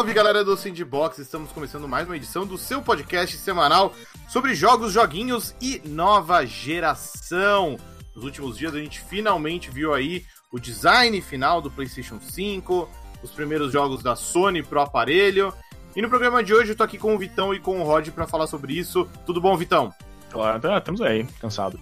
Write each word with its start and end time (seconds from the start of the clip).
Salve 0.00 0.14
galera 0.14 0.42
do 0.42 0.56
Sandbox, 0.56 1.18
estamos 1.18 1.52
começando 1.52 1.86
mais 1.86 2.08
uma 2.08 2.16
edição 2.16 2.46
do 2.46 2.56
seu 2.56 2.80
podcast 2.80 3.36
semanal 3.36 3.92
sobre 4.30 4.54
jogos, 4.54 4.94
joguinhos 4.94 5.54
e 5.60 5.82
nova 5.84 6.46
geração. 6.46 7.76
Nos 8.14 8.24
últimos 8.24 8.56
dias 8.56 8.74
a 8.74 8.78
gente 8.78 8.98
finalmente 8.98 9.70
viu 9.70 9.92
aí 9.92 10.24
o 10.50 10.58
design 10.58 11.20
final 11.20 11.60
do 11.60 11.70
PlayStation 11.70 12.18
5, 12.18 12.88
os 13.22 13.30
primeiros 13.32 13.70
jogos 13.74 14.02
da 14.02 14.16
Sony 14.16 14.62
pro 14.62 14.80
aparelho. 14.80 15.52
E 15.94 16.00
no 16.00 16.08
programa 16.08 16.42
de 16.42 16.54
hoje 16.54 16.72
eu 16.72 16.76
tô 16.76 16.82
aqui 16.82 16.96
com 16.96 17.14
o 17.14 17.18
Vitão 17.18 17.52
e 17.52 17.60
com 17.60 17.78
o 17.78 17.84
Rod 17.84 18.08
para 18.08 18.26
falar 18.26 18.46
sobre 18.46 18.72
isso. 18.72 19.06
Tudo 19.26 19.38
bom, 19.38 19.54
Vitão? 19.54 19.92
Claro, 20.30 20.60
tá, 20.60 20.78
estamos 20.78 21.02
aí, 21.02 21.26
cansado. 21.38 21.78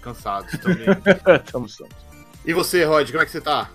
Cansados 0.00 0.58
também. 0.58 0.88
estamos, 1.44 1.70
estamos. 1.70 1.94
e 2.44 2.52
você, 2.52 2.82
Rod, 2.82 3.08
como 3.08 3.22
é 3.22 3.24
que 3.24 3.30
você 3.30 3.40
tá? 3.40 3.70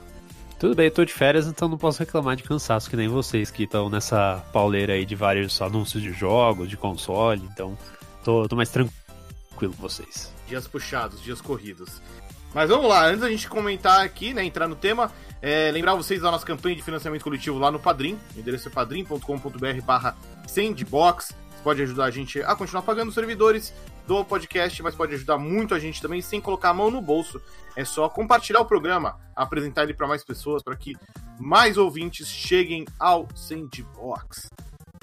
Tudo 0.59 0.73
bem, 0.73 0.89
tô 0.89 1.05
de 1.05 1.13
férias, 1.13 1.45
então 1.45 1.67
não 1.67 1.77
posso 1.77 1.99
reclamar 1.99 2.35
de 2.35 2.41
cansaço, 2.41 2.89
que 2.89 2.95
nem 2.95 3.07
vocês 3.07 3.51
que 3.51 3.63
estão 3.63 3.91
nessa 3.91 4.43
pauleira 4.51 4.93
aí 4.93 5.05
de 5.05 5.13
vários 5.13 5.61
anúncios 5.61 6.01
de 6.01 6.11
jogos, 6.11 6.67
de 6.67 6.75
console, 6.75 7.47
então 7.53 7.77
tô, 8.23 8.47
tô 8.47 8.55
mais 8.55 8.69
tranquilo 8.69 8.95
com 9.59 9.81
vocês. 9.81 10.33
Dias 10.47 10.67
puxados, 10.67 11.21
dias 11.21 11.41
corridos. 11.41 12.01
Mas 12.55 12.69
vamos 12.69 12.89
lá, 12.89 13.05
antes 13.05 13.21
da 13.21 13.29
gente 13.29 13.47
comentar 13.47 14.03
aqui, 14.03 14.33
né, 14.33 14.43
entrar 14.43 14.67
no 14.67 14.75
tema, 14.75 15.11
é, 15.43 15.69
lembrar 15.71 15.93
vocês 15.93 16.21
da 16.21 16.31
nossa 16.31 16.45
campanha 16.45 16.75
de 16.75 16.81
financiamento 16.81 17.21
coletivo 17.21 17.59
lá 17.59 17.69
no 17.69 17.79
Padrim, 17.79 18.17
endereço 18.35 18.67
é 18.67 18.71
padrim.com.br 18.71 19.81
barra 19.85 20.17
sandbox. 20.47 21.35
Você 21.55 21.63
pode 21.63 21.83
ajudar 21.83 22.05
a 22.05 22.11
gente 22.11 22.41
a 22.41 22.55
continuar 22.55 22.81
pagando 22.81 23.09
os 23.09 23.13
servidores 23.13 23.71
do 24.07 24.23
podcast, 24.23 24.81
mas 24.81 24.95
pode 24.95 25.13
ajudar 25.13 25.37
muito 25.37 25.75
a 25.75 25.79
gente 25.79 26.01
também 26.01 26.21
sem 26.21 26.39
colocar 26.39 26.69
a 26.69 26.73
mão 26.73 26.89
no 26.89 27.01
bolso. 27.01 27.41
É 27.75 27.83
só 27.83 28.07
compartilhar 28.09 28.61
o 28.61 28.65
programa, 28.65 29.19
apresentar 29.35 29.83
ele 29.83 29.93
para 29.93 30.07
mais 30.07 30.23
pessoas, 30.23 30.63
para 30.63 30.75
que 30.75 30.95
mais 31.37 31.77
ouvintes 31.77 32.27
cheguem 32.27 32.85
ao 32.97 33.27
Sandbox. 33.35 34.47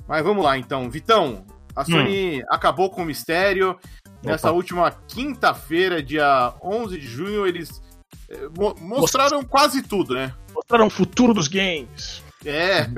Mas 0.08 0.24
vamos 0.24 0.42
lá 0.44 0.58
então, 0.58 0.90
Vitão. 0.90 1.44
A 1.76 1.84
Sony 1.84 2.40
hum. 2.40 2.46
acabou 2.50 2.90
com 2.90 3.02
o 3.02 3.04
mistério. 3.04 3.78
Nessa 4.22 4.48
Opa. 4.48 4.56
última 4.56 4.90
quinta-feira, 4.90 6.02
dia 6.02 6.54
11 6.62 6.98
de 6.98 7.06
junho, 7.06 7.46
eles 7.46 7.82
eh, 8.28 8.48
mo 8.56 8.74
mostraram 8.80 9.38
Most... 9.38 9.50
quase 9.50 9.82
tudo, 9.82 10.14
né? 10.14 10.34
Mostraram 10.54 10.86
o 10.86 10.90
futuro 10.90 11.34
dos 11.34 11.46
games. 11.46 12.22
É. 12.44 12.78
é. 12.78 12.88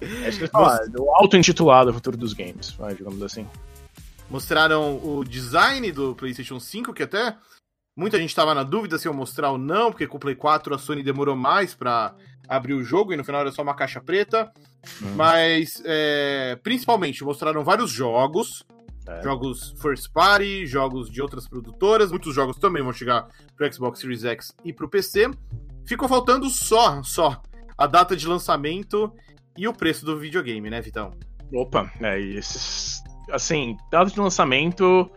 é 0.28 0.30
que 0.30 0.46
falar, 0.48 0.80
o 0.98 1.14
auto-intitulado 1.16 1.92
Futuro 1.94 2.16
dos 2.16 2.32
Games, 2.32 2.76
digamos 2.96 3.22
assim. 3.22 3.46
Mostraram 4.30 5.00
o 5.02 5.24
design 5.24 5.90
do 5.90 6.14
PlayStation 6.14 6.60
5, 6.60 6.94
que 6.94 7.02
até 7.02 7.36
muita 7.96 8.16
gente 8.16 8.30
estava 8.30 8.54
na 8.54 8.62
dúvida 8.62 8.96
se 8.96 9.08
eu 9.08 9.12
mostrar 9.12 9.50
ou 9.50 9.58
não, 9.58 9.90
porque 9.90 10.06
com 10.06 10.16
o 10.16 10.20
Play 10.20 10.36
4 10.36 10.72
a 10.72 10.78
Sony 10.78 11.02
demorou 11.02 11.34
mais 11.34 11.74
para 11.74 12.14
abrir 12.48 12.74
o 12.74 12.84
jogo 12.84 13.12
e 13.12 13.16
no 13.16 13.24
final 13.24 13.40
era 13.40 13.50
só 13.50 13.62
uma 13.62 13.74
caixa 13.74 14.00
preta. 14.00 14.52
Hum. 15.02 15.14
Mas, 15.16 15.82
é, 15.84 16.56
principalmente, 16.62 17.24
mostraram 17.24 17.64
vários 17.64 17.90
jogos. 17.90 18.64
É. 19.06 19.22
Jogos 19.22 19.74
first 19.82 20.12
party, 20.12 20.64
jogos 20.64 21.10
de 21.10 21.20
outras 21.20 21.48
produtoras. 21.48 22.12
Muitos 22.12 22.32
jogos 22.32 22.56
também 22.56 22.82
vão 22.82 22.92
chegar 22.92 23.26
pro 23.56 23.72
Xbox 23.72 23.98
Series 23.98 24.24
X 24.24 24.54
e 24.64 24.72
pro 24.72 24.88
PC. 24.88 25.28
Ficou 25.84 26.08
faltando 26.08 26.48
só, 26.48 27.02
só 27.02 27.42
a 27.76 27.86
data 27.86 28.16
de 28.16 28.28
lançamento 28.28 29.12
e 29.56 29.66
o 29.66 29.72
preço 29.72 30.04
do 30.06 30.16
videogame, 30.16 30.70
né, 30.70 30.80
Vitão? 30.80 31.12
Opa, 31.52 31.92
é, 32.00 32.20
esses 32.20 33.02
assim, 33.32 33.76
data 33.90 34.10
de 34.10 34.18
lançamento 34.18 35.10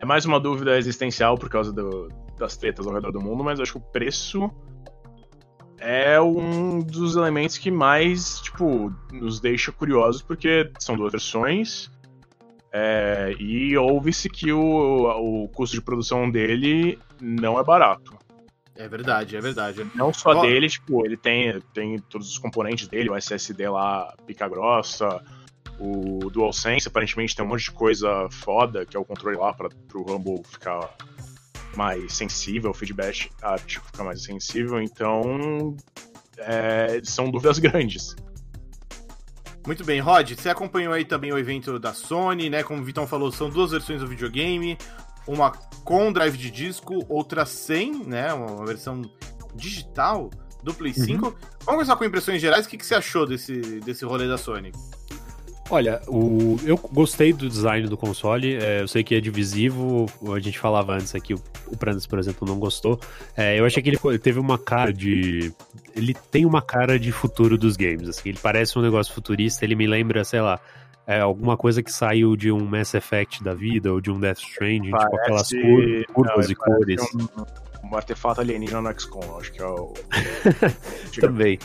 é 0.00 0.06
mais 0.06 0.24
uma 0.24 0.38
dúvida 0.38 0.76
existencial 0.76 1.36
por 1.36 1.48
causa 1.48 1.72
do, 1.72 2.08
das 2.38 2.56
tretas 2.56 2.86
ao 2.86 2.92
redor 2.92 3.12
do 3.12 3.20
mundo, 3.20 3.42
mas 3.42 3.58
eu 3.58 3.62
acho 3.62 3.72
que 3.72 3.78
o 3.78 3.92
preço 3.92 4.50
é 5.78 6.20
um 6.20 6.80
dos 6.80 7.16
elementos 7.16 7.58
que 7.58 7.70
mais, 7.70 8.40
tipo, 8.40 8.92
nos 9.12 9.40
deixa 9.40 9.70
curiosos, 9.72 10.22
porque 10.22 10.70
são 10.78 10.96
duas 10.96 11.12
versões. 11.12 11.90
É, 12.72 13.34
e 13.38 13.76
ouve-se 13.76 14.28
que 14.28 14.52
o, 14.52 15.44
o 15.44 15.48
custo 15.48 15.76
de 15.76 15.82
produção 15.82 16.30
dele 16.30 16.98
não 17.20 17.58
é 17.58 17.64
barato. 17.64 18.16
É 18.74 18.86
verdade, 18.86 19.36
é 19.36 19.40
verdade. 19.40 19.86
Não 19.94 20.12
só 20.12 20.30
oh. 20.30 20.42
dele, 20.42 20.68
tipo, 20.68 21.04
ele 21.06 21.16
tem, 21.16 21.58
tem 21.72 21.98
todos 21.98 22.28
os 22.28 22.38
componentes 22.38 22.86
dele, 22.88 23.08
o 23.08 23.16
SSD 23.16 23.68
lá, 23.68 24.14
pica 24.26 24.46
grossa, 24.46 25.22
o 25.78 26.30
DualSense 26.30 26.88
aparentemente 26.88 27.36
tem 27.36 27.44
um 27.44 27.48
monte 27.48 27.64
de 27.64 27.72
coisa 27.72 28.28
foda, 28.30 28.86
que 28.86 28.96
é 28.96 29.00
o 29.00 29.04
controle 29.04 29.36
lá 29.36 29.52
para 29.52 29.68
o 29.94 30.02
Rumble 30.02 30.42
ficar 30.44 30.94
mais 31.76 32.14
sensível, 32.14 32.70
o 32.70 32.74
feedback 32.74 33.30
áptico 33.42 33.86
ficar 33.86 34.04
mais 34.04 34.22
sensível, 34.22 34.80
então 34.80 35.76
é, 36.38 37.00
são 37.04 37.30
dúvidas 37.30 37.58
grandes. 37.60 38.16
Muito 39.66 39.84
bem, 39.84 40.00
Rod, 40.00 40.32
você 40.32 40.48
acompanhou 40.48 40.92
aí 40.92 41.04
também 41.04 41.32
o 41.32 41.38
evento 41.38 41.78
da 41.78 41.92
Sony, 41.92 42.48
né? 42.48 42.62
Como 42.62 42.80
o 42.80 42.84
Vitão 42.84 43.06
falou, 43.06 43.32
são 43.32 43.50
duas 43.50 43.72
versões 43.72 44.00
do 44.00 44.06
videogame, 44.06 44.78
uma 45.26 45.50
com 45.84 46.12
drive 46.12 46.36
de 46.36 46.50
disco, 46.50 47.04
outra 47.08 47.44
sem, 47.44 47.92
né? 48.04 48.32
Uma 48.32 48.64
versão 48.64 49.02
digital 49.56 50.30
do 50.62 50.72
Play 50.72 50.94
5. 50.94 51.26
Uhum. 51.26 51.30
Vamos 51.30 51.64
começar 51.64 51.96
com 51.96 52.04
impressões 52.04 52.40
gerais. 52.40 52.64
O 52.64 52.68
que, 52.68 52.78
que 52.78 52.86
você 52.86 52.94
achou 52.94 53.26
desse, 53.26 53.80
desse 53.80 54.04
rolê 54.04 54.28
da 54.28 54.38
Sony? 54.38 54.70
Olha, 55.68 56.00
o, 56.06 56.56
eu 56.64 56.76
gostei 56.92 57.32
do 57.32 57.48
design 57.48 57.88
do 57.88 57.96
console. 57.96 58.56
É, 58.56 58.82
eu 58.82 58.88
sei 58.88 59.02
que 59.02 59.14
é 59.14 59.20
divisivo. 59.20 60.06
A 60.32 60.38
gente 60.38 60.58
falava 60.58 60.94
antes 60.94 61.14
aqui, 61.14 61.34
o, 61.34 61.42
o 61.66 61.76
Prandas, 61.76 62.06
por 62.06 62.18
exemplo, 62.18 62.46
não 62.46 62.58
gostou. 62.58 63.00
É, 63.36 63.58
eu 63.58 63.64
achei 63.64 63.82
que 63.82 63.90
ele, 63.90 63.98
ele, 64.04 64.18
teve 64.18 64.38
uma 64.38 64.58
cara 64.58 64.92
de. 64.92 65.52
Ele 65.94 66.14
tem 66.30 66.46
uma 66.46 66.62
cara 66.62 66.98
de 66.98 67.10
futuro 67.10 67.58
dos 67.58 67.76
games. 67.76 68.08
Assim, 68.08 68.28
ele 68.28 68.38
parece 68.40 68.78
um 68.78 68.82
negócio 68.82 69.12
futurista. 69.12 69.64
Ele 69.64 69.74
me 69.74 69.86
lembra, 69.86 70.22
sei 70.24 70.40
lá, 70.40 70.60
é, 71.06 71.20
alguma 71.20 71.56
coisa 71.56 71.82
que 71.82 71.92
saiu 71.92 72.36
de 72.36 72.52
um 72.52 72.64
Mass 72.64 72.94
Effect 72.94 73.42
da 73.42 73.54
vida 73.54 73.92
ou 73.92 74.00
de 74.00 74.10
um 74.10 74.20
Death 74.20 74.38
Stranding, 74.38 74.90
parece... 74.90 75.10
tipo 75.10 75.22
aquelas 75.22 75.48
cor, 75.50 76.14
curvas 76.14 76.46
não, 76.46 76.52
e 76.52 76.54
cores. 76.54 77.02
Um, 77.14 77.88
um 77.90 77.96
artefato 77.96 78.40
alienígena 78.40 78.82
no 78.82 79.00
XCOM, 79.00 79.38
acho 79.38 79.52
que 79.52 79.62
é 79.62 79.66
o. 79.66 79.94
Também. 81.20 81.58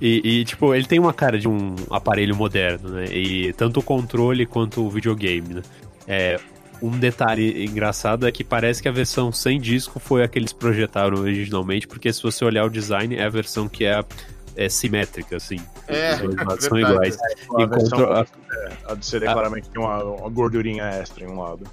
E, 0.00 0.40
e, 0.40 0.44
tipo, 0.44 0.74
ele 0.74 0.86
tem 0.86 0.98
uma 0.98 1.12
cara 1.12 1.38
de 1.38 1.48
um 1.48 1.74
aparelho 1.90 2.36
moderno, 2.36 2.90
né? 2.90 3.06
E 3.06 3.52
tanto 3.54 3.80
o 3.80 3.82
controle 3.82 4.46
quanto 4.46 4.84
o 4.84 4.90
videogame, 4.90 5.54
né? 5.54 5.62
É, 6.06 6.40
um 6.80 6.90
detalhe 6.90 7.64
engraçado 7.64 8.26
é 8.26 8.32
que 8.32 8.44
parece 8.44 8.80
que 8.80 8.88
a 8.88 8.92
versão 8.92 9.32
sem 9.32 9.60
disco 9.60 9.98
foi 9.98 10.22
a 10.22 10.28
que 10.28 10.38
eles 10.38 10.52
projetaram 10.52 11.18
originalmente, 11.18 11.86
porque 11.86 12.12
se 12.12 12.22
você 12.22 12.44
olhar 12.44 12.64
o 12.64 12.70
design, 12.70 13.16
é 13.16 13.24
a 13.24 13.28
versão 13.28 13.68
que 13.68 13.84
é, 13.84 14.02
é 14.56 14.68
simétrica, 14.68 15.36
assim. 15.36 15.58
É, 15.88 16.14
Os 16.14 16.36
dois 16.36 16.64
são 16.64 16.78
iguais. 16.78 17.16
É, 17.16 17.62
a, 17.62 17.66
versão, 17.66 18.12
a, 18.12 18.26
a 18.86 18.94
do 18.94 19.04
CD 19.04 19.26
a, 19.26 19.32
claramente 19.32 19.68
tem 19.68 19.82
uma, 19.82 20.02
uma 20.02 20.28
gordurinha 20.28 20.84
extra 20.84 21.24
em 21.24 21.28
um 21.28 21.40
lado. 21.40 21.66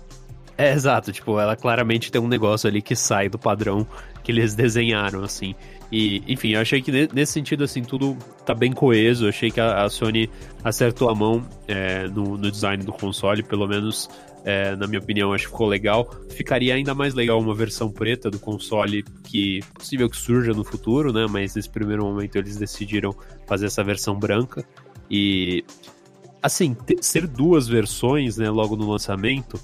É, 0.58 0.72
exato, 0.74 1.12
tipo, 1.12 1.40
ela 1.40 1.56
claramente 1.56 2.12
tem 2.12 2.22
um 2.22 2.28
negócio 2.28 2.68
ali 2.68 2.82
que 2.82 2.96
sai 2.96 3.30
do 3.30 3.38
padrão 3.38 3.86
que 4.24 4.32
eles 4.32 4.56
desenharam, 4.56 5.24
assim. 5.24 5.54
E, 5.92 6.24
enfim, 6.28 6.50
eu 6.50 6.62
achei 6.62 6.82
que 6.82 6.92
nesse 7.14 7.34
sentido, 7.34 7.64
assim, 7.64 7.84
tudo 7.84 8.18
tá 8.46 8.54
bem 8.54 8.72
coeso. 8.72 9.26
Eu 9.26 9.30
achei 9.30 9.52
que 9.52 9.60
a, 9.60 9.88
Sony 9.90 10.30
acertou 10.64 11.10
a 11.10 11.16
mão 11.16 11.46
é, 11.68 12.08
no, 12.08 12.38
no, 12.38 12.52
design 12.52 12.84
do 12.84 12.92
console, 12.92 13.44
pelo 13.44 13.68
menos 13.68 14.10
é, 14.44 14.76
na 14.76 14.88
minha 14.88 15.00
opinião, 15.00 15.34
acho 15.34 15.46
que 15.46 15.52
ficou 15.52 15.68
legal. 15.68 16.10
Ficaria 16.30 16.76
ainda 16.76 16.94
mais 16.94 17.14
legal 17.14 17.40
uma 17.40 17.54
versão 17.54 17.90
preta 17.92 18.30
do 18.30 18.40
console 18.40 19.04
que 19.24 19.60
possível 19.74 20.10
que 20.10 20.18
surja 20.18 20.54
no 20.54 20.64
futuro, 20.64 21.12
né? 21.12 21.26
Mas 21.30 21.56
nesse 21.56 21.70
primeiro 21.70 22.04
momento 22.04 22.36
eles 22.36 22.58
decidiram 22.58 23.16
fazer 23.48 23.68
essa 23.68 23.84
versão 23.84 24.18
branca. 24.18 24.64
E 25.10 25.64
assim, 26.42 26.76
ter, 26.76 26.98
ser 27.02 27.26
duas 27.26 27.68
versões, 27.68 28.38
né, 28.38 28.50
logo 28.52 28.76
no 28.76 28.88
lançamento, 28.88 29.60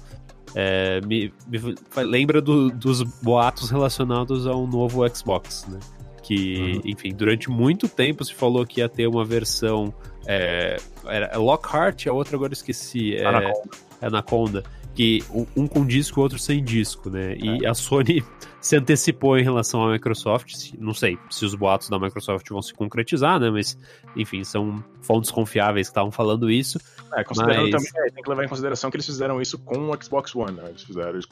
é, 0.54 1.00
me, 1.02 1.32
me, 1.46 1.74
lembra 1.96 2.42
do, 2.42 2.70
dos 2.70 3.02
boatos 3.02 3.70
relacionados 3.70 4.46
ao 4.46 4.66
novo 4.66 5.08
Xbox, 5.08 5.66
né? 5.68 5.78
Que, 6.22 6.56
uhum. 6.56 6.80
enfim, 6.84 7.14
durante 7.14 7.50
muito 7.50 7.88
tempo 7.88 8.24
se 8.24 8.32
falou 8.32 8.64
que 8.64 8.80
ia 8.80 8.88
ter 8.88 9.06
uma 9.06 9.24
versão. 9.24 9.92
É, 10.26 10.76
era 11.04 11.36
Lockhart, 11.36 12.06
a 12.06 12.12
outra 12.12 12.36
agora 12.36 12.52
esqueci. 12.52 13.16
É, 13.16 13.26
Anaconda. 13.26 13.70
Anaconda 14.00 14.64
que 14.94 15.24
um 15.56 15.66
com 15.66 15.86
disco 15.86 16.18
e 16.18 16.20
o 16.20 16.22
outro 16.22 16.38
sem 16.38 16.62
disco, 16.62 17.08
né? 17.08 17.34
E 17.36 17.64
é. 17.64 17.68
a 17.68 17.74
Sony 17.74 18.22
se 18.60 18.76
antecipou 18.76 19.38
em 19.38 19.42
relação 19.42 19.82
à 19.82 19.92
Microsoft. 19.92 20.72
Não 20.78 20.92
sei 20.92 21.18
se 21.30 21.44
os 21.44 21.54
boatos 21.54 21.88
da 21.88 21.98
Microsoft 21.98 22.48
vão 22.50 22.60
se 22.60 22.74
concretizar, 22.74 23.40
né? 23.40 23.50
Mas, 23.50 23.76
enfim, 24.16 24.44
são 24.44 24.84
fontes 25.00 25.30
confiáveis 25.30 25.88
que 25.88 25.92
estavam 25.92 26.10
falando 26.10 26.50
isso. 26.50 26.78
É, 27.14 27.24
considerando 27.24 27.70
mas... 27.70 27.84
também, 27.84 28.08
é, 28.08 28.10
tem 28.10 28.22
que 28.22 28.28
levar 28.28 28.44
em 28.44 28.48
consideração 28.48 28.90
que 28.90 28.96
eles 28.96 29.06
fizeram 29.06 29.40
isso 29.40 29.58
com 29.58 29.90
o 29.90 30.02
Xbox 30.02 30.34
One, 30.34 30.52
né? 30.52 30.64
Eles 30.68 30.82
fizeram, 30.82 31.10
eles 31.10 31.26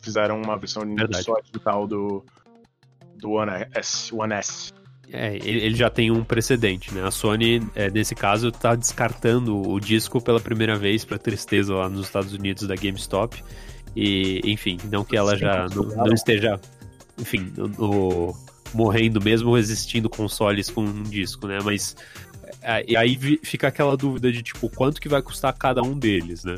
fizeram 0.00 0.40
uma 0.40 0.56
versão 0.56 0.82
só 1.22 1.40
digital 1.40 1.86
do, 1.86 2.24
do 3.24 3.32
One 3.32 3.50
S. 3.74 4.14
One 4.14 4.34
S. 4.34 4.72
É, 5.10 5.36
ele 5.36 5.74
já 5.74 5.88
tem 5.88 6.10
um 6.10 6.22
precedente, 6.22 6.92
né? 6.92 7.02
A 7.02 7.10
Sony, 7.10 7.62
é, 7.74 7.90
nesse 7.90 8.14
caso, 8.14 8.48
está 8.48 8.74
descartando 8.74 9.56
o 9.70 9.80
disco 9.80 10.20
pela 10.20 10.40
primeira 10.40 10.76
vez 10.76 11.04
para 11.04 11.18
tristeza 11.18 11.74
lá 11.74 11.88
nos 11.88 12.06
Estados 12.06 12.32
Unidos 12.32 12.66
da 12.66 12.74
GameStop. 12.74 13.42
E, 13.96 14.40
enfim, 14.44 14.78
não 14.90 15.04
que 15.04 15.16
ela 15.16 15.36
já 15.36 15.66
não, 15.74 15.84
não 15.84 16.12
esteja, 16.12 16.60
enfim, 17.18 17.52
no, 17.56 18.34
morrendo 18.74 19.20
mesmo 19.22 19.56
existindo 19.56 20.10
consoles 20.10 20.68
com 20.68 20.82
um 20.82 21.02
disco, 21.04 21.46
né? 21.46 21.58
Mas 21.62 21.96
é, 22.60 22.84
e 22.88 22.96
aí 22.96 23.16
fica 23.42 23.68
aquela 23.68 23.96
dúvida 23.96 24.32
de 24.32 24.42
tipo, 24.42 24.68
quanto 24.68 25.00
que 25.00 25.08
vai 25.08 25.22
custar 25.22 25.52
cada 25.52 25.80
um 25.82 25.96
deles, 25.96 26.44
né? 26.44 26.56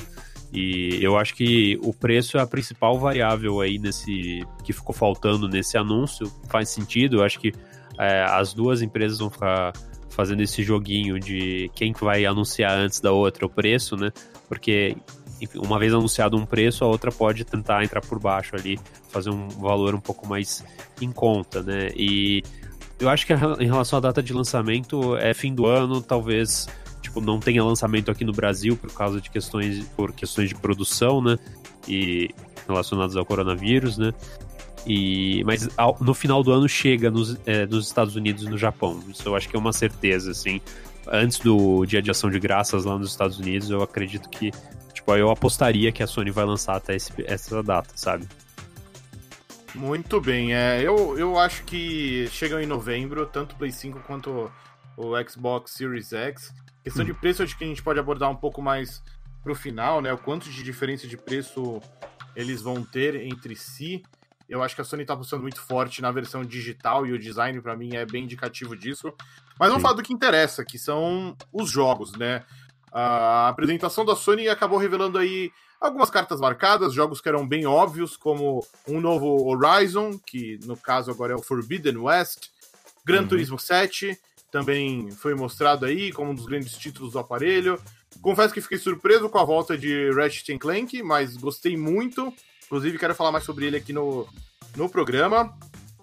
E 0.56 1.04
eu 1.04 1.18
acho 1.18 1.34
que 1.34 1.78
o 1.82 1.92
preço 1.92 2.38
é 2.38 2.40
a 2.40 2.46
principal 2.46 2.98
variável 2.98 3.60
aí 3.60 3.78
nesse 3.78 4.42
que 4.64 4.72
ficou 4.72 4.94
faltando 4.94 5.46
nesse 5.46 5.76
anúncio. 5.76 6.32
Faz 6.48 6.70
sentido, 6.70 7.18
eu 7.18 7.22
acho 7.22 7.38
que 7.38 7.52
é, 7.98 8.22
as 8.22 8.54
duas 8.54 8.80
empresas 8.80 9.18
vão 9.18 9.28
ficar 9.28 9.74
fazendo 10.08 10.40
esse 10.40 10.62
joguinho 10.62 11.20
de 11.20 11.70
quem 11.74 11.92
vai 11.92 12.24
anunciar 12.24 12.72
antes 12.72 13.00
da 13.00 13.12
outra 13.12 13.44
o 13.44 13.50
preço, 13.50 13.96
né? 13.96 14.10
Porque 14.48 14.96
uma 15.56 15.78
vez 15.78 15.92
anunciado 15.92 16.38
um 16.38 16.46
preço, 16.46 16.82
a 16.84 16.86
outra 16.86 17.12
pode 17.12 17.44
tentar 17.44 17.84
entrar 17.84 18.00
por 18.00 18.18
baixo 18.18 18.56
ali, 18.56 18.80
fazer 19.10 19.28
um 19.28 19.48
valor 19.48 19.94
um 19.94 20.00
pouco 20.00 20.26
mais 20.26 20.64
em 21.02 21.12
conta, 21.12 21.62
né? 21.62 21.90
E 21.94 22.42
eu 22.98 23.10
acho 23.10 23.26
que 23.26 23.34
em 23.34 23.66
relação 23.66 23.98
à 23.98 24.00
data 24.00 24.22
de 24.22 24.32
lançamento, 24.32 25.18
é 25.18 25.34
fim 25.34 25.54
do 25.54 25.66
ano, 25.66 26.00
talvez 26.00 26.66
não 27.20 27.38
tenha 27.38 27.62
lançamento 27.62 28.10
aqui 28.10 28.24
no 28.24 28.32
Brasil 28.32 28.76
por 28.76 28.92
causa 28.92 29.20
de 29.20 29.30
questões, 29.30 29.84
por 29.96 30.12
questões 30.12 30.48
de 30.48 30.54
produção, 30.54 31.20
né? 31.20 31.38
E 31.88 32.30
relacionadas 32.66 33.16
ao 33.16 33.24
coronavírus, 33.24 33.96
né? 33.98 34.12
E, 34.86 35.42
mas 35.44 35.68
ao, 35.76 35.96
no 36.00 36.14
final 36.14 36.42
do 36.42 36.52
ano 36.52 36.68
chega 36.68 37.10
nos, 37.10 37.36
é, 37.44 37.66
nos 37.66 37.86
Estados 37.86 38.14
Unidos 38.14 38.44
e 38.44 38.48
no 38.48 38.56
Japão. 38.56 39.02
Isso 39.08 39.28
eu 39.28 39.34
acho 39.34 39.48
que 39.48 39.56
é 39.56 39.58
uma 39.58 39.72
certeza, 39.72 40.30
assim. 40.30 40.60
Antes 41.08 41.38
do 41.38 41.84
dia 41.84 42.00
de 42.00 42.10
ação 42.10 42.30
de 42.30 42.38
graças 42.38 42.84
lá 42.84 42.96
nos 42.96 43.10
Estados 43.10 43.38
Unidos, 43.38 43.70
eu 43.70 43.82
acredito 43.82 44.28
que, 44.28 44.52
tipo, 44.92 45.14
eu 45.14 45.30
apostaria 45.30 45.90
que 45.90 46.02
a 46.02 46.06
Sony 46.06 46.30
vai 46.30 46.44
lançar 46.44 46.76
até 46.76 46.94
esse, 46.94 47.12
essa 47.26 47.62
data, 47.62 47.90
sabe? 47.94 48.26
Muito 49.74 50.20
bem, 50.20 50.54
é, 50.54 50.80
eu, 50.82 51.18
eu 51.18 51.38
acho 51.38 51.62
que 51.64 52.28
chegam 52.30 52.60
em 52.60 52.66
novembro, 52.66 53.26
tanto 53.26 53.52
o 53.52 53.56
Play 53.56 53.70
5 53.70 54.00
quanto 54.06 54.50
o 54.96 55.12
Xbox 55.28 55.72
Series 55.72 56.12
X. 56.12 56.52
Questão 56.86 57.02
hum. 57.02 57.06
de 57.06 57.14
preço, 57.14 57.42
acho 57.42 57.58
que 57.58 57.64
a 57.64 57.66
gente 57.66 57.82
pode 57.82 57.98
abordar 57.98 58.30
um 58.30 58.36
pouco 58.36 58.62
mais 58.62 59.02
pro 59.42 59.56
final, 59.56 60.00
né? 60.00 60.12
O 60.12 60.18
quanto 60.18 60.48
de 60.48 60.62
diferença 60.62 61.04
de 61.08 61.16
preço 61.16 61.82
eles 62.36 62.62
vão 62.62 62.80
ter 62.84 63.16
entre 63.16 63.56
si. 63.56 64.04
Eu 64.48 64.62
acho 64.62 64.76
que 64.76 64.80
a 64.82 64.84
Sony 64.84 65.04
tá 65.04 65.14
apostando 65.14 65.42
muito 65.42 65.60
forte 65.60 66.00
na 66.00 66.12
versão 66.12 66.44
digital 66.44 67.04
e 67.04 67.12
o 67.12 67.18
design, 67.18 67.60
para 67.60 67.74
mim, 67.74 67.96
é 67.96 68.06
bem 68.06 68.22
indicativo 68.22 68.76
disso. 68.76 69.12
Mas 69.58 69.70
vamos 69.70 69.78
Sim. 69.78 69.82
falar 69.82 69.94
do 69.94 70.02
que 70.04 70.12
interessa, 70.12 70.64
que 70.64 70.78
são 70.78 71.36
os 71.52 71.68
jogos, 71.68 72.12
né? 72.12 72.44
A 72.92 73.48
apresentação 73.48 74.04
da 74.04 74.14
Sony 74.14 74.48
acabou 74.48 74.78
revelando 74.78 75.18
aí 75.18 75.50
algumas 75.80 76.08
cartas 76.08 76.38
marcadas, 76.38 76.94
jogos 76.94 77.20
que 77.20 77.28
eram 77.28 77.44
bem 77.48 77.66
óbvios, 77.66 78.16
como 78.16 78.64
um 78.86 79.00
novo 79.00 79.44
Horizon, 79.44 80.20
que 80.24 80.60
no 80.64 80.76
caso 80.76 81.10
agora 81.10 81.32
é 81.32 81.36
o 81.36 81.42
Forbidden 81.42 81.96
West, 81.96 82.50
Gran 83.04 83.22
uhum. 83.22 83.28
Turismo 83.28 83.58
7, 83.58 84.16
também 84.56 85.10
foi 85.10 85.34
mostrado 85.34 85.84
aí 85.84 86.10
como 86.10 86.30
um 86.30 86.34
dos 86.34 86.46
grandes 86.46 86.78
títulos 86.78 87.12
do 87.12 87.18
aparelho. 87.18 87.78
Confesso 88.22 88.54
que 88.54 88.62
fiquei 88.62 88.78
surpreso 88.78 89.28
com 89.28 89.36
a 89.36 89.44
volta 89.44 89.76
de 89.76 90.10
Ratchet 90.12 90.58
Clank, 90.58 91.02
mas 91.02 91.36
gostei 91.36 91.76
muito. 91.76 92.32
Inclusive, 92.64 92.98
quero 92.98 93.14
falar 93.14 93.30
mais 93.30 93.44
sobre 93.44 93.66
ele 93.66 93.76
aqui 93.76 93.92
no, 93.92 94.26
no 94.74 94.88
programa. 94.88 95.54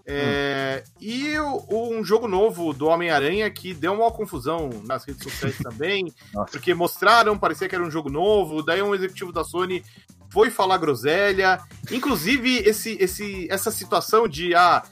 É, 0.06 0.84
hum. 0.86 0.92
E 1.02 1.40
o, 1.40 1.98
um 1.98 2.04
jogo 2.04 2.28
novo 2.28 2.74
do 2.74 2.86
Homem-Aranha 2.86 3.50
que 3.50 3.74
deu 3.74 3.94
uma 3.94 4.12
confusão 4.12 4.70
nas 4.86 5.04
redes 5.04 5.24
sociais 5.24 5.58
também, 5.64 6.14
Nossa. 6.32 6.52
porque 6.52 6.76
mostraram, 6.76 7.36
parecia 7.36 7.68
que 7.68 7.74
era 7.74 7.84
um 7.84 7.90
jogo 7.90 8.12
novo, 8.12 8.62
daí 8.62 8.84
um 8.84 8.94
executivo 8.94 9.32
da 9.32 9.44
Sony 9.44 9.84
foi 10.30 10.52
falar 10.52 10.78
groselha. 10.78 11.60
Inclusive, 11.92 12.58
esse, 12.58 12.98
esse, 13.00 13.48
essa 13.50 13.72
situação 13.72 14.28
de 14.28 14.54
ah, 14.54 14.84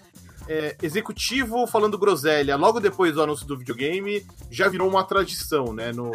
é, 0.52 0.76
executivo 0.84 1.66
falando 1.66 1.98
groselha 1.98 2.58
logo 2.58 2.82
depois 2.82 3.14
do 3.14 3.24
anúncio 3.24 3.48
do 3.48 3.58
videogame 3.58 4.26
já 4.50 4.68
virou 4.68 4.90
uma 4.90 5.04
tradição, 5.04 5.74
né? 5.74 5.94
No, 5.94 6.12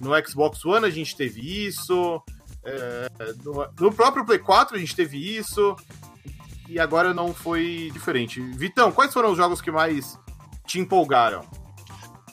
no 0.00 0.28
Xbox 0.28 0.64
One 0.64 0.84
a 0.84 0.90
gente 0.90 1.16
teve 1.16 1.64
isso, 1.66 2.20
é, 2.64 3.08
no, 3.44 3.68
no 3.78 3.92
próprio 3.92 4.24
Play 4.24 4.40
4 4.40 4.76
a 4.76 4.80
gente 4.80 4.96
teve 4.96 5.16
isso 5.16 5.76
e 6.68 6.80
agora 6.80 7.14
não 7.14 7.32
foi 7.32 7.90
diferente. 7.92 8.40
Vitão, 8.40 8.90
quais 8.90 9.12
foram 9.12 9.30
os 9.30 9.36
jogos 9.36 9.60
que 9.60 9.70
mais 9.70 10.18
te 10.66 10.80
empolgaram? 10.80 11.42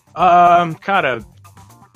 Uh, 0.10 0.76
cara, 0.82 1.20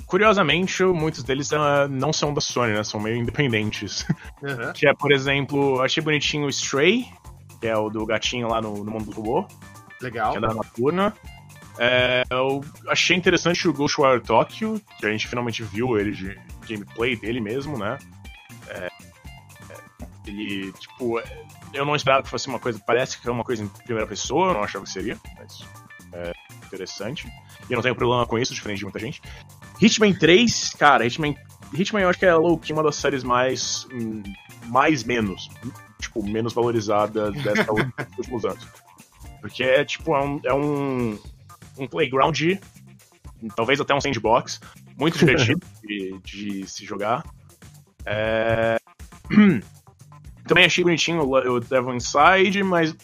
curiosamente, 0.06 0.84
muitos 0.84 1.24
deles 1.24 1.50
uh, 1.50 1.88
não 1.90 2.12
são 2.12 2.32
da 2.32 2.40
Sony, 2.40 2.72
né? 2.72 2.84
São 2.84 3.00
meio 3.00 3.16
independentes. 3.16 4.06
Uhum. 4.42 4.72
que 4.74 4.86
é, 4.86 4.94
por 4.94 5.10
exemplo, 5.10 5.80
achei 5.80 6.02
bonitinho 6.02 6.46
o 6.46 6.50
Stray, 6.50 7.08
que 7.64 7.68
é 7.68 7.74
o 7.78 7.88
do 7.88 8.04
gatinho 8.04 8.48
lá 8.48 8.60
no, 8.60 8.84
no 8.84 8.90
mundo 8.90 9.06
do 9.06 9.12
robô. 9.12 9.48
Legal. 9.98 10.32
Que 10.32 10.36
é 10.36 10.40
da 10.42 10.52
Noturna. 10.52 11.14
É, 11.78 12.22
eu 12.28 12.62
achei 12.88 13.16
interessante 13.16 13.66
o 13.66 13.72
Ghostwire 13.72 14.20
Tokyo, 14.20 14.78
que 14.98 15.06
a 15.06 15.10
gente 15.10 15.26
finalmente 15.26 15.62
viu 15.62 15.98
ele 15.98 16.12
de 16.12 16.38
gameplay 16.68 17.16
dele 17.16 17.40
mesmo, 17.40 17.78
né? 17.78 17.98
É, 18.68 18.90
é 19.70 19.76
ele, 20.26 20.72
tipo, 20.72 21.18
eu 21.72 21.86
não 21.86 21.96
esperava 21.96 22.22
que 22.22 22.28
fosse 22.28 22.48
uma 22.48 22.58
coisa. 22.58 22.78
Parece 22.86 23.18
que 23.18 23.26
é 23.26 23.32
uma 23.32 23.42
coisa 23.42 23.62
em 23.62 23.68
primeira 23.68 24.06
pessoa, 24.06 24.48
eu 24.48 24.54
não 24.54 24.62
achava 24.62 24.84
que 24.84 24.90
seria, 24.90 25.18
mas 25.38 25.66
é 26.12 26.32
interessante. 26.66 27.26
E 27.26 27.72
eu 27.72 27.76
não 27.76 27.82
tenho 27.82 27.96
problema 27.96 28.26
com 28.26 28.38
isso, 28.38 28.52
diferente 28.52 28.80
de 28.80 28.84
muita 28.84 28.98
gente. 28.98 29.22
Hitman 29.80 30.12
3, 30.12 30.74
cara, 30.74 31.06
Hitman, 31.06 31.34
Hitman 31.72 32.02
eu 32.02 32.10
acho 32.10 32.18
que 32.18 32.26
é 32.26 32.34
low-key 32.34 32.74
uma 32.74 32.82
das 32.82 32.96
séries 32.96 33.24
mais. 33.24 33.88
Hum, 33.90 34.22
mais 34.66 35.02
menos. 35.02 35.48
Tipo, 36.04 36.22
menos 36.22 36.52
valorizadas 36.52 37.34
dessa 37.42 37.72
últimos 37.72 38.44
anos. 38.44 38.66
Porque 39.40 39.62
é 39.62 39.84
tipo, 39.84 40.14
é 40.14 40.22
um, 40.22 40.40
é 40.44 40.54
um, 40.54 41.18
um 41.78 41.86
playground, 41.86 42.38
talvez 43.56 43.80
até 43.80 43.94
um 43.94 44.00
sandbox, 44.00 44.60
muito 44.98 45.18
divertido 45.18 45.60
de, 45.82 46.18
de 46.22 46.66
se 46.66 46.84
jogar. 46.84 47.24
É... 48.04 48.78
Também 50.46 50.66
achei 50.66 50.84
bonitinho 50.84 51.22
o 51.22 51.58
Devil 51.58 51.94
Inside, 51.94 52.62
mas 52.62 52.94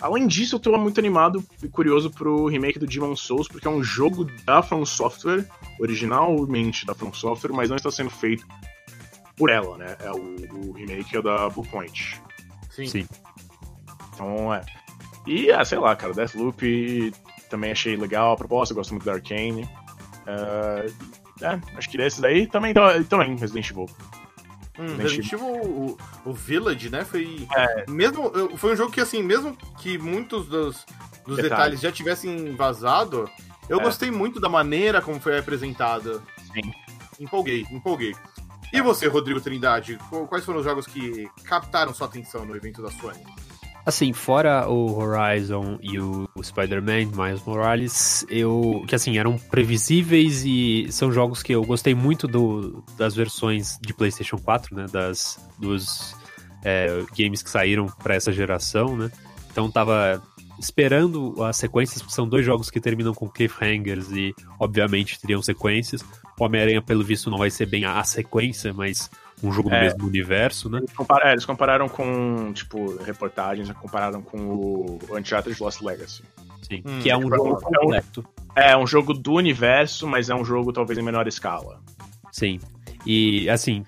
além 0.00 0.26
disso 0.26 0.56
eu 0.56 0.60
tô 0.60 0.76
muito 0.76 0.98
animado 0.98 1.44
e 1.62 1.68
curioso 1.68 2.10
pro 2.10 2.46
remake 2.46 2.78
do 2.78 2.88
Demon 2.88 3.14
Souls, 3.14 3.46
porque 3.46 3.68
é 3.68 3.70
um 3.70 3.84
jogo 3.84 4.24
da 4.44 4.62
From 4.62 4.84
Software, 4.84 5.46
originalmente 5.78 6.84
da 6.84 6.92
From 6.92 7.14
Software, 7.14 7.52
mas 7.52 7.70
não 7.70 7.76
está 7.76 7.88
sendo 7.88 8.10
feito 8.10 8.44
por 9.36 9.48
ela, 9.48 9.78
né? 9.78 9.96
É 10.00 10.10
o, 10.10 10.68
o 10.68 10.72
remake 10.72 11.16
é 11.16 11.22
da 11.22 11.48
Bluepoint. 11.48 12.20
Sim. 12.72 12.86
Sim. 12.86 13.08
Então 14.14 14.52
é. 14.52 14.64
E, 15.26 15.52
ah, 15.52 15.64
sei 15.64 15.78
lá, 15.78 15.94
cara, 15.94 16.12
Deathloop 16.12 17.12
também 17.48 17.70
achei 17.70 17.96
legal 17.96 18.32
a 18.32 18.36
proposta, 18.36 18.74
gosto 18.74 18.92
muito 18.92 19.04
da 19.04 19.12
Arcane. 19.12 19.62
Uh, 20.22 20.92
é, 21.42 21.60
acho 21.76 21.90
que 21.90 21.96
desses 21.96 22.20
daí 22.20 22.46
também, 22.46 22.74
também 23.08 23.36
Resident 23.36 23.70
Evil. 23.70 23.86
Hum, 24.78 24.96
Resident 24.96 25.32
Evil, 25.32 25.46
o, 25.46 25.98
o, 26.24 26.32
Village, 26.32 26.88
né? 26.88 27.04
Foi. 27.04 27.46
É. 27.54 27.90
Mesmo, 27.90 28.56
foi 28.56 28.72
um 28.72 28.76
jogo 28.76 28.90
que, 28.90 29.00
assim, 29.00 29.22
mesmo 29.22 29.56
que 29.78 29.98
muitos 29.98 30.46
dos, 30.46 30.86
dos 31.26 31.36
detalhes. 31.36 31.42
detalhes 31.42 31.80
já 31.80 31.92
tivessem 31.92 32.56
vazado, 32.56 33.28
eu 33.68 33.80
é. 33.80 33.82
gostei 33.82 34.10
muito 34.10 34.40
da 34.40 34.48
maneira 34.48 35.02
como 35.02 35.20
foi 35.20 35.38
apresentado. 35.38 36.22
Sim. 36.52 36.72
Empolguei, 37.20 37.66
empolguei. 37.70 38.14
E 38.72 38.80
você, 38.80 39.06
Rodrigo 39.06 39.40
Trindade, 39.40 39.98
quais 40.28 40.44
foram 40.44 40.60
os 40.60 40.64
jogos 40.64 40.86
que 40.86 41.28
captaram 41.44 41.92
sua 41.92 42.06
atenção 42.06 42.46
no 42.46 42.56
evento 42.56 42.82
da 42.82 42.90
Sony? 42.90 43.22
Assim, 43.84 44.12
fora 44.12 44.68
o 44.68 44.96
Horizon 44.96 45.76
e 45.82 45.98
o 45.98 46.28
Spider-Man, 46.40 47.06
Miles 47.06 47.44
Morales, 47.44 48.24
eu. 48.30 48.84
que 48.86 48.94
assim, 48.94 49.18
eram 49.18 49.36
previsíveis 49.36 50.44
e 50.44 50.86
são 50.90 51.10
jogos 51.10 51.42
que 51.42 51.52
eu 51.52 51.64
gostei 51.64 51.92
muito 51.92 52.28
do, 52.28 52.84
das 52.96 53.14
versões 53.14 53.78
de 53.82 53.92
PlayStation 53.92 54.38
4, 54.38 54.76
né? 54.76 54.86
Das, 54.90 55.38
dos 55.58 56.14
é, 56.64 57.04
games 57.18 57.42
que 57.42 57.50
saíram 57.50 57.86
para 57.86 58.14
essa 58.14 58.32
geração, 58.32 58.96
né? 58.96 59.10
Então 59.50 59.68
tava 59.68 60.22
esperando 60.58 61.42
as 61.42 61.56
sequências, 61.56 62.02
porque 62.02 62.14
são 62.14 62.28
dois 62.28 62.44
jogos 62.44 62.70
que 62.70 62.80
terminam 62.80 63.14
com 63.14 63.28
cliffhangers 63.28 64.10
e, 64.10 64.34
obviamente, 64.58 65.20
teriam 65.20 65.42
sequências. 65.42 66.02
O 66.38 66.44
Homem-Aranha, 66.44 66.82
pelo 66.82 67.04
visto, 67.04 67.30
não 67.30 67.38
vai 67.38 67.50
ser 67.50 67.66
bem 67.66 67.84
a 67.84 68.02
sequência, 68.04 68.72
mas 68.72 69.10
um 69.42 69.52
jogo 69.52 69.70
é, 69.70 69.78
do 69.78 69.80
mesmo 69.80 70.06
universo, 70.06 70.70
né? 70.70 70.78
Eles, 70.78 70.92
compararam, 70.92 71.28
é, 71.28 71.32
eles 71.32 71.44
compararam 71.44 71.88
com, 71.88 72.52
tipo, 72.52 72.96
reportagens, 73.02 73.70
compararam 73.72 74.22
com 74.22 74.38
o 74.38 74.98
Uncharted 75.10 75.60
Lost 75.60 75.80
Legacy. 75.80 76.22
Sim, 76.62 76.82
hum, 76.86 77.00
que 77.00 77.10
é 77.10 77.16
um 77.16 77.26
é 77.26 77.36
jogo 77.36 77.60
completo. 77.60 78.24
É, 78.54 78.76
um 78.76 78.86
jogo 78.86 79.12
do 79.12 79.32
universo, 79.32 80.06
mas 80.06 80.30
é 80.30 80.34
um 80.34 80.44
jogo 80.44 80.72
talvez 80.72 80.98
em 80.98 81.02
menor 81.02 81.26
escala. 81.26 81.80
Sim, 82.30 82.60
e 83.04 83.48
assim, 83.50 83.84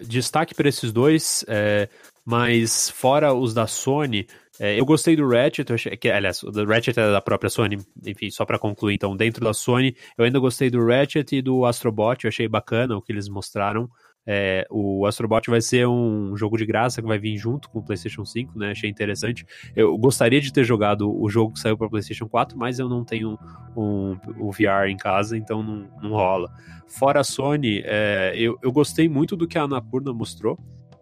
destaque 0.00 0.54
para 0.54 0.68
esses 0.68 0.92
dois, 0.92 1.44
é, 1.48 1.88
mas 2.24 2.90
fora 2.90 3.32
os 3.32 3.54
da 3.54 3.66
Sony, 3.66 4.26
é, 4.60 4.78
eu 4.78 4.84
gostei 4.84 5.14
do 5.14 5.28
Ratchet, 5.28 5.72
achei, 5.72 5.96
que, 5.96 6.10
aliás, 6.10 6.42
o 6.42 6.50
Ratchet 6.64 6.98
é 6.98 7.12
da 7.12 7.20
própria 7.20 7.48
Sony, 7.48 7.78
enfim, 8.06 8.30
só 8.30 8.44
para 8.44 8.58
concluir, 8.58 8.94
então, 8.94 9.16
dentro 9.16 9.44
da 9.44 9.54
Sony, 9.54 9.94
eu 10.16 10.24
ainda 10.24 10.38
gostei 10.38 10.70
do 10.70 10.84
Ratchet 10.84 11.36
e 11.36 11.42
do 11.42 11.64
Astrobot, 11.64 12.24
eu 12.24 12.28
achei 12.28 12.48
bacana 12.48 12.96
o 12.96 13.02
que 13.02 13.12
eles 13.12 13.28
mostraram. 13.28 13.88
É, 14.30 14.66
o 14.70 15.06
Astrobot 15.06 15.48
vai 15.48 15.62
ser 15.62 15.88
um 15.88 16.36
jogo 16.36 16.58
de 16.58 16.66
graça 16.66 17.00
que 17.00 17.08
vai 17.08 17.18
vir 17.18 17.38
junto 17.38 17.70
com 17.70 17.78
o 17.78 17.82
PlayStation 17.82 18.26
5, 18.26 18.58
né? 18.58 18.72
Achei 18.72 18.90
interessante. 18.90 19.46
Eu 19.74 19.96
gostaria 19.96 20.38
de 20.38 20.52
ter 20.52 20.64
jogado 20.64 21.10
o 21.10 21.30
jogo 21.30 21.54
que 21.54 21.60
saiu 21.60 21.78
para 21.78 21.88
PlayStation 21.88 22.28
4, 22.28 22.58
mas 22.58 22.78
eu 22.78 22.90
não 22.90 23.06
tenho 23.06 23.38
um, 23.74 24.18
um, 24.38 24.50
VR 24.50 24.90
em 24.90 24.98
casa, 24.98 25.34
então 25.34 25.62
não, 25.62 25.88
não 26.02 26.10
rola. 26.10 26.50
Fora 26.86 27.20
a 27.20 27.24
Sony, 27.24 27.80
é, 27.86 28.34
eu, 28.36 28.58
eu 28.62 28.70
gostei 28.70 29.08
muito 29.08 29.34
do 29.34 29.48
que 29.48 29.56
a 29.56 29.62
Anapurna 29.62 30.12
mostrou. 30.12 30.58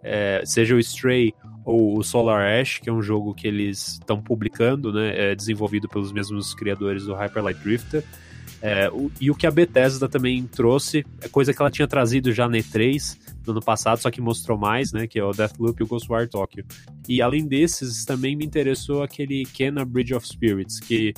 É, 0.08 0.42
seja 0.44 0.74
o 0.74 0.78
Stray 0.78 1.34
ou 1.64 1.98
o 1.98 2.04
Solar 2.04 2.60
Ash, 2.60 2.78
que 2.78 2.88
é 2.88 2.92
um 2.92 3.02
jogo 3.02 3.34
que 3.34 3.48
eles 3.48 3.94
estão 3.94 4.22
publicando, 4.22 4.92
né, 4.92 5.32
é 5.32 5.34
desenvolvido 5.34 5.88
pelos 5.88 6.12
mesmos 6.12 6.54
criadores 6.54 7.04
do 7.04 7.14
Hyper 7.14 7.42
Light 7.42 7.60
Drifter. 7.60 8.04
É, 8.62 8.88
o, 8.88 9.10
e 9.20 9.30
o 9.30 9.34
que 9.34 9.46
a 9.46 9.50
Bethesda 9.50 10.08
também 10.08 10.44
trouxe, 10.46 11.04
é 11.20 11.28
coisa 11.28 11.52
que 11.52 11.60
ela 11.60 11.70
tinha 11.70 11.86
trazido 11.86 12.32
já 12.32 12.48
na 12.48 12.56
E3 12.56 13.18
no 13.46 13.52
ano 13.52 13.60
passado, 13.60 13.98
só 13.98 14.10
que 14.10 14.20
mostrou 14.20 14.56
mais, 14.56 14.92
né? 14.92 15.06
Que 15.06 15.18
é 15.18 15.24
o 15.24 15.32
Deathloop 15.32 15.80
e 15.80 15.84
o 15.84 15.86
Ghostwire 15.86 16.28
Tokyo. 16.28 16.64
E 17.08 17.20
além 17.20 17.46
desses, 17.46 18.04
também 18.04 18.34
me 18.34 18.44
interessou 18.44 19.02
aquele 19.02 19.44
Kena 19.44 19.84
Bridge 19.84 20.14
of 20.14 20.26
Spirits, 20.26 20.80
que 20.80 21.12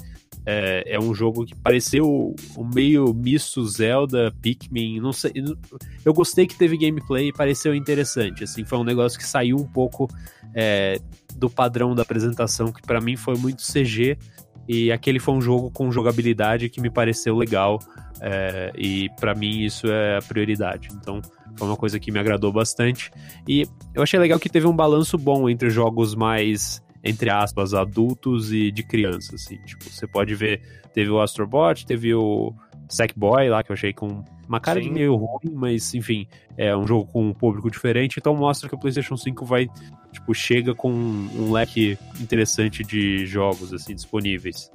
é, 0.51 0.95
é, 0.95 0.99
um 0.99 1.15
jogo 1.15 1.45
que 1.45 1.55
pareceu 1.55 2.35
um 2.57 2.65
meio 2.75 3.13
misto 3.13 3.63
Zelda, 3.67 4.33
Pikmin, 4.41 4.99
não 4.99 5.13
sei. 5.13 5.31
Eu 6.03 6.15
gostei 6.15 6.47
que 6.47 6.57
teve 6.57 6.79
gameplay 6.79 7.29
e 7.29 7.33
pareceu 7.35 7.75
interessante. 7.75 8.45
Assim, 8.45 8.65
foi 8.65 8.79
um 8.79 8.85
negócio 8.85 9.19
que 9.19 9.27
saiu 9.27 9.59
um 9.59 9.67
pouco 9.67 10.09
é, 10.55 10.99
do 11.37 11.51
padrão 11.51 11.95
da 11.95 12.01
apresentação, 12.01 12.73
que 12.73 12.81
para 12.81 12.99
mim 12.99 13.15
foi 13.15 13.37
muito 13.37 13.63
CG. 13.63 14.17
E 14.67 14.91
aquele 14.91 15.19
foi 15.19 15.35
um 15.35 15.41
jogo 15.43 15.71
com 15.71 15.93
jogabilidade 15.93 16.71
que 16.71 16.81
me 16.81 16.89
pareceu 16.89 17.37
legal. 17.37 17.79
É, 18.19 18.73
e 18.75 19.11
para 19.21 19.35
mim 19.35 19.61
isso 19.61 19.87
é 19.87 20.17
a 20.17 20.23
prioridade. 20.23 20.89
Então 20.95 21.21
foi 21.59 21.69
uma 21.69 21.77
coisa 21.77 22.01
que 22.01 22.11
me 22.11 22.19
agradou 22.19 22.51
bastante. 22.51 23.11
E 23.47 23.67
eu 23.95 24.03
achei 24.03 24.19
legal 24.19 24.39
que 24.39 24.49
teve 24.49 24.67
um 24.67 24.75
balanço 24.75 25.19
bom 25.19 25.47
entre 25.47 25.69
jogos 25.69 26.15
mais 26.15 26.83
entre 27.09 27.31
aspas, 27.31 27.75
adultos 27.75 28.53
e 28.53 28.71
de 28.71 28.83
crianças, 28.83 29.43
assim. 29.43 29.57
Tipo, 29.65 29.85
você 29.85 30.07
pode 30.07 30.35
ver, 30.35 30.61
teve 30.93 31.11
o 31.11 31.21
Astrobot, 31.21 31.87
teve 31.87 32.15
o 32.15 32.53
Sackboy 32.89 33.49
lá, 33.49 33.63
que 33.63 33.71
eu 33.71 33.75
achei 33.75 33.93
com 33.93 34.23
uma 34.49 34.61
cara 34.61 34.81
Sim. 34.81 34.89
de 34.89 34.95
meio 34.95 35.15
ruim, 35.15 35.53
mas, 35.53 35.95
enfim, 35.95 36.27
é 36.57 36.75
um 36.77 36.87
jogo 36.87 37.07
com 37.13 37.29
um 37.29 37.35
público 37.35 37.71
diferente, 37.71 38.19
então 38.19 38.35
mostra 38.35 38.69
que 38.69 38.75
o 38.75 38.79
PlayStation 38.79 39.17
5 39.17 39.45
vai, 39.45 39.69
tipo, 40.11 40.35
chega 40.35 40.75
com 40.75 40.91
um 40.91 41.53
leque 41.53 41.99
interessante 42.21 42.83
de 42.83 43.27
jogos, 43.27 43.73
assim, 43.73 43.95
disponíveis. 43.95 44.71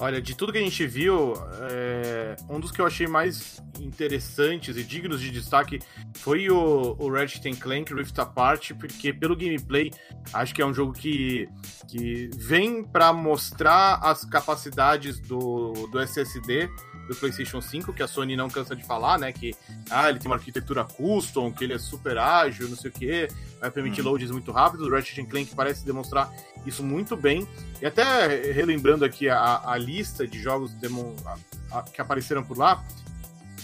Olha, 0.00 0.22
de 0.22 0.36
tudo 0.36 0.52
que 0.52 0.58
a 0.58 0.62
gente 0.62 0.86
viu, 0.86 1.34
é... 1.70 2.36
um 2.48 2.60
dos 2.60 2.70
que 2.70 2.80
eu 2.80 2.86
achei 2.86 3.08
mais 3.08 3.60
interessantes 3.80 4.76
e 4.76 4.84
dignos 4.84 5.20
de 5.20 5.30
destaque 5.30 5.80
foi 6.14 6.48
o, 6.48 6.96
o 6.98 7.10
Ratchet 7.10 7.56
Clank 7.56 7.92
Rift 7.92 8.16
Apart, 8.18 8.72
porque 8.74 9.12
pelo 9.12 9.36
gameplay, 9.36 9.90
acho 10.32 10.54
que 10.54 10.62
é 10.62 10.66
um 10.66 10.72
jogo 10.72 10.92
que, 10.92 11.48
que 11.88 12.30
vem 12.36 12.84
para 12.84 13.12
mostrar 13.12 13.96
as 13.96 14.24
capacidades 14.24 15.18
do, 15.20 15.72
do 15.90 15.98
SSD 16.00 16.68
do 17.08 17.16
PlayStation 17.16 17.60
5, 17.60 17.92
que 17.92 18.02
a 18.02 18.06
Sony 18.06 18.36
não 18.36 18.50
cansa 18.50 18.76
de 18.76 18.84
falar, 18.84 19.18
né? 19.18 19.32
Que 19.32 19.56
ah, 19.90 20.10
ele 20.10 20.18
tem 20.18 20.30
uma 20.30 20.36
arquitetura 20.36 20.84
custom, 20.84 21.50
que 21.50 21.64
ele 21.64 21.72
é 21.72 21.78
super 21.78 22.18
ágil, 22.18 22.68
não 22.68 22.76
sei 22.76 22.90
o 22.90 22.92
que, 22.92 23.28
vai 23.58 23.70
permitir 23.70 24.02
uhum. 24.02 24.10
loads 24.10 24.30
muito 24.30 24.52
rápidos. 24.52 24.86
O 24.86 24.90
Ratchet 24.90 25.24
Clank 25.26 25.54
parece 25.54 25.84
demonstrar 25.84 26.30
isso 26.66 26.82
muito 26.82 27.16
bem. 27.16 27.48
E 27.80 27.86
até 27.86 28.52
relembrando 28.52 29.04
aqui 29.04 29.28
a, 29.28 29.62
a 29.64 29.78
lista 29.78 30.26
de 30.26 30.38
jogos 30.38 30.74
demo, 30.74 31.16
a, 31.24 31.78
a, 31.78 31.82
que 31.82 32.00
apareceram 32.00 32.44
por 32.44 32.58
lá, 32.58 32.84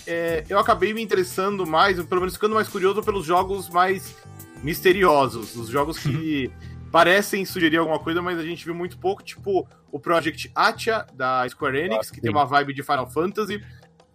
é, 0.07 0.45
eu 0.49 0.59
acabei 0.59 0.95
me 0.95 1.03
interessando 1.03 1.67
mais, 1.67 2.03
pelo 2.03 2.23
menos 2.23 2.35
ficando 2.35 2.55
mais 2.55 2.69
curioso 2.69 3.03
pelos 3.03 3.27
jogos 3.27 3.69
mais 3.69 4.17
misteriosos, 4.63 5.55
os 5.55 5.69
jogos 5.69 5.99
que 5.99 6.51
parecem 6.95 7.45
sugerir 7.45 7.79
alguma 7.79 7.99
coisa, 7.99 8.23
mas 8.23 8.39
a 8.39 8.45
gente 8.45 8.65
viu 8.65 8.73
muito 8.73 8.97
pouco, 8.97 9.21
tipo 9.21 9.67
o 9.91 9.99
Project 9.99 10.49
Atia 10.55 11.05
da 11.13 11.45
Square 11.49 11.77
Enix, 11.77 12.09
ah, 12.09 12.15
que 12.15 12.21
tem 12.21 12.31
uma 12.31 12.45
vibe 12.45 12.73
de 12.73 12.85
Final 12.85 13.11
Fantasy. 13.11 13.61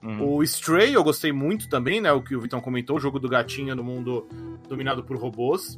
Uhum. 0.01 0.35
O 0.37 0.43
Stray 0.43 0.93
eu 0.93 1.03
gostei 1.03 1.33
muito 1.33 1.67
também, 1.67 1.99
né? 1.99 2.09
O 2.13 2.21
que 2.21 2.37
o 2.37 2.39
Vitão 2.39 2.61
comentou, 2.61 2.95
o 2.95 2.99
jogo 3.01 3.19
do 3.19 3.27
gatinho 3.27 3.75
no 3.75 3.83
mundo 3.83 4.25
dominado 4.69 5.03
por 5.03 5.17
robôs. 5.17 5.77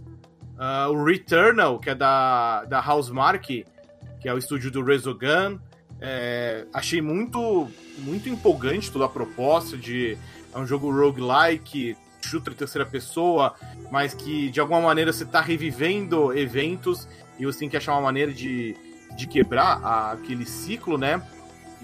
Uh, 0.59 0.91
o 0.91 1.03
Returnal, 1.03 1.79
que 1.79 1.89
é 1.89 1.95
da, 1.95 2.65
da 2.65 2.87
Housemark, 2.87 3.47
que 3.47 3.65
é 4.29 4.31
o 4.31 4.37
estúdio 4.37 4.69
do 4.69 4.83
Resogun. 4.83 5.57
É, 5.99 6.67
achei 6.71 7.01
muito, 7.01 7.67
muito 7.97 8.29
empolgante 8.29 8.91
toda 8.91 9.05
a 9.05 9.09
proposta 9.09 9.75
de. 9.75 10.19
É 10.53 10.59
um 10.59 10.67
jogo 10.67 10.91
roguelike, 10.91 11.97
shooter 12.27 12.53
em 12.53 12.55
terceira 12.55 12.85
pessoa, 12.85 13.55
mas 13.91 14.13
que 14.13 14.49
de 14.49 14.59
alguma 14.59 14.81
maneira 14.81 15.11
você 15.11 15.23
está 15.23 15.41
revivendo 15.41 16.37
eventos 16.37 17.07
e 17.39 17.45
você 17.45 17.59
tem 17.59 17.69
que 17.69 17.77
achar 17.77 17.93
uma 17.93 18.01
maneira 18.01 18.31
de, 18.31 18.75
de 19.15 19.27
quebrar 19.27 19.79
a, 19.83 20.11
aquele 20.11 20.45
ciclo, 20.45 20.97
né? 20.97 21.21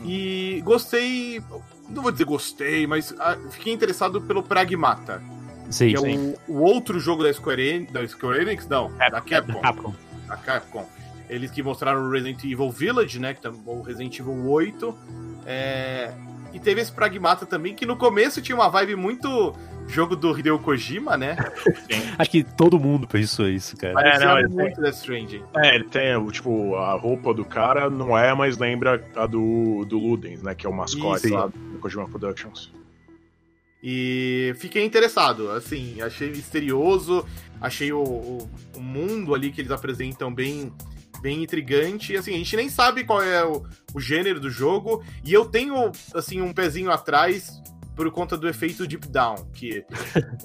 E 0.03 0.61
gostei, 0.63 1.41
não 1.89 2.03
vou 2.03 2.11
dizer 2.11 2.25
gostei, 2.25 2.85
mas 2.85 3.13
a, 3.19 3.31
ah, 3.31 3.37
fiquei 3.49 3.73
interessado 3.73 4.21
pelo 4.21 4.43
Pragmata. 4.43 5.21
Sim, 5.69 5.93
que 5.93 5.97
sim. 5.97 6.35
é 6.47 6.51
o, 6.51 6.55
o, 6.55 6.61
outro 6.61 6.99
jogo 6.99 7.23
da 7.23 7.33
Square, 7.33 7.61
Enix, 7.61 7.91
da 7.91 8.07
Square 8.07 8.41
Enix, 8.41 8.67
não, 8.67 8.91
é, 8.99 9.09
da 9.09 9.19
Capcom. 9.19 9.59
Capcom. 9.59 9.93
Da 10.27 10.37
Capcom. 10.37 10.85
Eles 11.29 11.51
que 11.51 11.61
mostraram 11.61 12.07
o 12.07 12.09
Resident 12.09 12.43
Evil 12.43 12.71
Village, 12.71 13.19
né? 13.19 13.33
Que 13.33 13.41
tá, 13.41 13.51
o 13.65 13.81
Resident 13.81 14.17
Evil 14.19 14.47
8. 14.47 14.97
É, 15.45 16.13
e 16.53 16.59
teve 16.59 16.81
esse 16.81 16.91
Pragmata 16.91 17.45
também, 17.45 17.73
que 17.73 17.85
no 17.85 17.95
começo 17.95 18.41
tinha 18.41 18.55
uma 18.55 18.69
vibe 18.69 18.95
muito 18.95 19.53
jogo 19.87 20.15
do 20.15 20.37
Hideo 20.37 20.59
Kojima, 20.59 21.17
né? 21.17 21.37
Acho 22.17 22.29
que 22.29 22.43
todo 22.43 22.79
mundo 22.79 23.07
pensou 23.07 23.47
isso, 23.47 23.75
cara. 23.77 23.99
É, 24.07 24.19
não, 24.19 24.37
ele 24.37 24.47
muito 24.49 24.75
tem... 24.75 24.83
Death 24.83 24.95
Stranding. 24.95 25.43
É, 25.55 25.75
ele 25.75 25.85
tem, 25.85 26.27
tipo, 26.29 26.75
a 26.75 26.93
roupa 26.93 27.33
do 27.33 27.45
cara 27.45 27.89
não 27.89 28.17
é, 28.17 28.33
mas 28.33 28.57
lembra 28.57 29.03
a 29.15 29.25
do, 29.25 29.85
do 29.85 29.97
Ludens, 29.97 30.43
né? 30.43 30.53
Que 30.53 30.65
é 30.67 30.69
o 30.69 30.73
mascote 30.73 31.27
isso. 31.27 31.35
lá 31.35 31.47
do 31.47 31.79
Kojima 31.79 32.07
Productions. 32.07 32.71
E 33.81 34.53
fiquei 34.57 34.83
interessado, 34.83 35.51
assim, 35.51 36.01
achei 36.01 36.29
misterioso, 36.29 37.25
achei 37.61 37.93
o, 37.93 38.01
o, 38.01 38.49
o 38.75 38.81
mundo 38.81 39.33
ali 39.33 39.51
que 39.51 39.61
eles 39.61 39.71
apresentam 39.71 40.33
bem 40.33 40.73
bem 41.27 41.43
intrigante. 41.43 42.13
E 42.13 42.17
assim, 42.17 42.33
a 42.33 42.37
gente 42.37 42.55
nem 42.55 42.69
sabe 42.69 43.03
qual 43.03 43.21
é 43.21 43.43
o, 43.45 43.65
o, 43.93 43.99
gênero 43.99 44.39
do 44.39 44.49
jogo. 44.49 45.03
E 45.25 45.33
eu 45.33 45.43
tenho, 45.43 45.91
assim, 46.15 46.39
um 46.39 46.53
pezinho 46.53 46.89
atrás 46.89 47.61
por 47.97 48.09
conta 48.11 48.37
do 48.37 48.47
efeito 48.47 48.87
Deep 48.87 49.09
Down, 49.09 49.35
que 49.53 49.83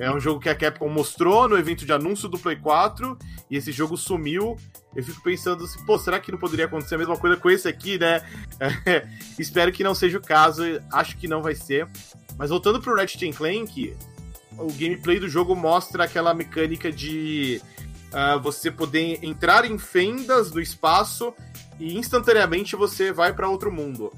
é 0.00 0.10
um 0.10 0.18
jogo 0.18 0.40
que 0.40 0.48
a 0.48 0.54
Capcom 0.54 0.88
mostrou 0.88 1.46
no 1.46 1.56
evento 1.56 1.84
de 1.84 1.92
anúncio 1.92 2.28
do 2.28 2.38
Play 2.38 2.56
4 2.56 3.16
e 3.48 3.56
esse 3.56 3.70
jogo 3.70 3.96
sumiu. 3.96 4.56
Eu 4.96 5.04
fico 5.04 5.22
pensando 5.22 5.62
assim, 5.62 5.84
pô, 5.84 5.98
será 5.98 6.18
que 6.18 6.32
não 6.32 6.38
poderia 6.38 6.64
acontecer 6.64 6.96
a 6.96 6.98
mesma 6.98 7.16
coisa 7.16 7.36
com 7.36 7.50
esse 7.50 7.68
aqui, 7.68 7.98
né? 7.98 8.22
Espero 9.38 9.70
que 9.70 9.84
não 9.84 9.94
seja 9.94 10.18
o 10.18 10.22
caso, 10.22 10.62
acho 10.90 11.16
que 11.16 11.28
não 11.28 11.42
vai 11.42 11.54
ser. 11.54 11.86
Mas 12.36 12.50
voltando 12.50 12.80
pro 12.80 12.96
Ratchet 12.96 13.32
Clank, 13.34 13.94
o 14.58 14.72
gameplay 14.72 15.20
do 15.20 15.28
jogo 15.28 15.54
mostra 15.54 16.04
aquela 16.04 16.34
mecânica 16.34 16.90
de 16.90 17.60
uh, 18.12 18.40
você 18.40 18.70
poder 18.70 19.18
entrar 19.22 19.64
em 19.64 19.78
fendas 19.78 20.50
do 20.50 20.60
espaço 20.60 21.34
e 21.78 21.96
instantaneamente 21.96 22.76
você 22.76 23.12
vai 23.12 23.32
para 23.32 23.48
outro 23.48 23.72
mundo. 23.72 24.12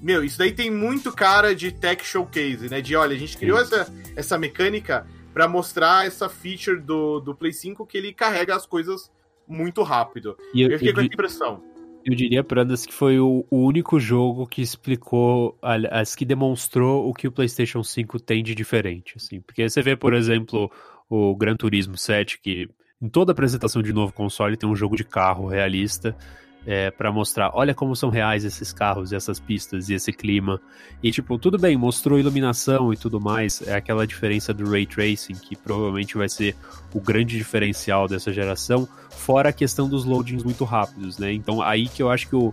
Meu, 0.00 0.24
isso 0.24 0.38
daí 0.38 0.52
tem 0.52 0.70
muito 0.70 1.12
cara 1.12 1.54
de 1.54 1.70
tech 1.70 2.04
showcase, 2.04 2.68
né? 2.68 2.80
De 2.80 2.96
olha, 2.96 3.14
a 3.14 3.18
gente 3.18 3.38
criou 3.38 3.58
essa, 3.58 3.92
essa 4.16 4.36
mecânica 4.36 5.06
para 5.32 5.46
mostrar 5.46 6.06
essa 6.06 6.28
feature 6.28 6.80
do, 6.80 7.20
do 7.20 7.34
Play 7.34 7.52
5 7.52 7.86
que 7.86 7.98
ele 7.98 8.12
carrega 8.12 8.54
as 8.54 8.66
coisas 8.66 9.10
muito 9.46 9.82
rápido. 9.82 10.36
E 10.52 10.62
eu, 10.62 10.70
eu 10.70 10.78
fiquei 10.78 10.90
eu, 10.90 10.94
com 10.94 11.00
a 11.00 11.04
impressão. 11.04 11.62
Eu 12.04 12.14
diria, 12.16 12.42
Prandas, 12.42 12.84
que 12.84 12.92
foi 12.92 13.20
o, 13.20 13.46
o, 13.48 13.64
único 13.64 14.00
jogo 14.00 14.46
que 14.46 14.60
explicou, 14.60 15.56
as 15.62 16.16
que 16.16 16.24
demonstrou 16.24 17.08
o 17.08 17.14
que 17.14 17.28
o 17.28 17.32
PlayStation 17.32 17.84
5 17.84 18.18
tem 18.18 18.42
de 18.42 18.54
diferente, 18.54 19.14
assim. 19.16 19.40
Porque 19.40 19.68
você 19.68 19.80
vê, 19.82 19.94
por 19.94 20.12
exemplo, 20.14 20.70
o 21.08 21.36
Gran 21.36 21.54
Turismo 21.54 21.96
7, 21.96 22.40
que 22.40 22.68
em 23.02 23.08
toda 23.08 23.32
apresentação 23.32 23.82
de 23.82 23.92
novo 23.92 24.12
console 24.12 24.56
tem 24.56 24.68
um 24.68 24.76
jogo 24.76 24.96
de 24.96 25.02
carro 25.02 25.48
realista 25.48 26.16
é, 26.64 26.90
para 26.90 27.10
mostrar, 27.10 27.50
olha 27.54 27.74
como 27.74 27.96
são 27.96 28.08
reais 28.08 28.44
esses 28.44 28.72
carros, 28.72 29.12
essas 29.12 29.40
pistas 29.40 29.88
e 29.88 29.94
esse 29.94 30.12
clima. 30.12 30.60
E 31.02 31.10
tipo, 31.10 31.36
tudo 31.36 31.58
bem, 31.58 31.76
mostrou 31.76 32.18
iluminação 32.18 32.92
e 32.92 32.96
tudo 32.96 33.20
mais, 33.20 33.66
é 33.66 33.74
aquela 33.74 34.06
diferença 34.06 34.54
do 34.54 34.70
ray 34.70 34.86
tracing 34.86 35.34
que 35.34 35.56
provavelmente 35.56 36.16
vai 36.16 36.28
ser 36.28 36.54
o 36.94 37.00
grande 37.00 37.36
diferencial 37.36 38.06
dessa 38.06 38.32
geração, 38.32 38.88
fora 39.10 39.48
a 39.48 39.52
questão 39.52 39.88
dos 39.88 40.04
loadings 40.04 40.44
muito 40.44 40.64
rápidos, 40.64 41.18
né? 41.18 41.32
Então 41.32 41.60
aí 41.60 41.88
que 41.88 42.00
eu 42.02 42.10
acho 42.10 42.28
que 42.28 42.36
o 42.36 42.52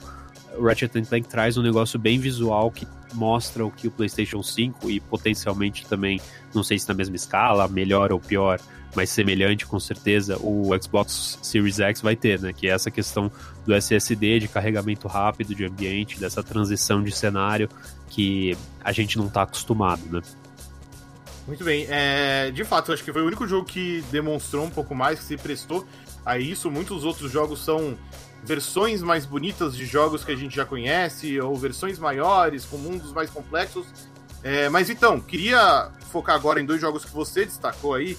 Ratchet 0.62 0.92
Clank 0.92 1.28
traz 1.28 1.58
um 1.58 1.62
negócio 1.62 2.00
bem 2.00 2.20
visual 2.20 2.72
que 2.72 2.88
mostra 3.14 3.66
o 3.66 3.72
que 3.72 3.88
o 3.88 3.92
PlayStation 3.92 4.42
5 4.42 4.90
e 4.90 5.00
potencialmente 5.00 5.86
também, 5.86 6.22
não 6.54 6.64
sei 6.64 6.78
se 6.78 6.88
na 6.88 6.94
mesma 6.94 7.16
escala, 7.16 7.68
melhor 7.68 8.12
ou 8.12 8.20
pior, 8.20 8.60
mais 8.96 9.10
semelhante, 9.10 9.66
com 9.66 9.80
certeza, 9.80 10.38
o 10.40 10.70
Xbox 10.82 11.40
Series 11.42 11.80
X 11.80 12.02
vai 12.02 12.16
ter, 12.16 12.40
né? 12.40 12.54
Que 12.54 12.68
é 12.68 12.72
essa 12.72 12.90
questão 12.90 13.32
do 13.66 13.74
SSD, 13.74 14.40
de 14.40 14.48
carregamento 14.48 15.08
rápido 15.08 15.54
de 15.54 15.66
ambiente, 15.66 16.20
dessa 16.20 16.42
transição 16.42 17.04
de 17.04 17.12
cenário 17.12 17.70
que 18.10 18.58
a 18.84 18.92
gente 18.92 19.18
não 19.18 19.28
está 19.28 19.44
acostumado, 19.44 20.02
né? 20.10 20.22
Muito 21.46 21.64
bem. 21.64 21.86
É, 21.90 22.52
de 22.52 22.64
fato, 22.64 22.92
acho 22.92 23.04
que 23.04 23.12
foi 23.12 23.22
o 23.22 23.26
único 23.26 23.48
jogo 23.48 23.66
que 23.66 24.04
demonstrou 24.12 24.66
um 24.66 24.70
pouco 24.70 24.94
mais, 24.94 25.20
que 25.20 25.26
se 25.26 25.38
prestou 25.38 25.86
a 26.26 26.38
isso. 26.38 26.70
Muitos 26.70 27.04
outros 27.04 27.32
jogos 27.32 27.64
são 27.64 27.98
versões 28.44 29.02
mais 29.02 29.26
bonitas 29.26 29.76
de 29.76 29.86
jogos 29.86 30.24
que 30.24 30.32
a 30.32 30.36
gente 30.36 30.56
já 30.56 30.66
conhece, 30.66 31.40
ou 31.40 31.56
versões 31.56 32.00
maiores, 32.00 32.66
com 32.66 32.78
mundos 32.78 33.12
mais 33.12 33.30
complexos. 33.30 33.86
É, 34.44 34.70
mas 34.70 34.90
então, 34.90 35.20
queria 35.20 35.90
focar 36.12 36.36
agora 36.36 36.62
em 36.62 36.66
dois 36.66 36.80
jogos 36.80 37.06
que 37.06 37.12
você 37.12 37.46
destacou 37.46 37.94
aí, 37.94 38.18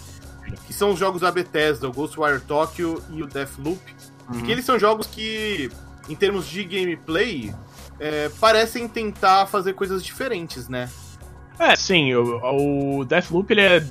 que 0.67 0.73
são 0.73 0.91
os 0.91 0.99
jogos 0.99 1.23
da 1.23 1.31
Bethesda, 1.31 1.89
o 1.89 1.93
Ghostwire 1.93 2.41
Tokyo 2.41 3.03
e 3.11 3.23
o 3.23 3.27
Deathloop. 3.27 3.81
Uhum. 4.33 4.43
Que 4.43 4.53
eles 4.53 4.65
são 4.65 4.79
jogos 4.79 5.07
que, 5.07 5.71
em 6.09 6.15
termos 6.15 6.47
de 6.47 6.65
gameplay, 6.65 7.55
é, 7.99 8.29
parecem 8.41 8.87
tentar 8.89 9.47
fazer 9.47 9.75
coisas 9.75 10.05
diferentes, 10.05 10.69
né? 10.69 10.89
É, 11.59 11.77
sim, 11.77 12.15
o, 12.15 13.01
o 13.01 13.05
Deathloop 13.05 13.53
ele 13.53 13.61
é 13.61 13.85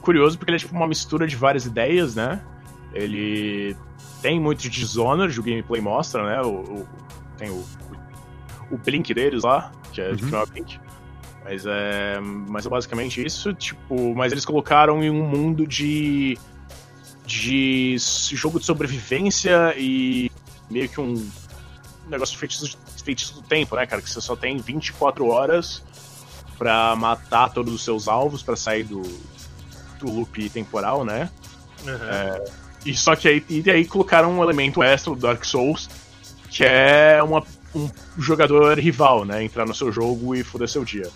curioso 0.00 0.36
porque 0.36 0.50
ele 0.50 0.56
é 0.56 0.58
tipo 0.58 0.74
uma 0.74 0.88
mistura 0.88 1.26
de 1.26 1.36
várias 1.36 1.64
ideias, 1.64 2.14
né? 2.14 2.42
Ele 2.92 3.76
tem 4.22 4.40
muito 4.40 4.60
de 4.60 4.70
Dishonored, 4.70 5.38
o 5.38 5.42
gameplay 5.42 5.82
mostra, 5.82 6.24
né? 6.24 6.40
O, 6.40 6.60
o 6.60 6.88
tem 7.36 7.50
o, 7.50 7.64
o, 8.70 8.78
Blink 8.78 9.12
deles 9.12 9.42
lá, 9.42 9.72
que 9.92 10.00
é 10.00 10.10
uhum. 10.10 10.16
de 10.16 10.24
final 10.24 10.46
Blink. 10.46 10.80
Mas 11.44 11.66
é, 11.66 12.20
mas 12.20 12.64
é 12.64 12.68
basicamente 12.68 13.24
isso, 13.24 13.52
tipo, 13.52 14.14
mas 14.14 14.30
eles 14.30 14.44
colocaram 14.44 15.02
em 15.02 15.10
um 15.10 15.26
mundo 15.28 15.66
de 15.66 16.38
de 17.26 17.96
jogo 18.32 18.60
de 18.60 18.66
sobrevivência 18.66 19.74
e 19.76 20.30
meio 20.70 20.88
que 20.88 21.00
um 21.00 21.28
negócio 22.08 22.36
feitiço, 22.38 22.78
feitiço 23.04 23.34
do 23.34 23.42
tempo, 23.42 23.74
né, 23.74 23.86
cara? 23.86 24.00
Que 24.00 24.10
você 24.10 24.20
só 24.20 24.36
tem 24.36 24.56
24 24.58 25.26
horas 25.26 25.82
para 26.58 26.94
matar 26.94 27.50
todos 27.50 27.74
os 27.74 27.82
seus 27.82 28.06
alvos 28.06 28.42
para 28.42 28.54
sair 28.54 28.84
do, 28.84 29.02
do 29.98 30.10
loop 30.10 30.48
temporal, 30.50 31.04
né? 31.04 31.28
Uhum. 31.84 31.90
É, 31.92 32.44
e 32.84 32.94
só 32.94 33.14
que 33.14 33.28
aí, 33.28 33.44
e 33.48 33.70
aí 33.70 33.84
colocaram 33.84 34.32
um 34.32 34.42
elemento 34.42 34.82
extra 34.82 35.14
do 35.14 35.20
Dark 35.20 35.44
Souls, 35.44 35.88
que 36.50 36.64
é 36.64 37.22
uma, 37.22 37.42
um 37.74 37.88
jogador 38.18 38.78
rival, 38.78 39.24
né? 39.24 39.42
Entrar 39.42 39.66
no 39.66 39.74
seu 39.74 39.92
jogo 39.92 40.34
e 40.34 40.42
foder 40.42 40.68
seu 40.68 40.84
dia. 40.84 41.08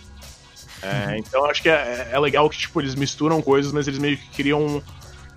É, 0.82 1.08
uhum. 1.08 1.16
Então 1.16 1.44
acho 1.46 1.62
que 1.62 1.68
é, 1.68 2.10
é, 2.12 2.18
legal 2.18 2.48
que 2.48 2.58
tipo, 2.58 2.80
eles 2.80 2.94
misturam 2.94 3.40
coisas, 3.42 3.72
mas 3.72 3.88
eles 3.88 3.98
meio 3.98 4.16
que 4.16 4.28
criam 4.30 4.82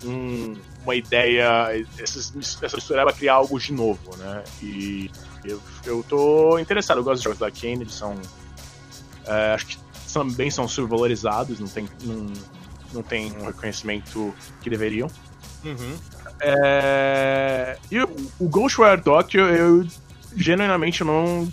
um, 0.04 0.56
uma 0.84 0.94
ideia. 0.94 1.86
Essa, 1.98 2.18
essa 2.62 2.76
mistura 2.76 3.04
pra 3.04 3.12
criar 3.12 3.34
algo 3.34 3.58
de 3.58 3.72
novo, 3.72 4.16
né? 4.16 4.44
E 4.62 5.10
eu, 5.44 5.60
eu 5.84 6.04
tô 6.08 6.58
interessado, 6.58 6.98
eu 6.98 7.04
gosto 7.04 7.18
de 7.18 7.24
jogos 7.24 7.38
da 7.38 7.50
Kane, 7.50 7.82
eles 7.82 7.94
são. 7.94 8.16
É, 9.26 9.54
acho 9.54 9.66
que 9.66 9.78
também 10.12 10.50
são 10.50 10.66
subvalorizados, 10.66 11.60
não 11.60 11.68
tem, 11.68 11.88
não, 12.02 12.32
não 12.92 13.02
tem 13.02 13.32
um 13.38 13.46
reconhecimento 13.46 14.34
que 14.60 14.68
deveriam. 14.68 15.10
Uhum. 15.64 15.96
É... 16.40 17.76
E 17.90 18.00
o, 18.00 18.08
o 18.38 18.48
Ghostwire 18.48 19.02
Tokyo, 19.02 19.42
eu 19.42 19.86
genuinamente 20.36 21.04
não. 21.04 21.50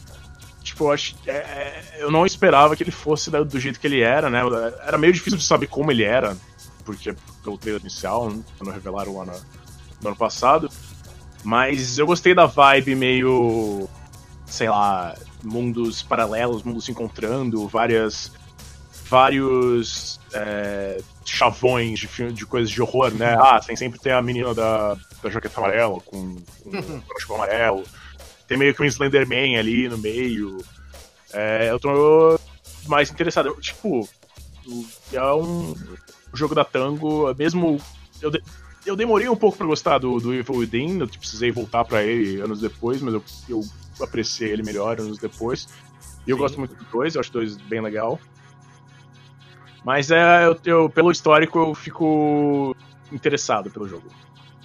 Tipo, 0.63 0.91
acho, 0.91 1.15
é, 1.25 1.31
é, 1.31 1.83
eu 1.99 2.11
não 2.11 2.25
esperava 2.25 2.75
que 2.75 2.83
ele 2.83 2.91
fosse 2.91 3.29
do 3.31 3.59
jeito 3.59 3.79
que 3.79 3.87
ele 3.87 4.01
era, 4.01 4.29
né? 4.29 4.41
Era 4.85 4.97
meio 4.97 5.13
difícil 5.13 5.37
de 5.37 5.45
saber 5.45 5.67
como 5.67 5.91
ele 5.91 6.03
era, 6.03 6.35
porque 6.83 7.15
pelo 7.43 7.57
trailer 7.57 7.81
inicial, 7.81 8.31
quando 8.57 8.71
revelaram 8.71 9.17
lá 9.17 9.25
no, 9.25 9.33
no 10.01 10.07
ano 10.09 10.17
passado. 10.17 10.69
Mas 11.43 11.97
eu 11.97 12.05
gostei 12.05 12.33
da 12.33 12.45
vibe 12.45 12.95
meio. 12.95 13.87
sei 14.45 14.69
lá, 14.69 15.15
mundos 15.43 16.01
paralelos, 16.01 16.63
mundos 16.63 16.85
se 16.85 16.91
encontrando, 16.91 17.67
várias 17.67 18.31
vários 19.09 20.19
é, 20.33 21.01
chavões 21.31 21.99
de, 21.99 22.07
filme, 22.07 22.33
de 22.33 22.45
coisas 22.45 22.69
de 22.69 22.81
horror, 22.81 23.11
né? 23.13 23.35
Ah, 23.39 23.59
tem 23.59 23.75
sempre 23.75 23.99
ter 23.99 24.11
a 24.11 24.21
menina 24.21 24.53
da, 24.53 24.97
da 25.21 25.29
jaqueta 25.29 25.59
amarela 25.59 25.99
com, 26.01 26.35
com 27.27 27.33
o 27.33 27.35
amarelo. 27.35 27.83
Tem 28.47 28.57
meio 28.57 28.73
que 28.73 28.81
um 28.81 28.85
Slenderman 28.85 29.57
ali 29.57 29.89
no 29.89 29.97
meio. 29.97 30.57
É, 31.33 31.69
eu 31.69 31.79
tô 31.79 32.39
mais 32.87 33.11
interessado. 33.11 33.55
Tipo, 33.59 34.07
é 35.11 35.33
um 35.33 35.75
jogo 36.33 36.55
da 36.55 36.63
Tango, 36.63 37.33
mesmo. 37.35 37.79
Eu, 38.21 38.31
de, 38.31 38.41
eu 38.85 38.95
demorei 38.95 39.27
um 39.27 39.35
pouco 39.35 39.57
para 39.57 39.67
gostar 39.67 39.97
do, 39.97 40.19
do 40.19 40.33
Evil 40.33 40.55
Within, 40.55 40.99
eu 40.99 41.07
precisei 41.07 41.51
voltar 41.51 41.83
para 41.83 42.03
ele 42.03 42.39
anos 42.39 42.61
depois, 42.61 43.01
mas 43.01 43.13
eu, 43.13 43.23
eu 43.49 43.61
apreciei 44.01 44.51
ele 44.51 44.63
melhor 44.63 44.99
anos 44.99 45.17
depois. 45.17 45.67
E 46.25 46.29
eu 46.29 46.37
Sim. 46.37 46.41
gosto 46.41 46.59
muito 46.59 46.75
do 46.75 46.85
dois, 46.85 47.15
eu 47.15 47.21
acho 47.21 47.31
dois 47.31 47.57
bem 47.57 47.81
legal. 47.81 48.19
Mas 49.87 50.11
é, 50.11 50.45
eu, 50.45 50.59
eu, 50.65 50.89
pelo 50.89 51.09
histórico 51.09 51.57
eu 51.59 51.73
fico 51.73 52.75
interessado 53.09 53.71
pelo 53.71 53.87
jogo. 53.87 54.11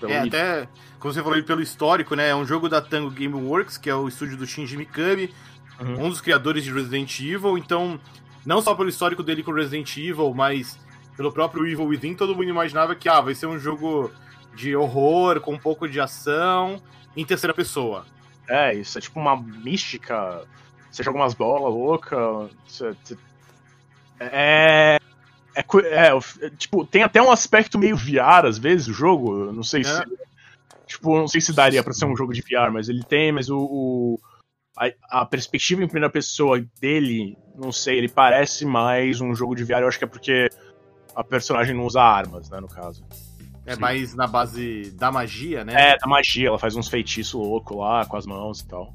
Pelo 0.00 0.10
é, 0.10 0.18
até, 0.18 0.68
como 0.98 1.14
você 1.14 1.22
falou 1.22 1.40
pelo 1.44 1.62
histórico, 1.62 2.16
né? 2.16 2.30
É 2.30 2.34
um 2.34 2.44
jogo 2.44 2.68
da 2.68 2.80
Tango 2.80 3.08
Gameworks, 3.08 3.78
que 3.78 3.88
é 3.88 3.94
o 3.94 4.08
estúdio 4.08 4.36
do 4.36 4.44
Shinji 4.44 4.76
Mikami, 4.76 5.32
uhum. 5.80 6.06
um 6.06 6.08
dos 6.08 6.20
criadores 6.20 6.64
de 6.64 6.72
Resident 6.72 7.20
Evil. 7.20 7.56
Então, 7.56 8.00
não 8.44 8.60
só 8.60 8.74
pelo 8.74 8.88
histórico 8.88 9.22
dele 9.22 9.44
com 9.44 9.52
Resident 9.52 9.96
Evil, 9.96 10.34
mas 10.34 10.76
pelo 11.16 11.30
próprio 11.30 11.68
Evil 11.68 11.86
Within, 11.86 12.16
todo 12.16 12.34
mundo 12.34 12.48
imaginava 12.48 12.96
que 12.96 13.08
ah, 13.08 13.20
vai 13.20 13.36
ser 13.36 13.46
um 13.46 13.60
jogo 13.60 14.10
de 14.56 14.74
horror, 14.74 15.40
com 15.40 15.54
um 15.54 15.58
pouco 15.58 15.88
de 15.88 16.00
ação, 16.00 16.82
em 17.16 17.24
terceira 17.24 17.54
pessoa. 17.54 18.04
É, 18.48 18.74
isso 18.74 18.98
é 18.98 19.00
tipo 19.00 19.20
uma 19.20 19.36
mística. 19.36 20.42
Você 20.90 21.04
joga 21.04 21.16
umas 21.16 21.32
bolas 21.32 21.72
loucas. 21.72 22.50
Você... 22.66 22.96
É, 24.18 24.98
é, 25.54 26.08
é, 26.46 26.50
tipo, 26.50 26.84
tem 26.86 27.02
até 27.02 27.20
um 27.20 27.30
aspecto 27.30 27.78
meio 27.78 27.96
VR 27.96 28.46
às 28.46 28.58
vezes 28.58 28.88
o 28.88 28.92
jogo. 28.92 29.52
Não 29.52 29.62
sei 29.62 29.82
é. 29.82 29.84
se. 29.84 30.02
Tipo, 30.86 31.16
não 31.16 31.28
sei 31.28 31.40
se 31.40 31.52
daria 31.52 31.82
para 31.82 31.92
ser 31.92 32.04
um 32.04 32.16
jogo 32.16 32.32
de 32.32 32.42
VR, 32.42 32.70
mas 32.72 32.88
ele 32.88 33.02
tem, 33.02 33.32
mas 33.32 33.48
o. 33.48 33.58
o 33.58 34.20
a, 34.76 35.20
a, 35.20 35.26
perspectiva 35.26 35.82
em 35.82 35.86
primeira 35.86 36.10
pessoa 36.10 36.64
dele, 36.80 37.36
não 37.54 37.70
sei, 37.70 37.98
ele 37.98 38.08
parece 38.08 38.64
mais 38.64 39.20
um 39.20 39.34
jogo 39.34 39.54
de 39.54 39.64
VR. 39.64 39.80
Eu 39.80 39.88
acho 39.88 39.98
que 39.98 40.04
é 40.04 40.08
porque 40.08 40.48
a 41.14 41.22
personagem 41.22 41.74
não 41.74 41.84
usa 41.84 42.00
armas, 42.02 42.48
né, 42.48 42.58
no 42.60 42.68
caso. 42.68 43.04
É 43.64 43.74
Sim. 43.74 43.80
mais 43.80 44.14
na 44.14 44.26
base 44.26 44.90
da 44.92 45.12
magia, 45.12 45.64
né? 45.64 45.92
É, 45.92 45.98
da 45.98 46.06
magia, 46.06 46.48
ela 46.48 46.58
faz 46.58 46.74
uns 46.74 46.88
feitiços 46.88 47.34
loucos 47.34 47.76
lá 47.76 48.04
com 48.06 48.16
as 48.16 48.26
mãos 48.26 48.60
e 48.60 48.66
tal. 48.66 48.94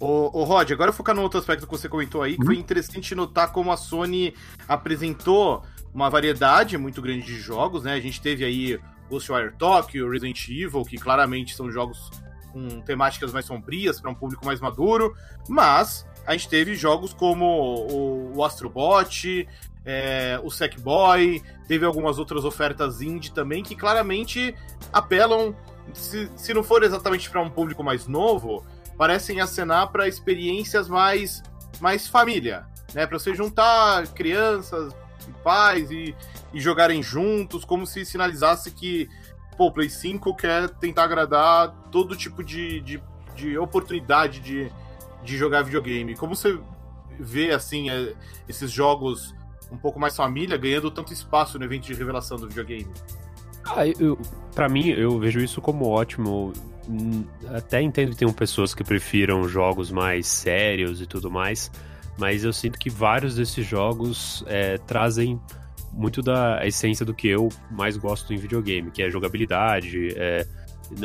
Ô, 0.00 0.40
ô 0.40 0.44
Rod, 0.44 0.70
agora 0.70 0.92
focar 0.92 1.14
no 1.14 1.22
outro 1.22 1.40
aspecto 1.40 1.66
que 1.66 1.72
você 1.72 1.88
comentou 1.88 2.22
aí, 2.22 2.36
que 2.36 2.44
foi 2.44 2.54
uhum. 2.54 2.60
interessante 2.60 3.14
notar 3.14 3.52
como 3.52 3.72
a 3.72 3.76
Sony 3.76 4.32
apresentou 4.68 5.62
uma 5.92 6.08
variedade 6.08 6.78
muito 6.78 7.02
grande 7.02 7.26
de 7.26 7.40
jogos, 7.40 7.82
né? 7.82 7.94
A 7.94 8.00
gente 8.00 8.20
teve 8.20 8.44
aí 8.44 8.78
Ghostwire 9.10 9.52
Tokyo, 9.58 10.08
Resident 10.08 10.48
Evil, 10.48 10.84
que 10.84 10.96
claramente 10.98 11.56
são 11.56 11.70
jogos 11.70 12.10
com 12.52 12.80
temáticas 12.80 13.32
mais 13.32 13.44
sombrias 13.44 14.00
para 14.00 14.10
um 14.10 14.14
público 14.14 14.46
mais 14.46 14.60
maduro, 14.60 15.16
mas 15.48 16.06
a 16.26 16.32
gente 16.32 16.48
teve 16.48 16.74
jogos 16.74 17.12
como 17.12 17.44
o, 17.44 18.36
o 18.36 18.44
Astrobot, 18.44 19.48
é, 19.84 20.38
o 20.44 20.50
Sackboy, 20.50 21.42
teve 21.66 21.84
algumas 21.84 22.18
outras 22.18 22.44
ofertas 22.44 23.00
indie 23.00 23.32
também 23.32 23.62
que 23.62 23.74
claramente 23.74 24.54
apelam, 24.92 25.56
se, 25.92 26.30
se 26.36 26.54
não 26.54 26.62
for 26.62 26.82
exatamente 26.82 27.28
para 27.30 27.40
um 27.40 27.50
público 27.50 27.82
mais 27.82 28.06
novo, 28.06 28.64
parecem 28.98 29.40
acenar 29.40 29.92
para 29.92 30.08
experiências 30.08 30.88
mais, 30.88 31.42
mais 31.80 32.08
família, 32.08 32.66
né? 32.92 33.06
Para 33.06 33.18
você 33.18 33.34
juntar 33.34 34.08
crianças, 34.08 34.92
pais 35.44 35.90
e, 35.90 36.14
e 36.52 36.60
jogarem 36.60 37.02
juntos, 37.02 37.64
como 37.64 37.86
se 37.86 38.04
sinalizasse 38.04 38.72
que 38.72 39.08
pô, 39.56 39.66
o 39.66 39.72
Play 39.72 39.88
5 39.88 40.34
quer 40.34 40.68
tentar 40.68 41.04
agradar 41.04 41.70
todo 41.90 42.16
tipo 42.16 42.42
de, 42.42 42.80
de, 42.80 43.02
de 43.34 43.56
oportunidade 43.56 44.40
de, 44.40 44.70
de 45.22 45.36
jogar 45.36 45.62
videogame. 45.62 46.16
Como 46.16 46.34
você 46.34 46.58
vê, 47.18 47.52
assim, 47.52 47.90
é, 47.90 48.14
esses 48.48 48.70
jogos 48.70 49.34
um 49.70 49.76
pouco 49.76 50.00
mais 50.00 50.16
família 50.16 50.56
ganhando 50.56 50.90
tanto 50.90 51.12
espaço 51.12 51.58
no 51.58 51.64
evento 51.64 51.84
de 51.84 51.94
revelação 51.94 52.36
do 52.36 52.48
videogame? 52.48 52.88
Ah, 53.64 53.86
eu, 53.86 54.18
pra 54.54 54.68
mim, 54.68 54.88
eu 54.88 55.18
vejo 55.18 55.40
isso 55.40 55.60
como 55.60 55.86
ótimo. 55.86 56.52
Hum, 56.88 57.24
até 57.48 57.82
entendo 57.82 58.10
que 58.10 58.16
tem 58.16 58.32
pessoas 58.32 58.74
que 58.74 58.82
prefiram 58.82 59.46
jogos 59.46 59.90
mais 59.90 60.26
sérios 60.26 61.02
e 61.02 61.06
tudo 61.06 61.30
mais, 61.30 61.70
mas 62.16 62.44
eu 62.44 62.52
sinto 62.52 62.78
que 62.78 62.88
vários 62.88 63.34
desses 63.36 63.66
jogos 63.66 64.42
é, 64.46 64.78
trazem 64.78 65.38
muito 65.92 66.22
da 66.22 66.66
essência 66.66 67.04
do 67.04 67.12
que 67.12 67.28
eu 67.28 67.50
mais 67.70 67.96
gosto 67.96 68.32
em 68.32 68.38
videogame, 68.38 68.90
que 68.90 69.02
é 69.02 69.10
jogabilidade, 69.10 70.14
é, 70.16 70.46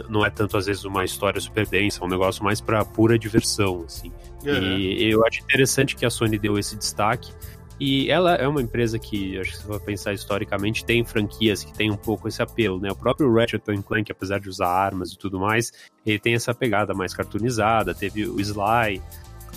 não 0.10 0.26
é 0.26 0.30
tanto 0.30 0.56
às 0.56 0.66
vezes 0.66 0.86
uma 0.86 1.04
história 1.04 1.42
super 1.42 1.68
densa, 1.68 2.02
é 2.02 2.06
um 2.06 2.10
negócio 2.10 2.44
mais 2.44 2.62
para 2.62 2.84
pura 2.86 3.20
diversão, 3.20 3.84
assim. 3.86 4.12
Uhum. 4.46 4.78
E 4.78 5.12
eu 5.12 5.26
acho 5.26 5.42
interessante 5.42 5.96
que 5.96 6.06
a 6.06 6.10
Sony 6.10 6.38
deu 6.38 6.58
esse 6.58 6.76
destaque. 6.76 7.32
E 7.80 8.10
ela 8.10 8.36
é 8.36 8.48
uma 8.48 8.62
empresa 8.62 9.00
que, 9.00 9.38
acho 9.40 9.52
que 9.52 9.58
se 9.58 9.64
for 9.64 9.80
pensar 9.80 10.14
historicamente, 10.14 10.86
tem 10.86 11.04
franquias 11.04 11.64
que 11.64 11.74
tem 11.74 11.92
um 11.92 11.98
pouco 11.98 12.28
esse 12.28 12.42
apelo, 12.42 12.80
né? 12.80 12.92
O 12.92 12.96
próprio 12.96 13.34
Ratchet 13.34 13.64
Clank, 13.86 14.12
apesar 14.12 14.40
de 14.40 14.48
usar 14.48 14.68
armas 14.68 15.12
e 15.12 15.18
tudo 15.18 15.40
mais, 15.40 15.72
ele 16.06 16.20
tem 16.20 16.36
essa 16.36 16.54
pegada 16.54 16.94
mais 16.94 17.14
cartoonizada. 17.14 17.94
Teve 17.94 18.26
o 18.26 18.40
Sly, 18.40 19.02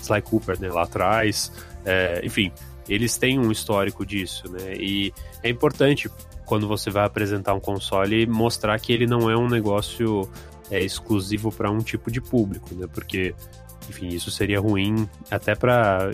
Sly 0.01 0.21
Cooper, 0.23 0.59
né, 0.59 0.69
lá 0.69 0.83
atrás. 0.83 1.51
É, 1.85 2.21
enfim, 2.23 2.51
eles 2.89 3.17
têm 3.17 3.39
um 3.39 3.51
histórico 3.51 4.05
disso, 4.05 4.49
né? 4.51 4.75
E 4.75 5.13
é 5.43 5.49
importante 5.49 6.09
quando 6.45 6.67
você 6.67 6.89
vai 6.89 7.05
apresentar 7.05 7.53
um 7.53 7.59
console 7.59 8.25
mostrar 8.25 8.79
que 8.79 8.93
ele 8.93 9.05
não 9.05 9.29
é 9.29 9.37
um 9.37 9.47
negócio 9.47 10.29
é, 10.71 10.81
exclusivo 10.81 11.51
para 11.51 11.69
um 11.69 11.79
tipo 11.79 12.09
de 12.09 12.21
público, 12.21 12.73
né? 12.73 12.87
Porque 12.91 13.35
enfim, 13.89 14.07
isso 14.09 14.29
seria 14.29 14.59
ruim 14.59 15.07
até 15.31 15.55
para 15.55 16.11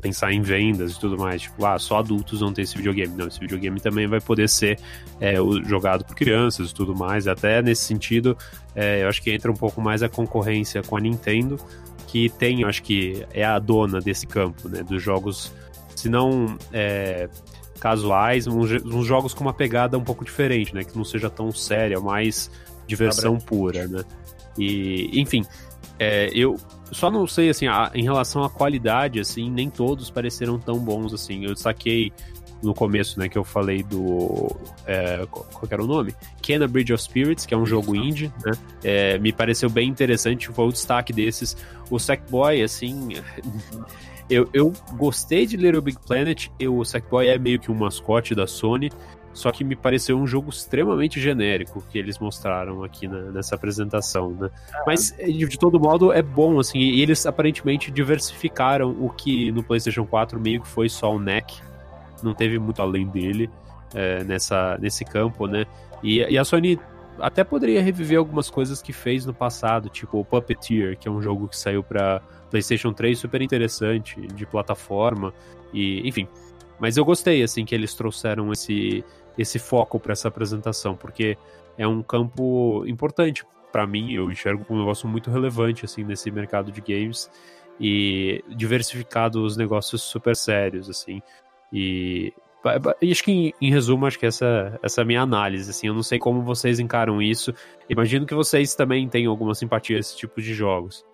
pensar 0.00 0.32
em 0.32 0.40
vendas 0.40 0.92
e 0.92 1.00
tudo 1.00 1.18
mais. 1.18 1.42
Tipo, 1.42 1.64
ah, 1.66 1.78
só 1.78 1.98
adultos 1.98 2.40
vão 2.40 2.52
ter 2.52 2.62
esse 2.62 2.76
videogame. 2.76 3.14
Não, 3.16 3.26
esse 3.26 3.38
videogame 3.38 3.80
também 3.80 4.06
vai 4.06 4.20
poder 4.20 4.48
ser 4.48 4.78
é, 5.20 5.34
jogado 5.64 6.04
por 6.04 6.14
crianças 6.14 6.70
e 6.70 6.74
tudo 6.74 6.94
mais. 6.94 7.26
Até 7.26 7.62
nesse 7.62 7.84
sentido, 7.84 8.36
é, 8.74 9.02
eu 9.02 9.08
acho 9.08 9.22
que 9.22 9.30
entra 9.30 9.50
um 9.50 9.56
pouco 9.56 9.80
mais 9.80 10.02
a 10.02 10.08
concorrência 10.08 10.82
com 10.82 10.96
a 10.96 11.00
Nintendo, 11.00 11.58
que 12.06 12.28
tem, 12.30 12.62
eu 12.62 12.68
acho 12.68 12.82
que 12.82 13.26
é 13.32 13.44
a 13.44 13.58
dona 13.58 14.00
desse 14.00 14.26
campo, 14.26 14.68
né? 14.68 14.82
Dos 14.82 15.02
jogos, 15.02 15.52
se 15.94 16.08
não 16.08 16.56
é, 16.72 17.28
casuais, 17.80 18.46
uns, 18.46 18.70
uns, 18.84 19.06
jogos 19.06 19.34
com 19.34 19.42
uma 19.42 19.52
pegada 19.52 19.98
um 19.98 20.04
pouco 20.04 20.24
diferente, 20.24 20.74
né? 20.74 20.84
Que 20.84 20.96
não 20.96 21.04
seja 21.04 21.28
tão 21.28 21.52
séria, 21.52 22.00
mais 22.00 22.50
diversão 22.86 23.38
pura, 23.38 23.86
né? 23.86 24.04
E, 24.56 25.20
enfim, 25.20 25.44
é, 25.98 26.30
eu 26.34 26.56
só 26.92 27.10
não 27.10 27.26
sei, 27.26 27.50
assim, 27.50 27.66
a, 27.66 27.90
em 27.94 28.02
relação 28.02 28.42
à 28.44 28.50
qualidade, 28.50 29.20
assim, 29.20 29.50
nem 29.50 29.70
todos 29.70 30.10
pareceram 30.10 30.58
tão 30.58 30.78
bons, 30.78 31.12
assim. 31.12 31.44
Eu 31.44 31.54
destaquei 31.54 32.12
no 32.62 32.74
começo, 32.74 33.18
né, 33.18 33.28
que 33.28 33.36
eu 33.36 33.44
falei 33.44 33.82
do... 33.82 34.54
É, 34.86 35.26
qual, 35.30 35.44
qual 35.52 35.68
era 35.70 35.82
o 35.82 35.86
nome? 35.86 36.14
Kena 36.40 36.66
Bridge 36.66 36.92
of 36.92 37.02
Spirits, 37.02 37.44
que 37.44 37.52
é 37.52 37.56
um 37.56 37.66
jogo 37.66 37.94
indie, 37.94 38.32
né? 38.44 38.52
É, 38.82 39.18
me 39.18 39.32
pareceu 39.32 39.68
bem 39.68 39.88
interessante, 39.88 40.48
foi 40.48 40.66
o 40.66 40.72
destaque 40.72 41.12
desses. 41.12 41.56
O 41.90 41.98
Sackboy, 41.98 42.62
assim... 42.62 43.10
eu, 44.30 44.48
eu 44.52 44.72
gostei 44.92 45.46
de 45.46 45.56
Little 45.56 45.82
Big 45.82 45.98
Planet, 46.06 46.48
eu, 46.58 46.78
o 46.78 46.84
Sackboy 46.84 47.28
é 47.28 47.38
meio 47.38 47.60
que 47.60 47.70
um 47.70 47.74
mascote 47.74 48.34
da 48.34 48.46
Sony, 48.46 48.90
só 49.34 49.50
que 49.50 49.64
me 49.64 49.74
pareceu 49.74 50.16
um 50.16 50.26
jogo 50.26 50.48
extremamente 50.48 51.20
genérico 51.20 51.84
que 51.90 51.98
eles 51.98 52.18
mostraram 52.18 52.84
aqui 52.84 53.08
na, 53.08 53.20
nessa 53.32 53.56
apresentação, 53.56 54.30
né? 54.30 54.48
Mas, 54.86 55.12
de, 55.18 55.46
de, 55.46 55.58
todo 55.58 55.78
modo, 55.78 56.12
é 56.12 56.22
bom, 56.22 56.60
assim, 56.60 56.78
e 56.78 57.02
eles 57.02 57.26
aparentemente 57.26 57.90
diversificaram 57.90 58.96
o 58.98 59.10
que 59.10 59.50
no 59.50 59.62
PlayStation 59.62 60.06
4 60.06 60.40
meio 60.40 60.62
que 60.62 60.68
foi 60.68 60.88
só 60.88 61.12
o 61.12 61.18
neck, 61.18 61.60
não 62.22 62.32
teve 62.32 62.58
muito 62.58 62.80
além 62.80 63.06
dele 63.08 63.50
é, 63.92 64.22
nessa, 64.24 64.78
nesse 64.80 65.04
campo, 65.04 65.48
né? 65.48 65.66
E, 66.02 66.20
e, 66.20 66.38
a 66.38 66.44
Sony 66.44 66.78
até 67.18 67.42
poderia 67.42 67.82
reviver 67.82 68.18
algumas 68.18 68.48
coisas 68.48 68.80
que 68.80 68.92
fez 68.92 69.26
no 69.26 69.34
passado, 69.34 69.88
tipo 69.88 70.18
o 70.18 70.24
Puppeteer, 70.24 70.96
que 70.96 71.08
é 71.08 71.10
um 71.10 71.20
jogo 71.20 71.48
que 71.48 71.56
saiu 71.56 71.82
para 71.82 72.20
PlayStation 72.50 72.92
3 72.92 73.18
super 73.18 73.42
interessante, 73.42 74.20
de 74.20 74.46
plataforma, 74.46 75.34
e 75.72 76.06
enfim. 76.06 76.28
Mas 76.78 76.96
eu 76.96 77.04
gostei, 77.04 77.42
assim, 77.42 77.64
que 77.64 77.74
eles 77.74 77.94
trouxeram 77.94 78.52
esse 78.52 79.04
esse 79.36 79.58
foco 79.58 79.98
para 79.98 80.12
essa 80.12 80.28
apresentação, 80.28 80.96
porque 80.96 81.36
é 81.76 81.86
um 81.86 82.02
campo 82.02 82.84
importante 82.86 83.44
para 83.74 83.88
mim, 83.88 84.12
eu 84.12 84.30
enxergo 84.30 84.64
um 84.70 84.78
negócio 84.78 85.08
muito 85.08 85.32
relevante 85.32 85.84
assim 85.84 86.04
nesse 86.04 86.30
mercado 86.30 86.70
de 86.70 86.80
games 86.80 87.28
e 87.80 88.40
diversificado 88.48 89.44
os 89.44 89.56
negócios 89.56 90.00
super 90.00 90.36
sérios 90.36 90.88
assim. 90.88 91.20
E 91.72 92.32
acho 93.10 93.24
que 93.24 93.32
em, 93.32 93.54
em, 93.60 93.70
resumo 93.72 94.06
acho 94.06 94.16
que 94.16 94.26
essa 94.26 94.78
essa 94.80 95.00
é 95.00 95.04
minha 95.04 95.22
análise 95.22 95.68
assim, 95.68 95.88
eu 95.88 95.94
não 95.94 96.04
sei 96.04 96.20
como 96.20 96.40
vocês 96.42 96.78
encaram 96.78 97.20
isso. 97.20 97.52
Imagino 97.88 98.26
que 98.26 98.34
vocês 98.34 98.76
também 98.76 99.08
tenham 99.08 99.32
alguma 99.32 99.56
simpatia 99.56 99.96
a 99.96 99.98
esse 99.98 100.16
tipo 100.16 100.40
de 100.40 100.54
jogos. 100.54 101.04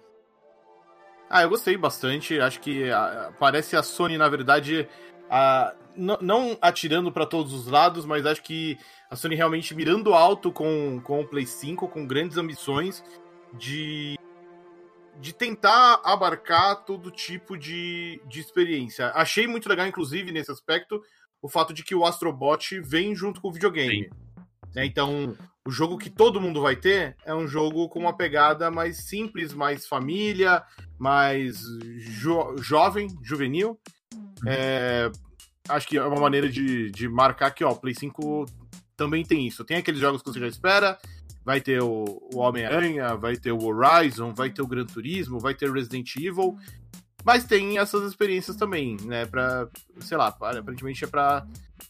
Ah, 1.30 1.40
eu 1.40 1.48
gostei 1.48 1.78
bastante. 1.78 2.38
Acho 2.38 2.60
que 2.60 2.90
a, 2.90 3.32
parece 3.38 3.74
a 3.74 3.82
Sony, 3.82 4.18
na 4.18 4.28
verdade, 4.28 4.86
a, 5.30 5.72
não 6.20 6.56
atirando 6.60 7.12
para 7.12 7.26
todos 7.26 7.52
os 7.52 7.66
lados, 7.66 8.04
mas 8.04 8.24
acho 8.24 8.42
que 8.42 8.78
a 9.10 9.16
Sony 9.16 9.34
realmente 9.34 9.74
mirando 9.74 10.14
alto 10.14 10.50
com, 10.50 11.00
com 11.04 11.20
o 11.20 11.26
Play 11.26 11.46
5, 11.46 11.88
com 11.88 12.06
grandes 12.06 12.36
ambições 12.36 13.04
de, 13.54 14.16
de 15.20 15.32
tentar 15.32 16.00
abarcar 16.04 16.84
todo 16.84 17.10
tipo 17.10 17.56
de, 17.56 18.20
de 18.26 18.40
experiência. 18.40 19.12
Achei 19.14 19.46
muito 19.46 19.68
legal, 19.68 19.86
inclusive, 19.86 20.32
nesse 20.32 20.50
aspecto, 20.50 21.02
o 21.42 21.48
fato 21.48 21.72
de 21.72 21.82
que 21.82 21.94
o 21.94 22.04
Astrobot 22.04 22.80
vem 22.80 23.14
junto 23.14 23.40
com 23.40 23.48
o 23.48 23.52
videogame. 23.52 24.10
É, 24.74 24.84
então, 24.84 25.36
o 25.66 25.70
jogo 25.70 25.98
que 25.98 26.08
todo 26.08 26.40
mundo 26.40 26.62
vai 26.62 26.76
ter 26.76 27.16
é 27.24 27.34
um 27.34 27.46
jogo 27.46 27.88
com 27.88 27.98
uma 27.98 28.16
pegada 28.16 28.70
mais 28.70 28.98
simples, 28.98 29.52
mais 29.52 29.86
família, 29.86 30.62
mais 30.98 31.60
jo 31.98 32.56
jovem, 32.58 33.08
juvenil. 33.22 33.78
É, 34.46 35.10
acho 35.70 35.86
que 35.86 35.96
é 35.96 36.04
uma 36.04 36.20
maneira 36.20 36.48
de, 36.48 36.90
de 36.90 37.08
marcar 37.08 37.50
que, 37.50 37.64
ó, 37.64 37.70
o 37.70 37.76
Play 37.76 37.94
5 37.94 38.46
também 38.96 39.24
tem 39.24 39.46
isso. 39.46 39.64
Tem 39.64 39.78
aqueles 39.78 40.00
jogos 40.00 40.22
que 40.22 40.30
você 40.30 40.40
já 40.40 40.46
espera, 40.46 40.98
vai 41.44 41.60
ter 41.60 41.82
o, 41.82 42.04
o 42.34 42.38
Homem-Aranha, 42.38 43.16
vai 43.16 43.36
ter 43.36 43.52
o 43.52 43.62
Horizon, 43.62 44.34
vai 44.34 44.50
ter 44.50 44.62
o 44.62 44.66
Gran 44.66 44.84
Turismo, 44.84 45.38
vai 45.38 45.54
ter 45.54 45.70
Resident 45.70 46.14
Evil, 46.16 46.56
mas 47.24 47.44
tem 47.44 47.78
essas 47.78 48.04
experiências 48.04 48.56
também, 48.56 48.96
né, 49.04 49.26
pra, 49.26 49.68
sei 50.00 50.16
lá, 50.16 50.28
aparentemente 50.28 51.04
é 51.04 51.06
pra... 51.06 51.46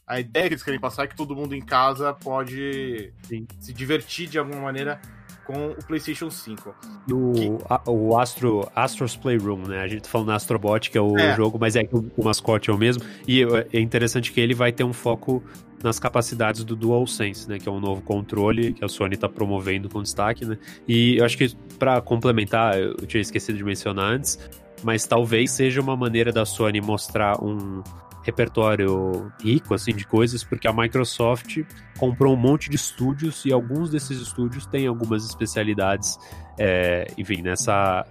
A 0.07 0.19
ideia 0.19 0.49
que 0.49 0.55
eles 0.55 0.63
querem 0.63 0.81
passar 0.81 1.05
é 1.05 1.07
que 1.07 1.17
todo 1.17 1.37
mundo 1.37 1.55
em 1.55 1.61
casa 1.61 2.13
pode 2.13 3.13
Sim. 3.23 3.47
se 3.61 3.73
divertir 3.73 4.29
de 4.29 4.39
alguma 4.39 4.61
maneira 4.61 5.01
com 5.47 5.71
o 5.71 5.85
PlayStation 5.85 6.31
5. 6.31 6.75
O, 7.11 7.33
que... 7.33 7.65
a, 7.69 7.91
o 7.91 8.19
Astro, 8.19 8.69
Astro's 8.75 9.17
Playroom, 9.17 9.67
né? 9.67 9.81
A 9.81 9.89
gente 9.89 10.03
tá 10.03 10.09
falando 10.09 10.31
Astrobot, 10.31 10.91
que 10.91 10.97
é 10.97 11.01
o 11.01 11.17
é. 11.19 11.35
jogo, 11.37 11.59
mas 11.59 11.77
é 11.77 11.85
que 11.85 11.95
o, 11.95 12.11
o, 12.17 12.25
mascote 12.25 12.71
é 12.71 12.73
o 12.73 12.79
mesmo. 12.79 13.03
E 13.27 13.43
é 13.73 13.81
interessante 13.81 14.33
que 14.33 14.41
ele 14.41 14.55
vai 14.55 14.73
ter 14.73 14.85
um 14.85 14.93
foco 14.93 15.43
nas 15.83 15.99
capacidades 15.99 16.63
do 16.65 16.77
DualSense, 16.77 17.49
né? 17.49 17.59
Que 17.59 17.69
é 17.69 17.73
um 17.73 17.81
novo 17.81 18.03
controle 18.03 18.73
que 18.73 18.85
a 18.85 18.89
Sony 18.89 19.17
tá 19.17 19.29
promovendo 19.29 19.89
com 19.89 20.03
destaque, 20.03 20.45
né? 20.45 20.59
E 20.87 21.17
eu 21.17 21.25
acho 21.25 21.37
que 21.37 21.55
para 21.79 22.01
complementar, 22.01 22.79
eu 22.79 22.95
tinha 23.07 23.21
esquecido 23.21 23.57
de 23.57 23.65
mencionar 23.65 24.13
antes, 24.13 24.39
mas 24.83 25.07
talvez 25.07 25.51
seja 25.51 25.81
uma 25.81 25.97
maneira 25.97 26.33
da 26.33 26.45
Sony 26.45 26.81
mostrar 26.81 27.43
um 27.43 27.83
repertório 28.23 29.33
rico 29.43 29.75
assim 29.75 29.95
de 29.95 30.07
coisas, 30.07 30.45
porque 30.45 30.69
a 30.69 30.73
Microsoft 30.73 31.63
comprou 31.99 32.35
um 32.35 32.37
monte 32.37 32.71
de 32.71 32.77
estúdios 32.77 33.45
e 33.45 33.53
alguns 33.53 33.91
desses 33.91 34.21
estúdios 34.21 34.67
têm 34.67 34.87
algumas 34.87 35.25
especialidades, 35.25 36.19
é, 36.59 37.07
enfim, 37.17 37.43
nessa 37.43 38.07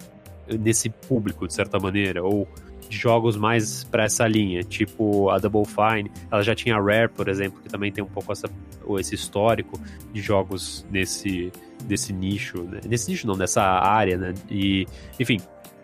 nesse 0.60 0.90
público 0.90 1.48
de 1.48 1.54
certa 1.54 1.78
maneira 1.78 2.24
ou 2.24 2.48
de 2.90 2.98
jogos 2.98 3.38
mais 3.38 3.84
para 3.84 4.06
essa 4.06 4.28
linha, 4.28 4.64
tipo 4.64 5.30
a 5.30 5.38
Double 5.38 5.64
Fine, 5.64 6.12
ela 6.32 6.42
já 6.42 6.56
tinha 6.56 6.76
a 6.76 6.82
Rare, 6.82 7.10
por 7.10 7.28
exemplo, 7.28 7.62
que 7.62 7.70
também 7.70 7.92
tem 7.92 8.04
um 8.04 8.08
pouco 8.08 8.32
essa, 8.32 8.50
esse 8.98 9.14
histórico 9.14 9.80
de 10.12 10.22
jogos 10.22 10.86
nesse 10.90 11.52
desse 11.86 12.12
nicho, 12.12 12.64
né? 12.64 12.82
nesse 12.86 13.12
nicho 13.12 13.28
não, 13.28 13.36
nessa 13.36 13.62
área, 13.62 14.18
né? 14.18 14.34
E, 14.50 14.86
enfim, 15.20 15.40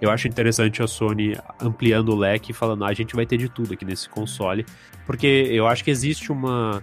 eu 0.06 0.12
acho 0.12 0.28
interessante 0.28 0.82
a 0.82 0.88
Sony 0.88 1.36
ampliando 1.60 2.10
o 2.10 2.15
leque 2.15 2.52
e 2.52 2.54
falando, 2.54 2.86
ah, 2.86 2.89
a 2.89 2.94
gente 2.94 3.15
vai 3.15 3.26
ter 3.26 3.38
de 3.38 3.50
tudo 3.50 3.74
aqui 3.74 3.84
nesse 3.84 4.10
console, 4.10 4.65
porque 5.06 5.28
eu 5.28 5.68
acho 5.68 5.84
que 5.84 5.91
existe 5.91 6.32
uma. 6.32 6.82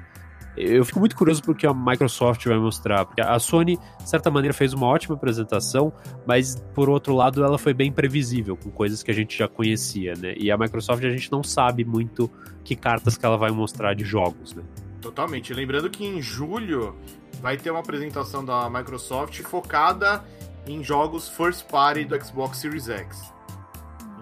Eu 0.54 0.84
fico 0.84 1.00
muito 1.00 1.16
curioso 1.16 1.42
porque 1.42 1.66
a 1.66 1.72
Microsoft 1.72 2.44
vai 2.44 2.58
mostrar. 2.58 3.06
Porque 3.06 3.22
a 3.22 3.38
Sony, 3.38 3.78
de 4.02 4.08
certa 4.08 4.30
maneira, 4.30 4.52
fez 4.52 4.74
uma 4.74 4.86
ótima 4.86 5.14
apresentação, 5.14 5.90
mas 6.26 6.56
por 6.74 6.90
outro 6.90 7.14
lado, 7.14 7.42
ela 7.42 7.56
foi 7.56 7.72
bem 7.72 7.90
previsível, 7.90 8.54
com 8.54 8.70
coisas 8.70 9.02
que 9.02 9.10
a 9.10 9.14
gente 9.14 9.36
já 9.36 9.48
conhecia, 9.48 10.12
né? 10.14 10.34
E 10.36 10.50
a 10.50 10.58
Microsoft 10.58 11.02
a 11.04 11.10
gente 11.10 11.32
não 11.32 11.42
sabe 11.42 11.86
muito 11.86 12.30
que 12.62 12.76
cartas 12.76 13.16
que 13.16 13.24
ela 13.24 13.38
vai 13.38 13.50
mostrar 13.50 13.94
de 13.94 14.04
jogos, 14.04 14.54
né? 14.54 14.62
Totalmente. 15.00 15.54
Lembrando 15.54 15.88
que 15.88 16.04
em 16.04 16.20
julho 16.20 16.94
vai 17.40 17.56
ter 17.56 17.70
uma 17.70 17.80
apresentação 17.80 18.44
da 18.44 18.68
Microsoft 18.70 19.40
focada 19.42 20.22
em 20.66 20.82
jogos 20.82 21.28
first 21.28 21.66
party 21.66 22.04
do 22.04 22.22
Xbox 22.24 22.58
Series 22.58 22.88
X. 22.88 23.32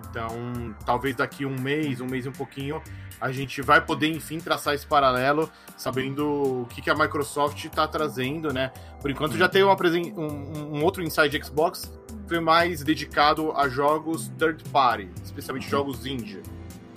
Então, 0.08 0.74
talvez 0.84 1.14
daqui 1.14 1.46
um 1.46 1.56
mês, 1.58 2.00
um 2.00 2.06
mês 2.06 2.26
e 2.26 2.28
um 2.28 2.32
pouquinho, 2.32 2.82
a 3.20 3.30
gente 3.30 3.60
vai 3.60 3.80
poder, 3.84 4.08
enfim, 4.08 4.38
traçar 4.38 4.74
esse 4.74 4.86
paralelo, 4.86 5.50
sabendo 5.76 6.62
o 6.62 6.66
que, 6.66 6.80
que 6.80 6.90
a 6.90 6.94
Microsoft 6.94 7.64
está 7.64 7.86
trazendo, 7.86 8.52
né? 8.52 8.72
Por 9.00 9.10
enquanto 9.10 9.36
já 9.36 9.48
tem 9.48 9.62
uma 9.62 9.76
um, 10.16 10.78
um 10.78 10.84
outro 10.84 11.02
Inside 11.02 11.44
Xbox 11.44 11.92
que 12.06 12.28
foi 12.28 12.40
mais 12.40 12.82
dedicado 12.82 13.52
a 13.52 13.68
jogos 13.68 14.28
third 14.38 14.64
party, 14.70 15.08
especialmente 15.22 15.68
jogos 15.68 16.06
indie. 16.06 16.42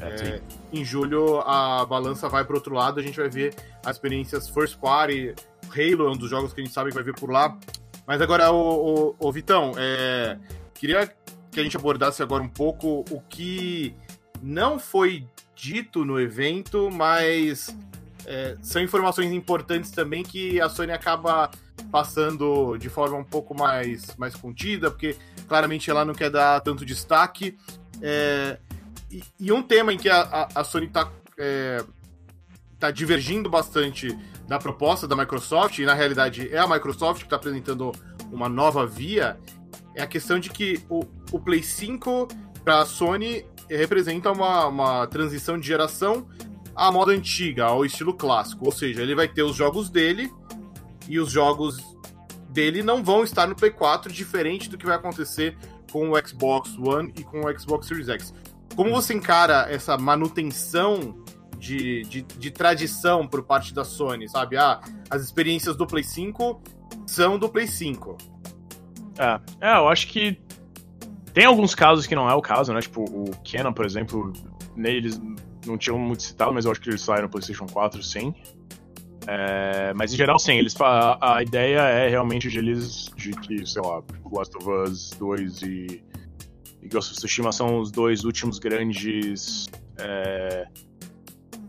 É, 0.01 0.05
é 0.07 0.41
em 0.71 0.83
julho 0.83 1.39
a 1.41 1.85
balança 1.85 2.27
vai 2.27 2.43
para 2.43 2.55
outro 2.55 2.73
lado, 2.73 2.99
a 2.99 3.03
gente 3.03 3.19
vai 3.19 3.29
ver 3.29 3.53
as 3.85 3.97
experiências 3.97 4.49
first 4.49 4.79
party. 4.79 5.35
Halo 5.69 6.07
é 6.07 6.11
um 6.11 6.17
dos 6.17 6.29
jogos 6.29 6.53
que 6.53 6.61
a 6.61 6.63
gente 6.63 6.73
sabe 6.73 6.89
que 6.89 6.95
vai 6.95 7.03
vir 7.03 7.15
por 7.15 7.29
lá. 7.29 7.57
Mas 8.05 8.21
agora, 8.21 8.51
o, 8.51 9.15
o, 9.19 9.27
o 9.27 9.31
Vitão, 9.31 9.73
é, 9.77 10.37
queria 10.73 11.11
que 11.51 11.59
a 11.59 11.63
gente 11.63 11.77
abordasse 11.77 12.21
agora 12.21 12.43
um 12.43 12.49
pouco 12.49 13.05
o 13.09 13.21
que 13.21 13.95
não 14.41 14.77
foi 14.77 15.25
dito 15.55 16.03
no 16.03 16.19
evento, 16.19 16.89
mas 16.91 17.73
é, 18.25 18.57
são 18.61 18.81
informações 18.81 19.31
importantes 19.31 19.91
também 19.91 20.23
que 20.23 20.59
a 20.59 20.67
Sony 20.67 20.91
acaba 20.91 21.49
passando 21.91 22.77
de 22.77 22.89
forma 22.89 23.17
um 23.17 23.23
pouco 23.23 23.55
mais, 23.55 24.15
mais 24.17 24.35
contida, 24.35 24.89
porque 24.89 25.15
claramente 25.47 25.89
ela 25.89 26.03
não 26.03 26.13
quer 26.13 26.29
dar 26.29 26.59
tanto 26.61 26.85
destaque. 26.85 27.57
É, 28.01 28.57
e, 29.09 29.23
e, 29.39 29.51
um 29.51 29.61
tema 29.61 29.93
em 29.93 29.97
que 29.97 30.09
a, 30.09 30.21
a, 30.21 30.61
a 30.61 30.63
Sony 30.63 30.87
está 30.87 31.09
é, 31.37 31.83
tá 32.79 32.91
divergindo 32.91 33.49
bastante 33.49 34.17
da 34.53 34.59
proposta 34.59 35.07
da 35.07 35.15
Microsoft, 35.15 35.79
e 35.79 35.85
na 35.85 35.95
realidade 35.95 36.47
é 36.53 36.59
a 36.59 36.67
Microsoft 36.67 37.21
que 37.21 37.25
está 37.25 37.37
apresentando 37.37 37.91
uma 38.31 38.47
nova 38.47 38.85
via, 38.85 39.39
é 39.95 40.03
a 40.03 40.07
questão 40.07 40.39
de 40.39 40.51
que 40.51 40.79
o, 40.87 41.03
o 41.31 41.39
Play 41.39 41.63
5 41.63 42.27
para 42.63 42.81
a 42.81 42.85
Sony 42.85 43.43
representa 43.67 44.31
uma, 44.31 44.67
uma 44.67 45.07
transição 45.07 45.59
de 45.59 45.65
geração 45.65 46.27
à 46.75 46.91
moda 46.91 47.11
antiga, 47.11 47.65
ao 47.65 47.83
estilo 47.83 48.13
clássico. 48.13 48.65
Ou 48.65 48.71
seja, 48.71 49.01
ele 49.01 49.15
vai 49.15 49.27
ter 49.27 49.41
os 49.41 49.55
jogos 49.55 49.89
dele 49.89 50.31
e 51.09 51.19
os 51.19 51.31
jogos 51.31 51.77
dele 52.49 52.83
não 52.83 53.03
vão 53.03 53.23
estar 53.23 53.47
no 53.47 53.55
Play 53.55 53.71
4, 53.71 54.13
diferente 54.13 54.69
do 54.69 54.77
que 54.77 54.85
vai 54.85 54.95
acontecer 54.95 55.57
com 55.91 56.11
o 56.11 56.27
Xbox 56.27 56.77
One 56.77 57.11
e 57.17 57.23
com 57.23 57.41
o 57.41 57.59
Xbox 57.59 57.87
Series 57.87 58.07
X. 58.07 58.33
Como 58.75 58.91
você 58.91 59.15
encara 59.15 59.67
essa 59.67 59.97
manutenção 59.97 61.22
de, 61.63 62.01
de, 62.03 62.21
de 62.21 62.51
tradição 62.51 63.25
por 63.25 63.41
parte 63.41 63.73
da 63.73 63.85
Sony, 63.85 64.27
sabe? 64.27 64.57
Ah, 64.57 64.81
as 65.09 65.21
experiências 65.21 65.77
do 65.77 65.87
Play 65.87 66.03
5 66.03 66.61
são 67.07 67.39
do 67.39 67.47
Play 67.47 67.67
5. 67.67 68.17
É, 69.17 69.69
é 69.69 69.77
eu 69.77 69.87
acho 69.87 70.07
que 70.07 70.37
tem 71.33 71.45
alguns 71.45 71.73
casos 71.73 72.05
que 72.05 72.13
não 72.13 72.29
é 72.29 72.33
o 72.33 72.41
caso, 72.41 72.73
né? 72.73 72.81
Tipo, 72.81 73.03
o 73.03 73.31
Canon, 73.49 73.71
por 73.71 73.85
exemplo, 73.85 74.33
neles 74.75 75.21
não 75.65 75.77
tinham 75.77 75.97
muito 75.97 76.23
citado, 76.23 76.53
mas 76.53 76.65
eu 76.65 76.71
acho 76.71 76.81
que 76.81 76.89
eles 76.89 77.01
saíram 77.01 77.23
no 77.23 77.29
PlayStation 77.29 77.65
4, 77.65 78.03
sim. 78.03 78.35
É, 79.25 79.93
mas 79.95 80.13
em 80.13 80.17
geral, 80.17 80.37
sim, 80.37 80.57
eles, 80.57 80.75
a, 80.81 81.37
a, 81.37 81.41
ideia 81.41 81.79
é 81.79 82.09
realmente 82.09 82.49
de 82.49 82.57
eles, 82.57 83.09
de 83.15 83.31
que, 83.31 83.65
sei 83.65 83.81
lá, 83.81 84.03
Last 84.29 84.57
of 84.57 84.69
Us 84.69 85.11
2 85.11 85.61
e, 85.61 86.03
e 86.81 86.89
Ghost 86.89 87.13
of 87.13 87.19
Tsushima 87.19 87.53
são 87.53 87.79
os 87.79 87.89
dois 87.89 88.25
últimos 88.25 88.59
grandes 88.59 89.69
é, 89.97 90.67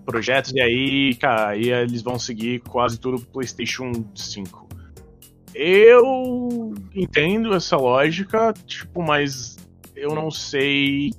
projetos, 0.05 0.53
e 0.53 0.61
aí, 0.61 1.14
cara, 1.17 1.51
aí 1.51 1.71
eles 1.71 2.03
vão 2.03 2.19
seguir 2.19 2.61
quase 2.61 2.99
tudo 2.99 3.21
pro 3.21 3.33
PlayStation 3.33 3.93
5. 4.14 4.69
Eu 5.55 6.75
entendo 6.95 7.55
essa 7.55 7.77
lógica, 7.77 8.53
tipo, 8.67 9.03
mas 9.03 9.57
eu 9.95 10.14
não 10.14 10.31
sei 10.31 11.11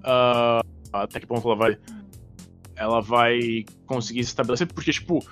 uh, 0.00 0.66
até 0.92 1.20
que 1.20 1.26
ponto 1.26 1.46
ela 1.46 1.56
vai 1.56 1.78
ela 2.74 3.00
vai 3.00 3.64
conseguir 3.86 4.24
se 4.24 4.30
estabelecer, 4.30 4.66
porque, 4.66 4.90
tipo, 4.90 5.24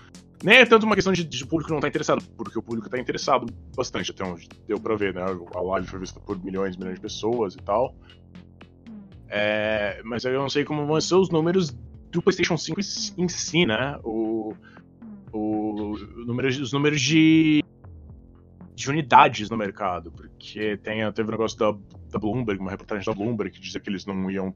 nem 0.42 0.59
é 0.59 0.66
tanto 0.66 0.87
uma 0.87 0.94
questão 0.94 1.12
de, 1.12 1.24
de 1.24 1.46
público 1.46 1.72
não 1.72 1.81
tá 1.81 1.88
interessado, 1.88 2.22
porque 2.37 2.59
o 2.59 2.62
público 2.62 2.88
tá 2.88 2.98
interessado 2.98 3.53
bastante, 3.76 4.11
até 4.11 4.24
onde 4.24 4.48
deu 4.68 4.79
pra 4.79 4.94
ver, 4.94 5.12
né? 5.14 5.22
A 5.22 5.61
live 5.61 5.87
foi 5.87 5.98
vista 5.98 6.20
por 6.20 6.42
milhões 6.42 6.76
e 6.76 6.79
milhões 6.79 6.94
de 6.94 7.00
pessoas 7.00 7.55
e 7.55 7.59
tal. 7.59 7.94
É, 9.29 10.00
mas 10.05 10.24
eu 10.24 10.33
não 10.38 10.48
sei 10.48 10.64
como 10.64 10.87
vão 10.87 11.00
ser 11.00 11.14
os 11.14 11.31
números 11.31 11.76
do 12.10 12.22
PlayStation 12.22 12.56
5 12.56 12.80
em 13.18 13.28
si, 13.28 13.66
né? 13.66 13.98
O, 14.02 14.54
o, 15.32 15.94
o 15.94 16.24
número, 16.24 16.48
os 16.48 16.72
números 16.72 17.00
de, 17.00 17.64
de 18.74 18.90
unidades 18.90 19.48
no 19.48 19.56
mercado, 19.56 20.10
porque 20.10 20.76
tem, 20.78 21.10
teve 21.12 21.28
um 21.28 21.32
negócio 21.32 21.58
da, 21.58 21.72
da 22.10 22.18
Bloomberg, 22.18 22.60
uma 22.60 22.70
reportagem 22.70 23.04
da 23.04 23.12
Bloomberg 23.12 23.52
que 23.52 23.60
dizia 23.60 23.80
que 23.80 23.88
eles 23.88 24.04
não 24.04 24.30
iam 24.30 24.54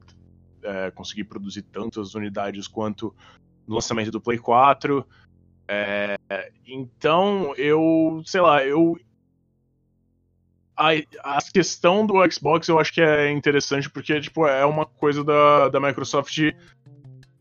é, 0.63 0.91
conseguir 0.91 1.25
produzir 1.25 1.61
tantas 1.61 2.15
unidades 2.15 2.67
quanto 2.67 3.15
no 3.67 3.75
lançamento 3.75 4.11
do 4.11 4.21
Play 4.21 4.37
4. 4.37 5.05
É, 5.67 6.17
então, 6.67 7.53
eu, 7.55 8.21
sei 8.25 8.41
lá, 8.41 8.63
eu. 8.65 8.97
A, 10.77 10.89
a 11.23 11.39
questão 11.53 12.05
do 12.05 12.15
Xbox 12.29 12.67
eu 12.67 12.77
acho 12.77 12.91
que 12.91 12.99
é 12.99 13.31
interessante 13.31 13.89
porque 13.89 14.19
tipo, 14.19 14.45
é 14.45 14.65
uma 14.65 14.85
coisa 14.85 15.23
da, 15.23 15.69
da 15.69 15.79
Microsoft 15.79 16.37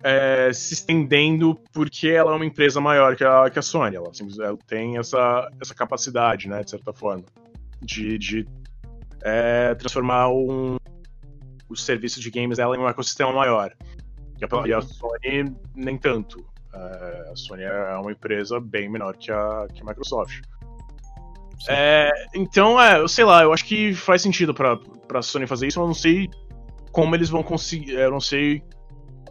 é, 0.04 0.52
se 0.52 0.74
estendendo 0.74 1.58
porque 1.72 2.08
ela 2.08 2.32
é 2.32 2.36
uma 2.36 2.44
empresa 2.44 2.78
maior 2.78 3.16
que 3.16 3.24
a, 3.24 3.48
que 3.48 3.58
a 3.58 3.62
Sony. 3.62 3.96
Ela, 3.96 4.10
assim, 4.10 4.28
ela 4.38 4.58
tem 4.66 4.98
essa, 4.98 5.50
essa 5.58 5.74
capacidade, 5.74 6.46
né, 6.46 6.62
de 6.62 6.70
certa 6.70 6.92
forma, 6.92 7.24
de, 7.80 8.18
de 8.18 8.46
é, 9.22 9.74
transformar 9.74 10.28
um, 10.28 10.76
os 11.70 11.82
serviços 11.82 12.22
de 12.22 12.30
games 12.30 12.58
dela 12.58 12.76
em 12.76 12.80
um 12.80 12.88
ecossistema 12.88 13.32
maior. 13.32 13.72
E 14.38 14.44
a, 14.44 14.68
e 14.68 14.74
a 14.74 14.82
Sony, 14.82 15.56
nem 15.74 15.96
tanto. 15.96 16.40
Uh, 16.74 17.32
a 17.32 17.36
Sony 17.36 17.62
é 17.62 17.96
uma 17.96 18.12
empresa 18.12 18.60
bem 18.60 18.90
menor 18.90 19.16
que 19.16 19.32
a, 19.32 19.66
que 19.72 19.80
a 19.80 19.84
Microsoft. 19.84 20.42
É, 21.66 22.10
então, 22.34 22.78
é, 22.78 22.98
eu 22.98 23.08
sei 23.08 23.24
lá, 23.24 23.42
eu 23.42 23.54
acho 23.54 23.64
que 23.64 23.94
faz 23.94 24.20
sentido 24.20 24.52
pra, 24.52 24.76
pra 24.76 25.22
Sony 25.22 25.46
fazer 25.46 25.68
isso, 25.68 25.80
eu 25.80 25.86
não 25.86 25.94
sei 25.94 26.28
como 26.92 27.14
eles 27.14 27.30
vão 27.30 27.42
conseguir. 27.42 27.92
Eu 27.92 28.10
não 28.10 28.20
sei 28.20 28.62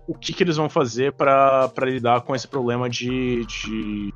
o 0.07 0.13
que, 0.13 0.33
que 0.33 0.43
eles 0.43 0.57
vão 0.57 0.69
fazer 0.69 1.13
para 1.13 1.71
lidar 1.83 2.21
com 2.21 2.35
esse 2.35 2.47
problema 2.47 2.89
de, 2.89 3.45
de 3.45 4.13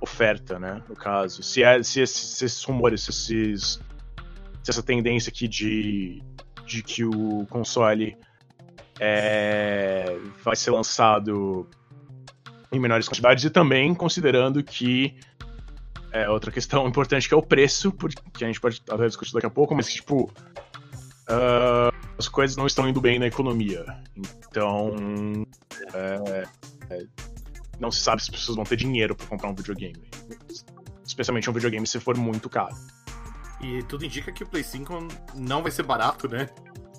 oferta, 0.00 0.58
né? 0.58 0.82
No 0.88 0.94
caso. 0.94 1.42
Se, 1.42 1.62
é, 1.62 1.82
se, 1.82 2.00
esses, 2.00 2.36
se 2.36 2.44
esses 2.44 2.62
rumores, 2.64 3.02
se, 3.02 3.10
esses, 3.10 3.80
se 4.62 4.70
essa 4.70 4.82
tendência 4.82 5.30
aqui 5.30 5.48
de 5.48 6.22
de 6.68 6.82
que 6.82 7.04
o 7.04 7.46
console 7.48 8.16
é, 9.00 10.18
vai 10.44 10.54
ser 10.54 10.70
lançado 10.70 11.66
em 12.70 12.78
menores 12.78 13.08
quantidades 13.08 13.42
e 13.44 13.50
também 13.50 13.94
considerando 13.94 14.62
que 14.62 15.16
é 16.12 16.28
outra 16.28 16.50
questão 16.50 16.86
importante 16.86 17.26
que 17.26 17.34
é 17.34 17.36
o 17.36 17.42
preço, 17.42 17.90
porque 17.90 18.44
a 18.44 18.46
gente 18.46 18.60
pode 18.60 18.82
até 18.88 19.06
discutir 19.06 19.32
daqui 19.32 19.46
a 19.46 19.50
pouco, 19.50 19.74
mas 19.74 19.92
tipo 19.92 20.30
uh, 21.30 21.97
as 22.18 22.28
coisas 22.28 22.56
não 22.56 22.66
estão 22.66 22.88
indo 22.88 23.00
bem 23.00 23.18
na 23.18 23.26
economia, 23.26 23.84
então 24.48 24.92
é, 25.94 26.44
é, 26.90 27.06
não 27.78 27.90
se 27.90 28.00
sabe 28.00 28.22
se 28.22 28.30
as 28.30 28.36
pessoas 28.36 28.56
vão 28.56 28.64
ter 28.64 28.76
dinheiro 28.76 29.14
para 29.14 29.26
comprar 29.26 29.48
um 29.48 29.54
videogame, 29.54 30.02
especialmente 31.06 31.48
um 31.48 31.52
videogame 31.52 31.86
se 31.86 32.00
for 32.00 32.16
muito 32.16 32.50
caro. 32.50 32.74
E 33.60 33.82
tudo 33.84 34.04
indica 34.04 34.30
que 34.30 34.44
o 34.44 34.46
Play 34.46 34.62
5 34.62 35.08
não 35.34 35.62
vai 35.62 35.70
ser 35.70 35.82
barato, 35.82 36.28
né? 36.28 36.48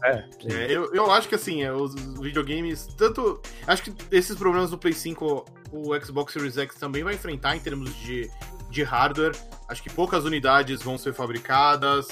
É. 0.03 0.25
é 0.45 0.71
eu, 0.71 0.93
eu 0.93 1.11
acho 1.11 1.27
que 1.27 1.35
assim, 1.35 1.63
é, 1.63 1.71
os 1.71 1.93
videogames, 2.19 2.87
tanto. 2.97 3.41
Acho 3.67 3.83
que 3.83 3.93
esses 4.11 4.37
problemas 4.37 4.69
do 4.69 4.77
Play 4.77 4.93
5, 4.93 5.45
o 5.71 5.99
Xbox 5.99 6.33
Series 6.33 6.57
X 6.57 6.75
também 6.75 7.03
vai 7.03 7.15
enfrentar 7.15 7.55
em 7.55 7.59
termos 7.59 7.93
de, 7.95 8.29
de 8.69 8.83
hardware. 8.83 9.33
Acho 9.67 9.83
que 9.83 9.89
poucas 9.89 10.25
unidades 10.25 10.81
vão 10.81 10.97
ser 10.97 11.13
fabricadas, 11.13 12.07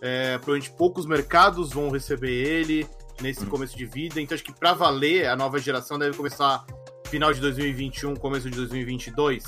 é, 0.00 0.38
provavelmente 0.38 0.70
poucos 0.72 1.06
mercados 1.06 1.72
vão 1.72 1.90
receber 1.90 2.32
ele 2.32 2.86
nesse 3.20 3.44
hum. 3.44 3.48
começo 3.48 3.76
de 3.76 3.86
vida. 3.86 4.20
Então 4.20 4.34
acho 4.34 4.44
que 4.44 4.52
para 4.52 4.72
valer, 4.72 5.28
a 5.28 5.36
nova 5.36 5.58
geração 5.58 5.98
deve 5.98 6.16
começar 6.16 6.64
final 7.06 7.32
de 7.32 7.40
2021, 7.40 8.14
começo 8.16 8.48
de 8.48 8.56
2022 8.56 9.44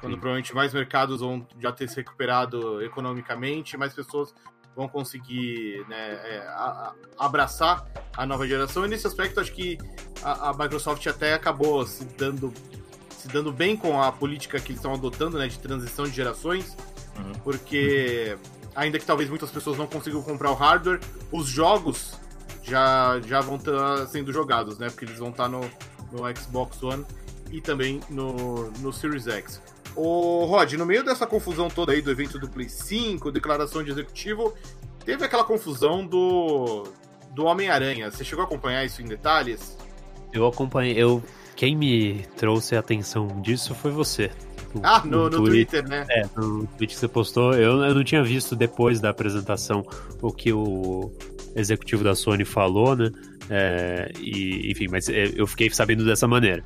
quando 0.00 0.14
Sim. 0.14 0.20
provavelmente 0.20 0.54
mais 0.54 0.72
mercados 0.72 1.20
vão 1.20 1.46
já 1.60 1.72
ter 1.72 1.88
se 1.88 1.96
recuperado 1.96 2.82
economicamente, 2.82 3.76
mais 3.76 3.92
pessoas 3.92 4.34
vão 4.74 4.88
conseguir 4.88 5.84
né, 5.88 6.20
é, 6.22 6.38
a, 6.48 6.92
a, 7.18 7.26
abraçar 7.26 7.86
a 8.14 8.26
nova 8.26 8.46
geração. 8.46 8.84
E 8.84 8.88
nesse 8.88 9.06
aspecto, 9.06 9.40
acho 9.40 9.52
que 9.52 9.78
a, 10.22 10.50
a, 10.50 10.52
Microsoft 10.52 11.04
até 11.06 11.32
acabou 11.32 11.86
se 11.86 12.04
dando, 12.04 12.52
se 13.10 13.26
dando 13.28 13.50
bem 13.50 13.76
com 13.76 14.00
a 14.00 14.12
política 14.12 14.60
que 14.60 14.68
eles 14.68 14.78
estão 14.78 14.92
adotando 14.92 15.38
né, 15.38 15.48
de 15.48 15.58
transição 15.58 16.04
de 16.04 16.12
gerações, 16.12 16.76
uhum. 17.16 17.32
porque 17.42 18.36
ainda 18.76 18.98
que 18.98 19.06
talvez 19.06 19.28
muitas 19.28 19.50
pessoas 19.50 19.78
não 19.78 19.86
consigam 19.86 20.22
comprar 20.22 20.50
o 20.50 20.54
hardware, 20.54 21.00
os 21.32 21.46
jogos 21.46 22.12
já, 22.62 23.18
já 23.26 23.40
vão 23.40 23.56
estar 23.56 24.06
sendo 24.06 24.32
jogados, 24.32 24.78
né? 24.78 24.88
Porque 24.88 25.06
eles 25.06 25.18
vão 25.18 25.30
estar 25.30 25.48
no, 25.48 25.60
no 26.12 26.36
Xbox 26.36 26.82
One 26.82 27.04
e 27.50 27.60
também 27.60 28.00
no, 28.10 28.70
no 28.72 28.92
Series 28.92 29.26
X. 29.26 29.62
Ô, 29.94 30.44
Rod, 30.44 30.74
no 30.74 30.84
meio 30.84 31.02
dessa 31.02 31.26
confusão 31.26 31.68
toda 31.68 31.92
aí 31.92 32.02
do 32.02 32.10
evento 32.10 32.38
do 32.38 32.48
Play 32.48 32.68
5, 32.68 33.32
declaração 33.32 33.82
de 33.82 33.90
executivo, 33.90 34.54
teve 35.04 35.24
aquela 35.24 35.42
confusão 35.42 36.06
do, 36.06 36.84
do 37.30 37.44
Homem-Aranha. 37.46 38.10
Você 38.10 38.22
chegou 38.22 38.42
a 38.42 38.46
acompanhar 38.46 38.84
isso 38.84 39.00
em 39.00 39.06
detalhes? 39.06 39.78
Eu 40.32 40.46
acompanhei. 40.46 40.94
Eu, 41.02 41.22
quem 41.56 41.74
me 41.74 42.24
trouxe 42.36 42.76
a 42.76 42.80
atenção 42.80 43.40
disso 43.40 43.74
foi 43.74 43.90
você. 43.90 44.30
ah, 44.82 45.02
no, 45.04 45.30
no, 45.30 45.44
Twitter, 45.44 45.88
né? 45.88 46.06
É, 46.08 46.22
no 46.36 46.66
tweet 46.78 46.94
que 46.94 47.00
você 47.00 47.08
postou. 47.08 47.54
Eu, 47.54 47.82
eu 47.82 47.94
não 47.94 48.04
tinha 48.04 48.22
visto 48.22 48.54
depois 48.54 49.00
da 49.00 49.10
apresentação 49.10 49.84
o 50.22 50.30
que 50.30 50.52
o 50.52 51.10
executivo 51.56 52.04
da 52.04 52.14
Sony 52.14 52.44
falou, 52.44 52.94
né? 52.94 53.10
É, 53.48 54.12
e, 54.20 54.70
enfim, 54.70 54.86
mas 54.90 55.08
é, 55.08 55.32
eu 55.34 55.46
fiquei 55.46 55.70
sabendo 55.70 56.04
dessa 56.04 56.28
maneira 56.28 56.64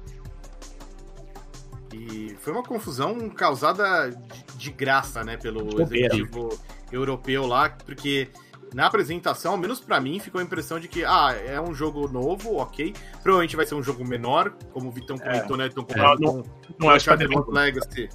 foi 2.40 2.52
uma 2.52 2.62
confusão 2.62 3.28
causada 3.28 4.10
de, 4.10 4.56
de 4.56 4.70
graça, 4.70 5.22
né, 5.22 5.36
pelo 5.36 5.80
executivo 5.82 6.58
europeu 6.90 7.46
lá, 7.46 7.70
porque 7.70 8.28
na 8.74 8.86
apresentação, 8.86 9.52
ao 9.52 9.58
menos 9.58 9.80
para 9.80 10.00
mim, 10.00 10.18
ficou 10.18 10.40
a 10.40 10.44
impressão 10.44 10.78
de 10.78 10.88
que, 10.88 11.04
ah, 11.04 11.34
é 11.46 11.60
um 11.60 11.74
jogo 11.74 12.08
novo, 12.08 12.56
ok. 12.56 12.94
Provavelmente 13.22 13.56
vai 13.56 13.66
ser 13.66 13.74
um 13.74 13.82
jogo 13.82 14.04
menor, 14.06 14.52
como 14.72 14.88
o 14.88 14.92
Vitão 14.92 15.16
é. 15.16 15.18
comentou, 15.20 15.56
né? 15.56 15.66
Então, 15.66 15.86
é, 15.88 15.96
não, 15.96 16.14
não, 16.16 16.44
não 16.78 16.90
é 16.90 16.96
o 16.96 17.00
Spider-Man 17.00 17.44
Legacy. 17.48 18.08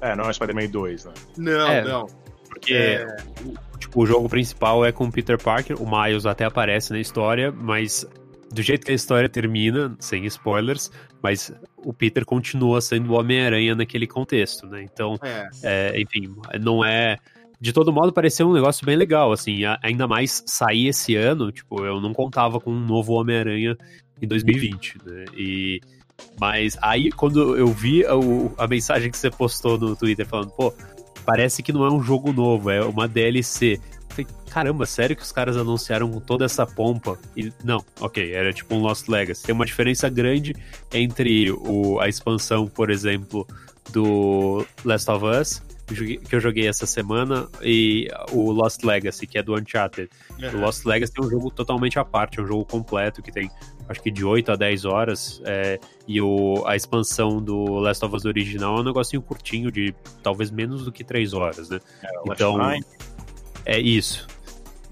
É, 0.00 0.16
não 0.16 0.28
é 0.28 0.32
Spider-Man 0.32 0.68
2, 0.68 1.04
né? 1.04 1.12
Não, 1.36 1.68
é, 1.68 1.84
não. 1.84 2.06
Porque 2.48 2.74
é... 2.74 3.16
tipo, 3.78 4.02
o 4.02 4.06
jogo 4.06 4.28
principal 4.28 4.84
é 4.84 4.90
com 4.90 5.04
o 5.04 5.12
Peter 5.12 5.40
Parker, 5.40 5.80
o 5.80 5.86
Miles 5.88 6.26
até 6.26 6.44
aparece 6.44 6.92
na 6.92 6.98
história, 6.98 7.52
mas 7.52 8.06
do 8.52 8.62
jeito 8.62 8.84
que 8.84 8.92
a 8.92 8.94
história 8.94 9.28
termina, 9.28 9.96
sem 10.00 10.26
spoilers, 10.26 10.90
mas 11.22 11.52
o 11.76 11.92
Peter 11.92 12.24
continua 12.24 12.80
sendo 12.80 13.12
o 13.12 13.18
Homem-Aranha 13.18 13.74
naquele 13.74 14.06
contexto, 14.06 14.66
né? 14.66 14.82
Então, 14.82 15.16
é. 15.22 15.48
É, 15.62 16.00
enfim, 16.00 16.34
não 16.60 16.84
é. 16.84 17.16
De 17.60 17.72
todo 17.74 17.92
modo, 17.92 18.12
pareceu 18.12 18.48
um 18.48 18.54
negócio 18.54 18.86
bem 18.86 18.96
legal, 18.96 19.32
assim, 19.32 19.62
ainda 19.82 20.08
mais 20.08 20.42
sair 20.46 20.88
esse 20.88 21.14
ano, 21.14 21.52
tipo, 21.52 21.84
eu 21.84 22.00
não 22.00 22.14
contava 22.14 22.58
com 22.58 22.72
um 22.72 22.80
novo 22.80 23.12
Homem-Aranha 23.12 23.76
em 24.20 24.26
2020, 24.26 24.98
né? 25.04 25.24
E. 25.36 25.80
Mas 26.38 26.78
aí, 26.82 27.10
quando 27.10 27.56
eu 27.56 27.68
vi 27.68 28.04
a, 28.04 28.12
a 28.58 28.66
mensagem 28.66 29.10
que 29.10 29.16
você 29.16 29.30
postou 29.30 29.78
no 29.78 29.96
Twitter 29.96 30.26
falando, 30.26 30.50
pô, 30.50 30.72
parece 31.24 31.62
que 31.62 31.72
não 31.72 31.84
é 31.84 31.90
um 31.90 32.02
jogo 32.02 32.32
novo, 32.32 32.70
é 32.70 32.82
uma 32.82 33.06
DLC. 33.06 33.80
falei, 34.08 34.26
caramba, 34.50 34.86
sério 34.86 35.16
que 35.16 35.22
os 35.22 35.32
caras 35.32 35.56
anunciaram 35.56 36.10
com 36.10 36.20
toda 36.20 36.44
essa 36.44 36.66
pompa? 36.66 37.18
E 37.36 37.52
não, 37.64 37.84
ok, 38.00 38.32
era 38.32 38.52
tipo 38.52 38.74
um 38.74 38.80
Lost 38.80 39.08
Legacy. 39.08 39.44
Tem 39.44 39.54
uma 39.54 39.66
diferença 39.66 40.08
grande 40.08 40.54
entre 40.92 41.50
o, 41.50 41.98
a 42.00 42.08
expansão, 42.08 42.66
por 42.66 42.90
exemplo, 42.90 43.46
do 43.92 44.64
Last 44.84 45.10
of 45.10 45.24
Us, 45.24 45.62
que 45.94 46.34
eu 46.34 46.40
joguei 46.40 46.68
essa 46.68 46.86
semana, 46.86 47.48
e 47.62 48.08
o 48.32 48.50
Lost 48.50 48.82
Legacy, 48.82 49.26
que 49.26 49.38
é 49.38 49.42
do 49.42 49.54
Uncharted. 49.54 50.08
Uhum. 50.38 50.58
O 50.58 50.60
Lost 50.60 50.84
Legacy 50.84 51.12
é 51.18 51.22
um 51.22 51.28
jogo 51.28 51.50
totalmente 51.50 51.98
à 51.98 52.04
parte, 52.04 52.38
é 52.38 52.42
um 52.42 52.46
jogo 52.46 52.64
completo 52.64 53.22
que 53.22 53.32
tem 53.32 53.50
acho 53.90 54.00
que 54.00 54.10
de 54.10 54.24
8 54.24 54.52
a 54.52 54.56
10 54.56 54.84
horas, 54.84 55.42
é, 55.44 55.80
e 56.06 56.20
o, 56.20 56.62
a 56.64 56.76
expansão 56.76 57.42
do 57.42 57.80
Last 57.80 58.04
of 58.04 58.14
Us 58.14 58.24
original 58.24 58.76
é 58.76 58.80
um 58.80 58.84
negocinho 58.84 59.20
curtinho, 59.20 59.70
de 59.72 59.92
talvez 60.22 60.48
menos 60.52 60.84
do 60.84 60.92
que 60.92 61.02
3 61.02 61.34
horas, 61.34 61.68
né? 61.68 61.80
É, 62.00 62.08
então, 62.26 62.56
é 63.66 63.80
isso. 63.80 64.28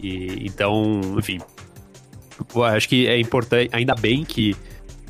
E, 0.01 0.45
então, 0.45 1.01
enfim, 1.17 1.39
acho 2.75 2.89
que 2.89 3.07
é 3.07 3.21
importante, 3.21 3.71
ainda 3.73 3.95
bem 3.95 4.25
que 4.25 4.57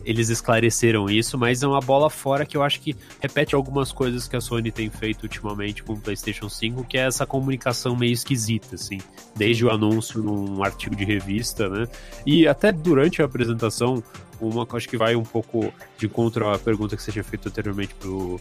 eles 0.09 0.31
esclareceram 0.31 1.11
isso, 1.11 1.37
mas 1.37 1.63
é 1.63 1.67
uma 1.67 1.81
bola 1.81 2.09
fora 2.09 2.47
que 2.47 2.57
eu 2.57 2.63
acho 2.63 2.81
que 2.81 2.97
repete 3.21 3.55
algumas 3.55 3.93
coisas 3.93 4.27
que 4.27 4.35
a 4.35 4.41
Sony 4.41 4.73
tem 4.73 4.89
feito 4.89 5.25
ultimamente 5.25 5.83
com 5.83 5.93
o 5.93 6.01
PlayStation 6.01 6.49
5, 6.49 6.83
que 6.85 6.97
é 6.97 7.03
essa 7.03 7.27
comunicação 7.27 7.95
meio 7.95 8.15
esquisita, 8.15 8.75
assim, 8.75 8.97
desde 9.37 9.67
o 9.67 9.71
anúncio 9.71 10.23
num 10.23 10.65
artigo 10.65 10.97
de 10.97 11.05
revista, 11.05 11.69
né? 11.69 11.87
E 12.25 12.49
até 12.49 12.73
durante 12.73 13.21
a 13.21 13.27
apresentação, 13.27 14.03
uma 14.41 14.65
que 14.65 14.77
acho 14.77 14.89
que 14.89 14.97
vai 14.97 15.15
um 15.15 15.25
pouco 15.25 15.71
de 15.99 16.07
encontro 16.07 16.49
à 16.49 16.59
pergunta 16.59 16.97
que 16.97 17.03
você 17.03 17.13
tinha 17.13 17.25
feito 17.25 17.47
anteriormente 17.47 17.95
pro 17.95 18.41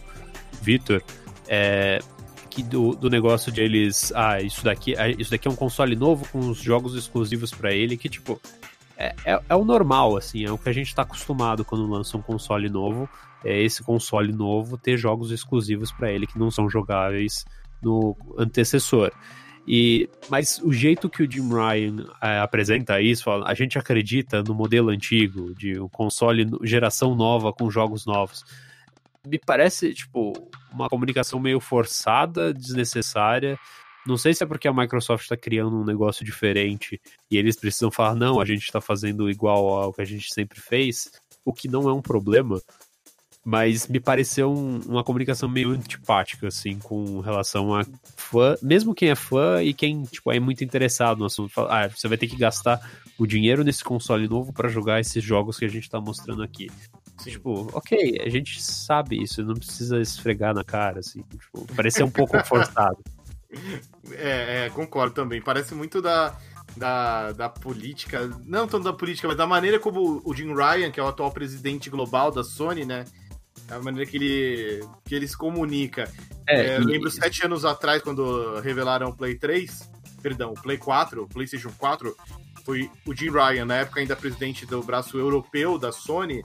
Victor, 0.62 1.02
é 1.46 1.98
do, 2.62 2.96
do 2.96 3.08
negócio 3.08 3.52
de 3.52 3.60
eles, 3.60 4.10
ah, 4.16 4.40
isso 4.40 4.64
daqui, 4.64 4.96
ah, 4.96 5.08
isso 5.08 5.30
daqui 5.30 5.46
é 5.46 5.50
um 5.50 5.54
console 5.54 5.94
novo 5.94 6.26
com 6.32 6.40
os 6.40 6.58
jogos 6.58 6.96
exclusivos 6.96 7.52
para 7.52 7.72
ele, 7.72 7.96
que 7.96 8.08
tipo, 8.08 8.40
é, 8.98 9.14
é, 9.24 9.40
é, 9.48 9.54
o 9.54 9.64
normal, 9.64 10.16
assim, 10.16 10.44
é 10.44 10.50
o 10.50 10.58
que 10.58 10.68
a 10.68 10.72
gente 10.72 10.88
está 10.88 11.02
acostumado 11.02 11.64
quando 11.64 11.86
lança 11.86 12.16
um 12.16 12.22
console 12.22 12.68
novo. 12.68 13.08
É 13.44 13.62
esse 13.62 13.82
console 13.84 14.32
novo 14.32 14.76
ter 14.76 14.96
jogos 14.96 15.30
exclusivos 15.30 15.92
para 15.92 16.10
ele 16.10 16.26
que 16.26 16.38
não 16.38 16.50
são 16.50 16.68
jogáveis 16.68 17.46
no 17.80 18.16
antecessor. 18.36 19.12
E, 19.70 20.08
mas 20.28 20.60
o 20.64 20.72
jeito 20.72 21.08
que 21.08 21.22
o 21.22 21.30
Jim 21.30 21.48
Ryan 21.48 22.06
é, 22.20 22.40
apresenta 22.40 23.00
isso, 23.00 23.22
fala, 23.22 23.48
a 23.48 23.54
gente 23.54 23.78
acredita 23.78 24.42
no 24.42 24.54
modelo 24.54 24.88
antigo, 24.88 25.54
de 25.54 25.78
um 25.78 25.88
console 25.88 26.48
geração 26.64 27.14
nova 27.14 27.52
com 27.52 27.70
jogos 27.70 28.04
novos. 28.04 28.44
Me 29.24 29.38
parece, 29.38 29.94
tipo, 29.94 30.32
uma 30.72 30.88
comunicação 30.88 31.38
meio 31.38 31.60
forçada, 31.60 32.52
desnecessária. 32.52 33.56
Não 34.06 34.16
sei 34.16 34.32
se 34.32 34.42
é 34.42 34.46
porque 34.46 34.68
a 34.68 34.72
Microsoft 34.72 35.24
está 35.24 35.36
criando 35.36 35.76
um 35.76 35.84
negócio 35.84 36.24
diferente 36.24 37.00
e 37.30 37.36
eles 37.36 37.56
precisam 37.56 37.90
falar, 37.90 38.14
não, 38.14 38.40
a 38.40 38.44
gente 38.44 38.62
está 38.62 38.80
fazendo 38.80 39.30
igual 39.30 39.68
ao 39.68 39.92
que 39.92 40.00
a 40.00 40.04
gente 40.04 40.32
sempre 40.32 40.60
fez, 40.60 41.10
o 41.44 41.52
que 41.52 41.68
não 41.68 41.88
é 41.88 41.92
um 41.92 42.00
problema, 42.00 42.60
mas 43.44 43.88
me 43.88 43.98
pareceu 43.98 44.52
um, 44.52 44.78
uma 44.86 45.02
comunicação 45.02 45.48
meio 45.48 45.70
antipática, 45.70 46.48
assim, 46.48 46.78
com 46.78 47.20
relação 47.20 47.74
a 47.74 47.82
fã, 48.14 48.56
mesmo 48.60 48.94
quem 48.94 49.08
é 49.08 49.14
fã 49.14 49.62
e 49.62 49.72
quem, 49.72 50.02
tipo, 50.02 50.30
é 50.30 50.38
muito 50.38 50.62
interessado 50.62 51.18
no 51.18 51.24
assunto. 51.24 51.52
Fala, 51.52 51.84
ah, 51.84 51.88
você 51.88 52.08
vai 52.08 52.18
ter 52.18 52.26
que 52.26 52.36
gastar 52.36 52.78
o 53.18 53.26
dinheiro 53.26 53.64
nesse 53.64 53.82
console 53.82 54.28
novo 54.28 54.52
para 54.52 54.68
jogar 54.68 55.00
esses 55.00 55.24
jogos 55.24 55.58
que 55.58 55.64
a 55.64 55.68
gente 55.68 55.84
está 55.84 55.98
mostrando 55.98 56.42
aqui. 56.42 56.68
Sim. 57.18 57.30
Tipo, 57.30 57.70
ok, 57.72 58.20
a 58.24 58.28
gente 58.28 58.62
sabe 58.62 59.22
isso, 59.22 59.42
não 59.42 59.54
precisa 59.54 59.98
esfregar 59.98 60.54
na 60.54 60.62
cara, 60.62 61.00
assim, 61.00 61.22
tipo, 61.22 61.66
parecer 61.74 62.04
um 62.04 62.10
pouco 62.10 62.38
forçado. 62.44 62.98
É, 64.12 64.66
é, 64.66 64.70
concordo 64.70 65.14
também. 65.14 65.40
Parece 65.40 65.74
muito 65.74 66.02
da, 66.02 66.36
da, 66.76 67.32
da 67.32 67.48
política, 67.48 68.28
não 68.44 68.66
tanto 68.66 68.84
da 68.84 68.92
política, 68.92 69.28
mas 69.28 69.36
da 69.36 69.46
maneira 69.46 69.78
como 69.78 70.20
o 70.24 70.34
Jim 70.34 70.54
Ryan, 70.54 70.90
que 70.90 71.00
é 71.00 71.02
o 71.02 71.08
atual 71.08 71.30
presidente 71.30 71.88
global 71.88 72.30
da 72.30 72.44
Sony, 72.44 72.84
né? 72.84 73.04
A 73.70 73.78
maneira 73.80 74.08
que 74.08 74.16
ele, 74.16 74.86
que 75.04 75.14
ele 75.14 75.26
se 75.26 75.36
comunica. 75.36 76.10
É, 76.46 76.60
é, 76.60 76.76
eu 76.78 76.84
lembro 76.84 77.10
sete 77.10 77.44
anos 77.44 77.64
atrás, 77.64 78.02
quando 78.02 78.60
revelaram 78.60 79.08
o 79.08 79.16
Play 79.16 79.34
3, 79.34 79.90
perdão, 80.22 80.52
o 80.52 80.62
Play 80.62 80.78
4, 80.78 81.22
o 81.22 81.28
PlayStation 81.28 81.72
4, 81.76 82.16
foi 82.64 82.90
o 83.06 83.14
Jim 83.14 83.30
Ryan, 83.30 83.64
na 83.64 83.76
época 83.76 84.00
ainda 84.00 84.16
presidente 84.16 84.64
do 84.64 84.82
braço 84.82 85.18
europeu 85.18 85.78
da 85.78 85.90
Sony, 85.92 86.42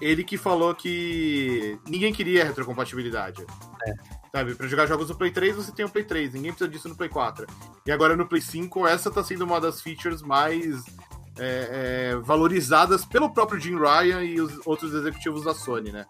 ele 0.00 0.22
que 0.22 0.36
falou 0.36 0.74
que 0.74 1.78
ninguém 1.86 2.12
queria 2.12 2.44
retrocompatibilidade. 2.44 3.44
É. 3.86 4.17
Sabe, 4.38 4.54
pra 4.54 4.68
jogar 4.68 4.86
jogos 4.86 5.08
no 5.08 5.16
Play 5.16 5.32
3, 5.32 5.56
você 5.56 5.72
tem 5.72 5.84
o 5.84 5.88
Play 5.88 6.04
3, 6.04 6.34
ninguém 6.34 6.52
precisa 6.52 6.70
disso 6.70 6.88
no 6.88 6.94
Play 6.94 7.08
4. 7.08 7.44
E 7.84 7.90
agora 7.90 8.14
no 8.14 8.24
Play 8.24 8.40
5, 8.40 8.86
essa 8.86 9.10
tá 9.10 9.24
sendo 9.24 9.44
uma 9.44 9.60
das 9.60 9.82
features 9.82 10.22
mais 10.22 10.84
é, 11.36 12.12
é, 12.12 12.16
valorizadas 12.22 13.04
pelo 13.04 13.30
próprio 13.30 13.58
Jim 13.58 13.76
Ryan 13.76 14.22
e 14.22 14.40
os 14.40 14.64
outros 14.64 14.94
executivos 14.94 15.42
da 15.42 15.54
Sony, 15.54 15.90
né? 15.90 16.06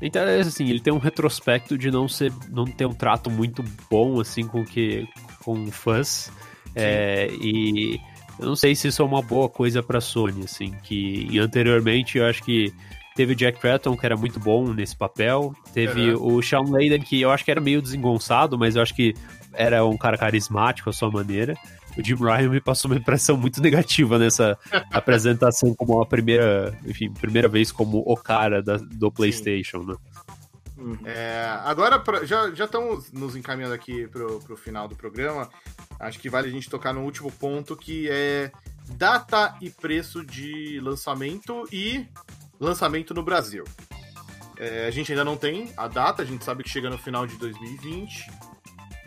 Então, 0.00 0.22
é 0.22 0.38
assim, 0.38 0.68
ele 0.68 0.78
tem 0.78 0.92
um 0.92 0.98
retrospecto 0.98 1.76
de 1.76 1.90
não 1.90 2.06
ser, 2.06 2.32
não 2.50 2.64
ter 2.64 2.86
um 2.86 2.94
trato 2.94 3.28
muito 3.28 3.64
bom, 3.90 4.20
assim, 4.20 4.46
com 4.46 4.64
que 4.64 5.08
com 5.42 5.72
fãs. 5.72 6.30
É, 6.76 7.28
e 7.32 7.98
eu 8.38 8.46
não 8.46 8.54
sei 8.54 8.76
se 8.76 8.86
isso 8.86 9.02
é 9.02 9.04
uma 9.04 9.22
boa 9.22 9.48
coisa 9.48 9.82
pra 9.82 10.00
Sony, 10.00 10.44
assim, 10.44 10.70
que 10.84 11.36
anteriormente 11.40 12.16
eu 12.16 12.26
acho 12.26 12.44
que 12.44 12.72
Teve 13.18 13.32
o 13.32 13.34
Jack 13.34 13.58
Tratton, 13.58 13.96
que 13.96 14.06
era 14.06 14.16
muito 14.16 14.38
bom 14.38 14.72
nesse 14.72 14.94
papel. 14.96 15.52
Teve 15.74 16.14
uhum. 16.14 16.36
o 16.36 16.40
Sean 16.40 16.60
Layden, 16.60 17.00
que 17.00 17.20
eu 17.20 17.32
acho 17.32 17.44
que 17.44 17.50
era 17.50 17.60
meio 17.60 17.82
desengonçado, 17.82 18.56
mas 18.56 18.76
eu 18.76 18.82
acho 18.82 18.94
que 18.94 19.12
era 19.52 19.84
um 19.84 19.96
cara 19.96 20.16
carismático 20.16 20.88
à 20.88 20.92
sua 20.92 21.10
maneira. 21.10 21.56
O 21.98 22.04
Jim 22.04 22.14
Ryan 22.14 22.48
me 22.48 22.60
passou 22.60 22.88
uma 22.88 22.96
impressão 22.96 23.36
muito 23.36 23.60
negativa 23.60 24.20
nessa 24.20 24.56
apresentação 24.92 25.74
como 25.74 26.00
a 26.00 26.06
primeira, 26.06 26.78
enfim, 26.86 27.12
primeira 27.12 27.48
vez 27.48 27.72
como 27.72 28.04
o 28.06 28.16
cara 28.16 28.62
da, 28.62 28.76
do 28.76 29.10
PlayStation, 29.10 29.78
né? 29.78 29.96
Uhum. 30.76 30.98
É, 31.04 31.58
agora, 31.64 31.98
pra, 31.98 32.24
já, 32.24 32.54
já 32.54 32.66
estamos 32.66 33.10
nos 33.10 33.34
encaminhando 33.34 33.74
aqui 33.74 34.06
pro, 34.06 34.38
pro 34.38 34.56
final 34.56 34.86
do 34.86 34.94
programa. 34.94 35.50
Acho 35.98 36.20
que 36.20 36.30
vale 36.30 36.46
a 36.46 36.52
gente 36.52 36.70
tocar 36.70 36.92
no 36.92 37.00
último 37.00 37.32
ponto, 37.32 37.74
que 37.74 38.08
é 38.08 38.52
data 38.90 39.56
e 39.60 39.70
preço 39.70 40.24
de 40.24 40.78
lançamento 40.80 41.68
e 41.72 42.06
lançamento 42.60 43.14
no 43.14 43.22
Brasil. 43.22 43.64
É, 44.58 44.86
a 44.86 44.90
gente 44.90 45.12
ainda 45.12 45.24
não 45.24 45.36
tem 45.36 45.72
a 45.76 45.86
data, 45.86 46.22
a 46.22 46.24
gente 46.24 46.44
sabe 46.44 46.64
que 46.64 46.68
chega 46.68 46.90
no 46.90 46.98
final 46.98 47.26
de 47.26 47.36
2020. 47.36 48.30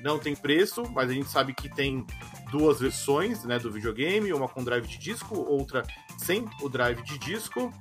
Não 0.01 0.17
tem 0.17 0.35
preço, 0.35 0.83
mas 0.93 1.09
a 1.09 1.13
gente 1.13 1.29
sabe 1.29 1.53
que 1.53 1.69
tem 1.69 2.05
duas 2.51 2.79
versões 2.79 3.43
né, 3.43 3.59
do 3.59 3.71
videogame, 3.71 4.33
uma 4.33 4.47
com 4.47 4.63
drive 4.63 4.87
de 4.87 4.97
disco, 4.97 5.37
outra 5.39 5.83
sem 6.17 6.47
o 6.61 6.69
drive 6.69 7.01
de 7.03 7.17
disco. 7.17 7.73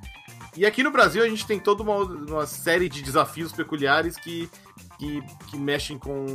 E 0.56 0.66
aqui 0.66 0.82
no 0.82 0.90
Brasil 0.90 1.22
a 1.22 1.28
gente 1.28 1.46
tem 1.46 1.60
toda 1.60 1.82
uma, 1.82 1.96
uma 1.98 2.46
série 2.46 2.88
de 2.88 3.02
desafios 3.02 3.52
peculiares 3.52 4.16
que, 4.16 4.50
que, 4.98 5.22
que 5.48 5.56
mexem 5.56 5.96
com, 5.96 6.26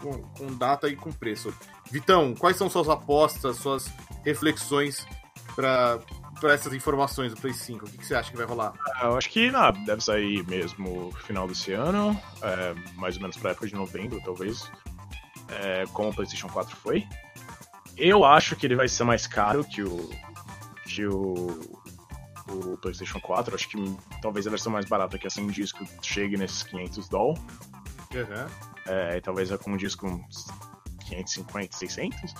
com, 0.00 0.22
com, 0.22 0.56
data 0.56 0.88
e 0.88 0.94
com 0.94 1.10
preço. 1.10 1.52
Vitão, 1.90 2.34
quais 2.34 2.56
são 2.56 2.70
suas 2.70 2.88
apostas, 2.88 3.56
suas 3.56 3.92
reflexões 4.24 5.06
para 5.56 5.98
para 6.38 6.54
essas 6.54 6.72
informações 6.72 7.34
do 7.34 7.40
Play 7.40 7.52
5? 7.52 7.84
O 7.84 7.90
que, 7.90 7.98
que, 7.98 8.06
você 8.06 8.14
acha 8.14 8.30
que 8.30 8.36
vai 8.36 8.46
rolar? 8.46 8.72
Ah, 8.94 9.06
eu 9.06 9.16
acho 9.16 9.28
que 9.30 9.50
não, 9.50 9.72
deve 9.84 10.02
sair 10.02 10.46
mesmo 10.46 11.12
final 11.24 11.46
desse 11.46 11.72
ano, 11.72 12.18
é, 12.42 12.74
mais 12.96 13.16
ou 13.16 13.22
menos 13.22 13.36
para 13.36 13.50
época 13.50 13.66
de 13.66 13.74
novembro, 13.74 14.20
talvez, 14.24 14.70
é, 15.48 15.84
como 15.92 16.10
o 16.10 16.14
PlayStation 16.14 16.48
4 16.48 16.76
foi. 16.76 17.06
Eu 17.96 18.24
acho 18.24 18.54
que 18.56 18.66
ele 18.66 18.76
vai 18.76 18.88
ser 18.88 19.04
mais 19.04 19.26
caro 19.26 19.64
que 19.64 19.82
o, 19.82 20.10
que 20.86 21.06
o, 21.06 21.60
o 22.48 22.76
PlayStation 22.78 23.20
4. 23.20 23.54
Acho 23.54 23.68
que 23.68 23.96
talvez 24.22 24.46
a 24.46 24.50
versão 24.50 24.72
mais 24.72 24.86
barata, 24.86 25.18
que 25.18 25.26
é 25.26 25.30
sem 25.30 25.46
disco, 25.48 25.84
chegue 26.02 26.36
nesses 26.36 26.62
500 26.62 27.08
dólares. 27.08 27.42
Uhum. 28.14 28.46
É, 28.86 29.20
talvez 29.20 29.50
com 29.56 29.72
um 29.72 29.76
disco 29.76 30.06
uns 30.06 30.46
550, 31.08 31.76
600. 31.76 32.34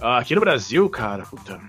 aqui 0.00 0.34
no 0.34 0.40
Brasil, 0.40 0.88
cara, 0.88 1.24
puta, 1.24 1.60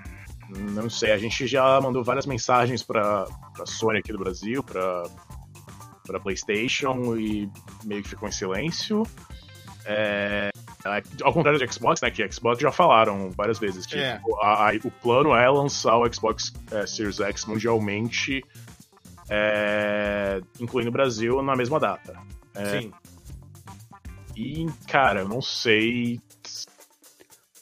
não 0.49 0.89
sei, 0.89 1.11
a 1.11 1.17
gente 1.17 1.45
já 1.47 1.79
mandou 1.81 2.03
várias 2.03 2.25
mensagens 2.25 2.81
para 2.83 3.25
a 3.59 3.65
Sony 3.65 3.99
aqui 3.99 4.11
do 4.11 4.19
Brasil, 4.19 4.63
para 4.63 5.03
para 6.05 6.19
PlayStation 6.21 7.17
e 7.17 7.49
meio 7.83 8.01
que 8.01 8.07
ficou 8.09 8.29
em 8.29 8.31
silêncio. 8.31 9.03
É, 9.85 10.49
É, 10.85 11.03
ao 11.21 11.33
contrário 11.33 11.59
do 11.59 11.73
Xbox, 11.73 11.99
né? 12.01 12.09
Que 12.09 12.31
Xbox 12.31 12.61
já 12.61 12.71
falaram 12.71 13.29
várias 13.31 13.59
vezes 13.59 13.85
que 13.85 13.97
É. 13.97 14.21
a- 14.41 14.69
a- 14.69 14.75
o 14.85 14.91
plano 14.91 15.35
é 15.35 15.49
lançar 15.49 15.97
o 15.97 16.13
Xbox 16.13 16.53
é, 16.71 16.87
Series 16.87 17.19
X 17.19 17.45
mundialmente, 17.45 18.41
é, 19.29 20.39
incluindo 20.61 20.89
o 20.89 20.93
Brasil, 20.93 21.41
na 21.41 21.55
mesma 21.57 21.77
data. 21.79 22.17
É, 22.55 22.79
Sim. 22.81 22.91
E, 24.35 24.65
cara, 24.87 25.21
eu 25.21 25.27
não 25.27 25.41
sei. 25.41 26.21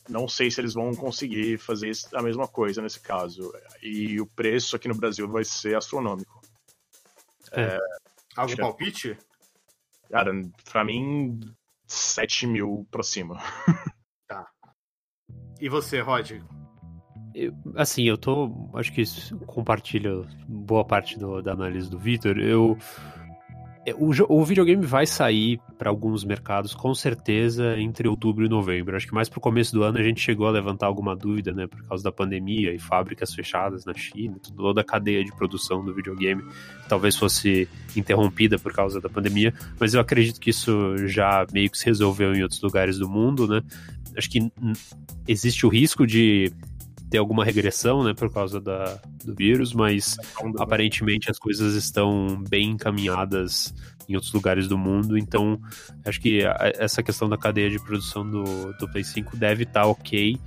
Não 0.07 0.27
sei 0.27 0.51
se 0.51 0.61
eles 0.61 0.73
vão 0.73 0.93
conseguir 0.93 1.57
fazer 1.57 1.91
a 2.13 2.21
mesma 2.21 2.47
coisa 2.47 2.81
nesse 2.81 2.99
caso. 2.99 3.51
E 3.81 4.19
o 4.21 4.25
preço 4.27 4.75
aqui 4.75 4.87
no 4.87 4.95
Brasil 4.95 5.27
vai 5.27 5.43
ser 5.43 5.75
astronômico. 5.75 6.41
Algum 8.35 8.55
Já- 8.55 8.63
palpite? 8.63 9.17
Cara, 10.09 10.31
pra 10.71 10.83
mim, 10.85 11.39
7 11.87 12.45
mil 12.47 12.87
pra 12.91 13.03
cima. 13.03 13.39
E 15.59 15.69
você, 15.69 16.01
Rod? 16.01 16.31
Eu- 17.33 17.53
assim, 17.75 18.03
eu 18.03 18.17
tô. 18.17 18.51
Acho 18.73 18.91
que 18.91 19.03
compartilho 19.45 20.27
boa 20.47 20.83
parte 20.85 21.17
do- 21.17 21.41
da 21.41 21.53
análise 21.53 21.89
do 21.89 21.97
Vitor. 21.97 22.37
Eu. 22.37 22.77
É, 23.85 23.93
O, 23.93 24.11
o 24.29 24.43
videogame 24.43 24.85
vai 24.85 25.05
sair 25.05 25.59
para 25.77 25.89
alguns 25.89 26.23
mercados, 26.23 26.73
com 26.73 26.93
certeza, 26.93 27.79
entre 27.79 28.07
outubro 28.07 28.45
e 28.45 28.49
novembro. 28.49 28.95
Acho 28.95 29.07
que 29.07 29.13
mais 29.13 29.29
pro 29.29 29.39
começo 29.39 29.73
do 29.73 29.83
ano 29.83 29.97
a 29.97 30.03
gente 30.03 30.19
chegou 30.21 30.47
a 30.47 30.51
levantar 30.51 30.87
alguma 30.87 31.15
dúvida, 31.15 31.53
né? 31.53 31.67
Por 31.67 31.83
causa 31.87 32.03
da 32.03 32.11
pandemia 32.11 32.73
e 32.73 32.79
fábricas 32.79 33.33
fechadas 33.33 33.85
na 33.85 33.93
China, 33.93 34.37
toda 34.55 34.81
a 34.81 34.83
cadeia 34.83 35.23
de 35.23 35.31
produção 35.35 35.83
do 35.83 35.93
videogame 35.93 36.43
talvez 36.87 37.15
fosse 37.15 37.67
interrompida 37.95 38.57
por 38.57 38.73
causa 38.73 38.99
da 39.01 39.09
pandemia. 39.09 39.53
Mas 39.79 39.93
eu 39.93 40.01
acredito 40.01 40.39
que 40.39 40.49
isso 40.49 40.97
já 41.07 41.45
meio 41.51 41.69
que 41.69 41.77
se 41.77 41.85
resolveu 41.85 42.33
em 42.33 42.41
outros 42.43 42.61
lugares 42.61 42.97
do 42.97 43.09
mundo, 43.09 43.47
né? 43.47 43.61
Acho 44.17 44.29
que 44.29 44.51
existe 45.27 45.65
o 45.65 45.69
risco 45.69 46.07
de 46.07 46.51
ter 47.15 47.19
alguma 47.19 47.45
regressão, 47.45 48.03
né, 48.03 48.13
por 48.13 48.31
causa 48.31 48.59
da, 48.59 48.99
do 49.23 49.33
vírus, 49.33 49.73
mas 49.73 50.17
aparentemente 50.59 51.31
as 51.31 51.39
coisas 51.39 51.73
estão 51.73 52.43
bem 52.49 52.71
encaminhadas 52.71 53.73
em 54.07 54.15
outros 54.15 54.33
lugares 54.33 54.67
do 54.67 54.77
mundo, 54.77 55.17
então 55.17 55.57
acho 56.05 56.19
que 56.19 56.41
essa 56.77 57.01
questão 57.01 57.29
da 57.29 57.37
cadeia 57.37 57.69
de 57.69 57.79
produção 57.79 58.29
do, 58.29 58.73
do 58.73 58.91
Play 58.91 59.03
5 59.03 59.37
deve 59.37 59.63
estar 59.63 59.85
ok 59.85 60.37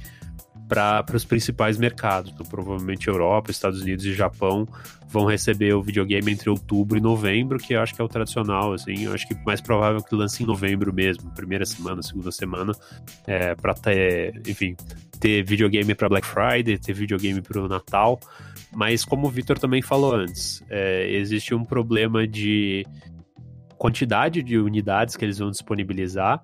para 0.69 1.05
os 1.15 1.25
principais 1.25 1.79
mercados. 1.79 2.31
Então, 2.33 2.45
provavelmente 2.45 3.09
Europa, 3.09 3.51
Estados 3.51 3.81
Unidos 3.81 4.05
e 4.05 4.13
Japão 4.13 4.69
vão 5.09 5.25
receber 5.25 5.73
o 5.73 5.83
videogame 5.83 6.31
entre 6.31 6.51
outubro 6.51 6.99
e 6.99 7.01
novembro, 7.01 7.59
que 7.59 7.73
eu 7.73 7.81
acho 7.81 7.95
que 7.95 8.01
é 8.01 8.05
o 8.05 8.09
tradicional, 8.09 8.75
assim, 8.75 9.05
eu 9.05 9.15
acho 9.15 9.27
que 9.27 9.35
mais 9.47 9.61
provável 9.61 10.03
que 10.03 10.15
lance 10.15 10.43
em 10.43 10.47
novembro 10.47 10.93
mesmo, 10.93 11.31
primeira 11.35 11.65
semana, 11.65 12.03
segunda 12.03 12.31
semana, 12.31 12.73
é, 13.27 13.55
para 13.55 13.73
ter, 13.73 14.43
enfim, 14.47 14.77
ter 15.19 15.43
videogame 15.43 15.95
para 15.95 16.11
Black 16.11 16.27
Friday, 16.27 16.77
ter 16.77 16.93
videogame 16.93 17.41
para 17.41 17.59
o 17.59 17.67
Natal, 17.67 18.21
mas 18.75 19.03
como 19.03 19.27
o 19.27 19.31
Victor 19.31 19.59
também 19.59 19.81
falou 19.81 20.15
antes, 20.15 20.63
é, 20.69 21.11
existe 21.11 21.55
um 21.55 21.65
problema 21.65 22.27
de 22.29 22.87
quantidade 23.79 24.43
de 24.43 24.59
unidades 24.59 25.17
que 25.17 25.25
eles 25.25 25.39
vão 25.39 25.51
disponibilizar 25.51 26.43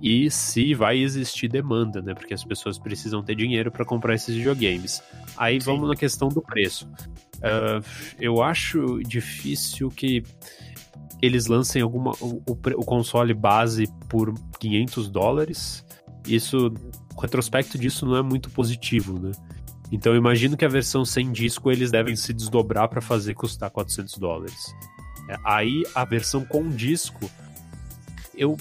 e 0.00 0.30
se 0.30 0.74
vai 0.74 0.98
existir 0.98 1.48
demanda, 1.48 2.00
né? 2.00 2.14
Porque 2.14 2.34
as 2.34 2.44
pessoas 2.44 2.78
precisam 2.78 3.22
ter 3.22 3.34
dinheiro 3.34 3.70
para 3.70 3.84
comprar 3.84 4.14
esses 4.14 4.34
videogames. 4.34 5.02
Aí 5.36 5.60
Sim. 5.60 5.66
vamos 5.66 5.88
na 5.88 5.96
questão 5.96 6.28
do 6.28 6.40
preço. 6.40 6.88
Ah, 7.42 7.80
eu 8.20 8.42
acho 8.42 9.00
difícil 9.02 9.88
que 9.90 10.22
eles 11.20 11.46
lancem 11.46 11.82
alguma 11.82 12.12
o, 12.20 12.42
o 12.46 12.84
console 12.84 13.34
base 13.34 13.86
por 14.08 14.32
500 14.58 15.08
dólares. 15.10 15.84
Isso, 16.26 16.72
o 17.16 17.20
retrospecto 17.20 17.78
disso 17.78 18.06
não 18.06 18.16
é 18.16 18.22
muito 18.22 18.50
positivo, 18.50 19.18
né? 19.18 19.32
Então 19.90 20.12
eu 20.12 20.18
imagino 20.18 20.56
que 20.56 20.64
a 20.64 20.68
versão 20.68 21.04
sem 21.04 21.32
disco 21.32 21.70
eles 21.70 21.90
devem 21.90 22.14
se 22.14 22.32
desdobrar 22.32 22.88
para 22.88 23.00
fazer 23.00 23.34
custar 23.34 23.70
400 23.70 24.18
dólares. 24.18 24.74
É, 25.28 25.36
Aí 25.44 25.82
a 25.94 26.04
versão 26.04 26.44
com 26.44 26.68
disco 26.68 27.28
eu 28.36 28.56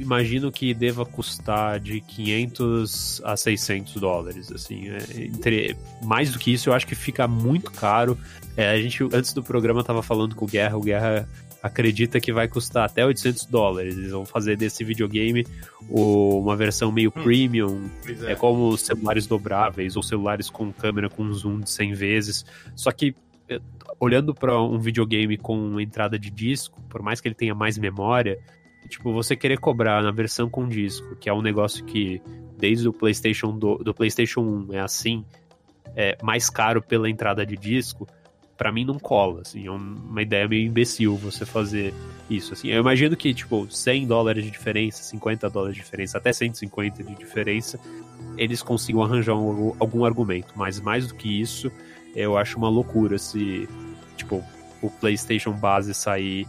imagino 0.00 0.50
que 0.50 0.72
deva 0.72 1.04
custar 1.04 1.78
de 1.78 2.00
500 2.00 3.22
a 3.24 3.36
600 3.36 3.94
dólares, 3.94 4.50
assim, 4.50 4.88
é, 4.88 5.24
entre 5.24 5.76
mais 6.02 6.32
do 6.32 6.38
que 6.38 6.52
isso 6.52 6.70
eu 6.70 6.74
acho 6.74 6.86
que 6.86 6.94
fica 6.94 7.28
muito 7.28 7.70
caro. 7.70 8.18
É, 8.56 8.70
a 8.70 8.80
gente 8.80 9.02
antes 9.12 9.32
do 9.32 9.42
programa 9.42 9.84
tava 9.84 10.02
falando 10.02 10.34
com 10.34 10.44
o 10.44 10.48
Guerra, 10.48 10.76
o 10.76 10.80
Guerra 10.80 11.28
acredita 11.62 12.18
que 12.18 12.32
vai 12.32 12.48
custar 12.48 12.86
até 12.86 13.04
800 13.04 13.44
dólares. 13.46 13.96
Eles 13.96 14.10
vão 14.10 14.24
fazer 14.24 14.56
desse 14.56 14.82
videogame 14.82 15.46
uma 15.88 16.56
versão 16.56 16.90
meio 16.90 17.12
Hum. 17.14 17.22
premium, 17.22 17.90
Pois 18.02 18.22
é 18.22 18.34
como 18.34 18.76
celulares 18.78 19.26
dobráveis 19.26 19.96
ou 19.96 20.02
celulares 20.02 20.48
com 20.48 20.72
câmera 20.72 21.08
com 21.10 21.30
zoom 21.32 21.60
de 21.60 21.70
100 21.70 21.92
vezes. 21.92 22.46
Só 22.74 22.90
que 22.90 23.14
eh, 23.48 23.60
olhando 23.98 24.34
para 24.34 24.60
um 24.60 24.78
videogame 24.78 25.36
com 25.36 25.78
entrada 25.78 26.18
de 26.18 26.30
disco, 26.30 26.80
por 26.88 27.02
mais 27.02 27.20
que 27.20 27.28
ele 27.28 27.34
tenha 27.34 27.54
mais 27.54 27.76
memória, 27.76 28.38
tipo, 28.88 29.12
você 29.12 29.36
querer 29.36 29.58
cobrar 29.58 30.02
na 30.02 30.10
versão 30.10 30.48
com 30.48 30.68
disco, 30.68 31.14
que 31.16 31.28
é 31.28 31.32
um 31.32 31.42
negócio 31.42 31.84
que 31.84 32.20
desde 32.58 32.88
o 32.88 32.92
PlayStation 32.92 33.56
do, 33.56 33.76
do 33.78 33.94
PlayStation 33.94 34.40
1 34.40 34.74
é 34.74 34.80
assim, 34.80 35.24
é 35.96 36.16
mais 36.22 36.48
caro 36.50 36.82
pela 36.82 37.08
entrada 37.08 37.44
de 37.44 37.56
disco, 37.56 38.06
pra 38.56 38.70
mim 38.70 38.84
não 38.84 38.98
cola, 38.98 39.40
assim, 39.40 39.66
é 39.66 39.70
um- 39.70 39.76
uma 40.10 40.20
ideia 40.20 40.46
meio 40.46 40.66
imbecil 40.66 41.16
você 41.16 41.46
fazer 41.46 41.94
isso, 42.28 42.52
assim. 42.52 42.68
Eu 42.68 42.80
imagino 42.80 43.16
que, 43.16 43.32
tipo, 43.32 43.66
100 43.70 44.06
dólares 44.06 44.44
de 44.44 44.50
diferença, 44.50 45.02
50 45.02 45.48
dólares 45.48 45.76
de 45.76 45.82
diferença, 45.82 46.18
até 46.18 46.30
150 46.32 47.02
de 47.02 47.14
diferença, 47.14 47.80
eles 48.36 48.62
consigam 48.62 49.02
arranjar 49.02 49.34
um- 49.34 49.74
algum 49.80 50.04
argumento, 50.04 50.52
mas 50.54 50.78
mais 50.78 51.08
do 51.08 51.14
que 51.14 51.40
isso, 51.40 51.72
eu 52.14 52.36
acho 52.36 52.58
uma 52.58 52.68
loucura 52.68 53.16
se, 53.18 53.66
tipo, 54.16 54.44
o 54.82 54.90
PlayStation 54.90 55.52
base 55.52 55.94
sair 55.94 56.46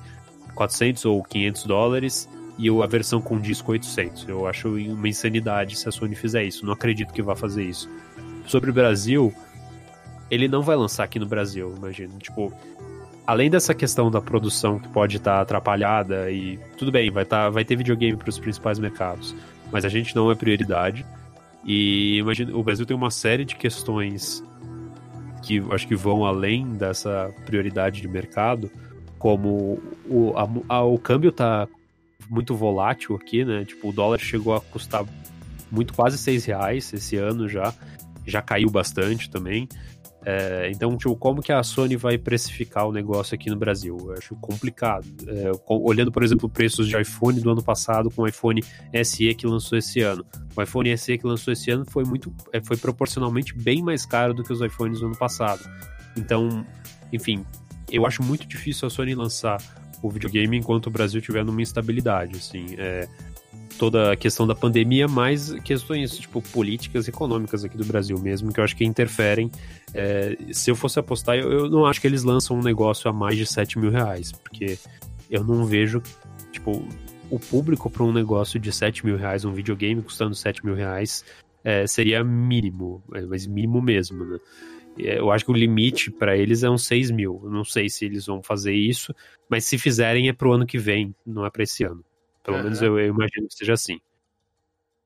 400 0.55 1.05
ou 1.05 1.23
500 1.23 1.63
dólares 1.65 2.29
e 2.57 2.69
a 2.69 2.87
versão 2.87 3.21
com 3.21 3.39
disco 3.39 3.71
800. 3.71 4.27
Eu 4.27 4.47
acho 4.47 4.69
uma 4.69 5.07
insanidade 5.07 5.75
se 5.75 5.87
a 5.89 5.91
Sony 5.91 6.15
fizer 6.15 6.43
isso. 6.43 6.65
Não 6.65 6.73
acredito 6.73 7.13
que 7.13 7.21
vá 7.21 7.35
fazer 7.35 7.63
isso. 7.63 7.89
Sobre 8.45 8.69
o 8.69 8.73
Brasil, 8.73 9.33
ele 10.29 10.47
não 10.47 10.61
vai 10.61 10.75
lançar 10.75 11.03
aqui 11.03 11.17
no 11.17 11.25
Brasil, 11.25 11.73
imagino. 11.75 12.17
Tipo, 12.17 12.53
além 13.25 13.49
dessa 13.49 13.73
questão 13.73 14.11
da 14.11 14.21
produção 14.21 14.79
que 14.79 14.87
pode 14.89 15.17
estar 15.17 15.41
atrapalhada 15.41 16.29
e 16.31 16.59
tudo 16.77 16.91
bem, 16.91 17.09
vai, 17.09 17.25
tá, 17.25 17.49
vai 17.49 17.65
ter 17.65 17.75
videogame 17.75 18.17
para 18.17 18.29
os 18.29 18.39
principais 18.39 18.79
mercados, 18.79 19.35
mas 19.71 19.85
a 19.85 19.89
gente 19.89 20.15
não 20.15 20.31
é 20.31 20.35
prioridade. 20.35 21.05
E 21.65 22.17
imagina, 22.17 22.55
o 22.55 22.63
Brasil 22.63 22.85
tem 22.85 22.95
uma 22.95 23.11
série 23.11 23.45
de 23.45 23.55
questões 23.55 24.43
que 25.43 25.63
acho 25.71 25.87
que 25.87 25.95
vão 25.95 26.25
além 26.25 26.73
dessa 26.73 27.31
prioridade 27.45 28.01
de 28.01 28.07
mercado, 28.07 28.71
como 29.22 29.80
o, 30.09 30.34
a- 30.36 30.49
a- 30.78 30.84
o 30.84 30.97
câmbio 30.97 31.32
tá 31.32 31.67
muito 32.28 32.55
volátil 32.55 33.15
aqui, 33.15 33.45
né? 33.45 33.63
Tipo, 33.63 33.89
o 33.89 33.93
dólar 33.93 34.17
chegou 34.17 34.55
a 34.55 34.59
custar 34.59 35.05
muito 35.72 35.93
quase 35.93 36.17
seis 36.17 36.43
reais 36.43 36.91
esse 36.91 37.17
ano 37.17 37.47
já, 37.47 37.72
já 38.26 38.41
caiu 38.41 38.67
bastante 38.72 39.30
também. 39.30 39.69
É, 40.26 40.72
então, 40.74 40.97
tipo, 40.97 41.15
como 41.15 41.39
que 41.39 41.51
a 41.51 41.61
Sony 41.61 41.95
vai 41.95 42.17
precificar 42.17 42.88
o 42.88 42.91
negócio 42.91 43.36
aqui 43.36 43.47
no 43.51 43.55
Brasil? 43.55 43.95
Eu 44.07 44.13
acho 44.13 44.36
complicado. 44.38 45.05
É, 45.28 45.51
olhando, 45.67 46.11
por 46.11 46.24
exemplo, 46.24 46.49
preços 46.49 46.88
de 46.88 46.99
iPhone 46.99 47.39
do 47.39 47.51
ano 47.51 47.61
passado 47.63 48.09
com 48.09 48.24
o 48.24 48.28
iPhone 48.28 48.63
SE 49.03 49.36
que 49.36 49.45
lançou 49.45 49.78
esse 49.78 50.01
ano. 50.01 50.26
O 50.55 50.61
iPhone 50.63 50.97
SE 50.97 51.15
que 51.15 51.28
lançou 51.28 51.53
esse 51.53 51.69
ano 51.69 51.86
foi 51.88 52.03
muito, 52.05 52.34
é, 52.51 52.59
foi 52.59 52.76
proporcionalmente 52.76 53.55
bem 53.55 53.84
mais 53.84 54.03
caro 54.03 54.34
do 54.34 54.43
que 54.43 54.51
os 54.51 54.61
iPhones 54.61 54.99
do 54.99 55.05
ano 55.05 55.15
passado. 55.17 55.61
Então, 56.17 56.65
enfim, 57.13 57.45
eu 57.91 58.05
acho 58.05 58.23
muito 58.23 58.47
difícil 58.47 58.87
a 58.87 58.89
Sony 58.89 59.15
lançar 59.15 59.57
o 60.01 60.09
videogame 60.09 60.57
enquanto 60.57 60.87
o 60.87 60.89
Brasil 60.89 61.21
tiver 61.21 61.43
numa 61.45 61.61
instabilidade, 61.61 62.35
assim. 62.37 62.75
É, 62.77 63.07
toda 63.77 64.11
a 64.11 64.15
questão 64.15 64.45
da 64.45 64.53
pandemia, 64.53 65.07
mais 65.07 65.53
questões, 65.63 66.17
tipo, 66.17 66.41
políticas 66.41 67.07
econômicas 67.07 67.63
aqui 67.63 67.77
do 67.77 67.85
Brasil 67.85 68.17
mesmo, 68.19 68.51
que 68.51 68.59
eu 68.59 68.63
acho 68.63 68.75
que 68.75 68.85
interferem. 68.85 69.49
É, 69.93 70.37
se 70.51 70.69
eu 70.69 70.75
fosse 70.75 70.99
apostar, 70.99 71.35
eu, 71.35 71.51
eu 71.51 71.69
não 71.69 71.85
acho 71.85 71.99
que 71.99 72.07
eles 72.07 72.23
lançam 72.23 72.57
um 72.57 72.61
negócio 72.61 73.09
a 73.09 73.13
mais 73.13 73.37
de 73.37 73.45
7 73.45 73.79
mil 73.79 73.89
reais, 73.89 74.31
porque 74.31 74.77
eu 75.29 75.43
não 75.43 75.65
vejo, 75.65 76.01
tipo, 76.51 76.87
o 77.29 77.39
público 77.39 77.89
para 77.89 78.03
um 78.03 78.11
negócio 78.11 78.59
de 78.59 78.71
7 78.71 79.05
mil 79.05 79.17
reais, 79.17 79.45
um 79.45 79.53
videogame 79.53 80.01
custando 80.01 80.35
7 80.35 80.65
mil 80.65 80.75
reais, 80.75 81.23
é, 81.63 81.87
seria 81.87 82.23
mínimo, 82.23 83.01
é, 83.13 83.21
mas 83.21 83.47
mínimo 83.47 83.81
mesmo, 83.81 84.25
né? 84.25 84.37
É, 84.97 85.19
Eu 85.19 85.31
acho 85.31 85.45
que 85.45 85.51
o 85.51 85.55
limite 85.55 86.11
para 86.11 86.35
eles 86.37 86.63
é 86.63 86.69
uns 86.69 86.85
6 86.85 87.11
mil. 87.11 87.41
Eu 87.43 87.49
não 87.49 87.63
sei 87.63 87.89
se 87.89 88.05
eles 88.05 88.25
vão 88.25 88.41
fazer 88.41 88.73
isso, 88.73 89.13
mas 89.49 89.65
se 89.65 89.77
fizerem 89.77 90.29
é 90.29 90.33
pro 90.33 90.53
ano 90.53 90.65
que 90.65 90.77
vem, 90.77 91.15
não 91.25 91.45
é 91.45 91.49
para 91.49 91.63
esse 91.63 91.83
ano. 91.83 92.03
Pelo 92.43 92.57
Aham. 92.57 92.63
menos 92.63 92.81
eu, 92.81 92.99
eu 92.99 93.07
imagino 93.07 93.47
que 93.47 93.55
seja 93.55 93.73
assim. 93.73 93.99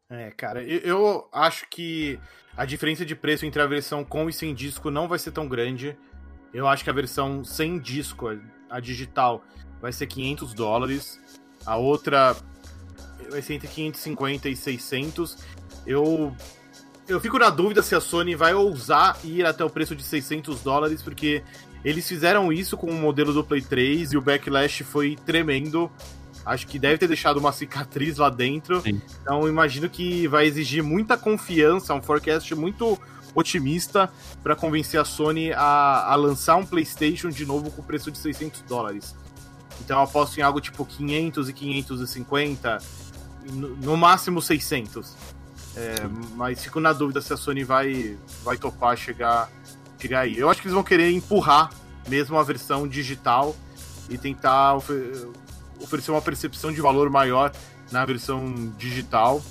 É, 0.10 0.32
cara, 0.32 0.64
eu, 0.64 0.80
eu 0.80 1.30
acho 1.32 1.68
que 1.70 2.20
a 2.56 2.66
diferença 2.66 3.06
de 3.06 3.16
preço 3.16 3.46
entre 3.46 3.62
a 3.62 3.66
versão 3.66 4.04
com 4.04 4.30
e 4.30 4.34
sem 4.34 4.54
disco 4.54 4.90
não 4.90 5.08
vai 5.08 5.20
ser 5.20 5.32
tão 5.32 5.48
grande. 5.48 5.98
Eu 6.54 6.68
acho 6.68 6.84
que 6.84 6.90
a 6.90 6.94
versão 6.94 7.44
sem 7.44 7.80
disco, 7.80 8.28
a 8.70 8.80
digital, 8.80 9.44
vai 9.82 9.92
ser 9.92 10.08
500 10.08 10.54
dólares. 10.54 11.20
A 11.66 11.76
outra 11.76 12.36
vai 13.30 13.42
ser 13.42 13.56
entre 13.56 13.68
550 13.68 14.48
e 14.48 14.56
600. 14.56 15.38
Eu 15.86 16.36
eu 17.08 17.20
fico 17.20 17.38
na 17.38 17.50
dúvida 17.50 17.82
se 17.82 17.94
a 17.96 18.02
Sony 18.02 18.36
vai 18.36 18.54
ousar 18.54 19.18
ir 19.24 19.46
até 19.46 19.64
o 19.64 19.70
preço 19.70 19.96
de 19.96 20.04
600 20.04 20.62
dólares, 20.62 21.02
porque 21.02 21.44
eles 21.84 22.08
fizeram 22.08 22.52
isso 22.52 22.76
com 22.76 22.88
o 22.88 22.94
modelo 22.94 23.32
do 23.32 23.44
Play 23.44 23.62
3 23.62 24.14
e 24.14 24.18
o 24.18 24.22
backlash 24.22 24.84
foi 24.84 25.16
tremendo. 25.26 25.92
Acho 26.44 26.66
que 26.68 26.80
deve 26.80 26.98
ter 26.98 27.08
deixado 27.08 27.38
uma 27.38 27.52
cicatriz 27.52 28.18
lá 28.18 28.30
dentro. 28.30 28.82
Sim. 28.82 29.02
Então 29.22 29.48
imagino 29.48 29.90
que 29.90 30.28
vai 30.28 30.46
exigir 30.48 30.84
muita 30.84 31.16
confiança, 31.16 31.94
um 31.94 32.02
forecast 32.02 32.54
muito 32.56 33.00
otimista 33.36 34.10
para 34.42 34.56
convencer 34.56 35.00
a 35.00 35.06
Sony 35.06 35.52
a, 35.52 36.12
a, 36.12 36.16
lançar 36.16 36.56
um 36.56 36.66
PlayStation 36.66 37.30
de 37.30 37.46
novo 37.46 37.70
com 37.70 37.82
o 37.82 37.86
preço 37.86 38.10
de 38.10 38.18
600 38.18 38.62
dólares. 38.62 39.16
Então 39.82 39.98
eu 39.98 40.04
aposto 40.04 40.40
em 40.40 40.42
algo 40.42 40.62
tipo 40.62 40.86
500 40.86 41.50
e 41.50 41.54
550, 41.54 42.78
no, 43.52 43.76
no 43.76 43.98
máximo 43.98 44.42
600. 44.42 45.16
É, 45.76 45.96
mas 46.36 46.64
fico 46.64 46.80
na 46.80 46.94
dúvida 46.94 47.22
se 47.22 47.34
a 47.34 47.38
Sony 47.38 47.64
vai, 47.64 48.18
vai 48.44 48.58
topar 48.58 48.96
chegar, 48.98 49.50
chegar 50.00 50.22
aí. 50.22 50.38
Eu 50.38 50.50
acho 50.50 50.62
que 50.62 50.68
eles 50.68 50.74
vão 50.74 50.84
querer 50.84 51.12
empurrar 51.12 51.70
mesmo 52.08 52.38
a 52.38 52.44
versão 52.44 52.88
digital 52.88 53.56
e 54.10 54.18
tentar 54.18 54.76
ofer 54.76 55.28
oferecer 55.82 56.12
uma 56.12 56.22
percepção 56.22 56.72
de 56.72 56.80
valor 56.80 57.10
maior 57.10 57.52
na 57.92 58.06
versão 58.06 58.74
digital. 58.78 59.42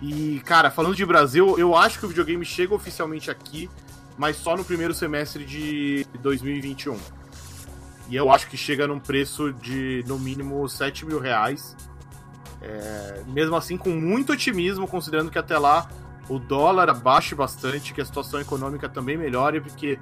E, 0.00 0.40
cara, 0.44 0.70
falando 0.70 0.94
de 0.94 1.04
Brasil, 1.04 1.58
eu 1.58 1.74
acho 1.74 1.98
que 1.98 2.06
o 2.06 2.08
videogame 2.08 2.44
chega 2.44 2.74
oficialmente 2.74 3.30
aqui, 3.30 3.68
mas 4.16 4.36
só 4.36 4.56
no 4.56 4.64
primeiro 4.64 4.94
semestre 4.94 5.44
de 5.44 6.06
2021. 6.20 6.96
E 8.08 8.16
eu 8.16 8.30
acho 8.30 8.46
que 8.48 8.56
chega 8.56 8.86
num 8.86 8.98
preço 8.98 9.52
de, 9.52 10.04
no 10.06 10.18
mínimo, 10.18 10.66
7 10.68 11.04
mil 11.04 11.18
reais. 11.18 11.76
É, 12.60 13.22
mesmo 13.28 13.54
assim, 13.56 13.76
com 13.76 13.90
muito 13.90 14.32
otimismo, 14.32 14.86
considerando 14.88 15.30
que 15.30 15.38
até 15.38 15.56
lá 15.58 15.88
o 16.28 16.38
dólar 16.38 16.90
abaixe 16.90 17.34
bastante, 17.34 17.94
que 17.94 18.00
a 18.00 18.04
situação 18.04 18.40
econômica 18.40 18.88
também 18.88 19.16
melhore, 19.16 19.60
porque 19.60 19.98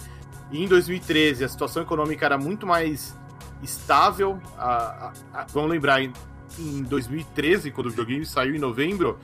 em 0.53 0.67
2013 0.67 1.45
a 1.45 1.49
situação 1.49 1.83
econômica 1.83 2.25
era 2.25 2.39
muito 2.39 2.67
mais 2.67 3.15
estável. 3.63 4.41
A, 4.59 4.67
a, 4.67 5.41
a, 5.41 5.47
vamos 5.53 5.71
lembrar, 5.71 6.03
em, 6.03 6.13
em 6.59 6.83
2013, 6.83 7.71
quando 7.71 7.89
o 7.89 7.91
videogame 7.91 8.25
saiu 8.25 8.55
em 8.55 8.59
novembro, 8.59 9.19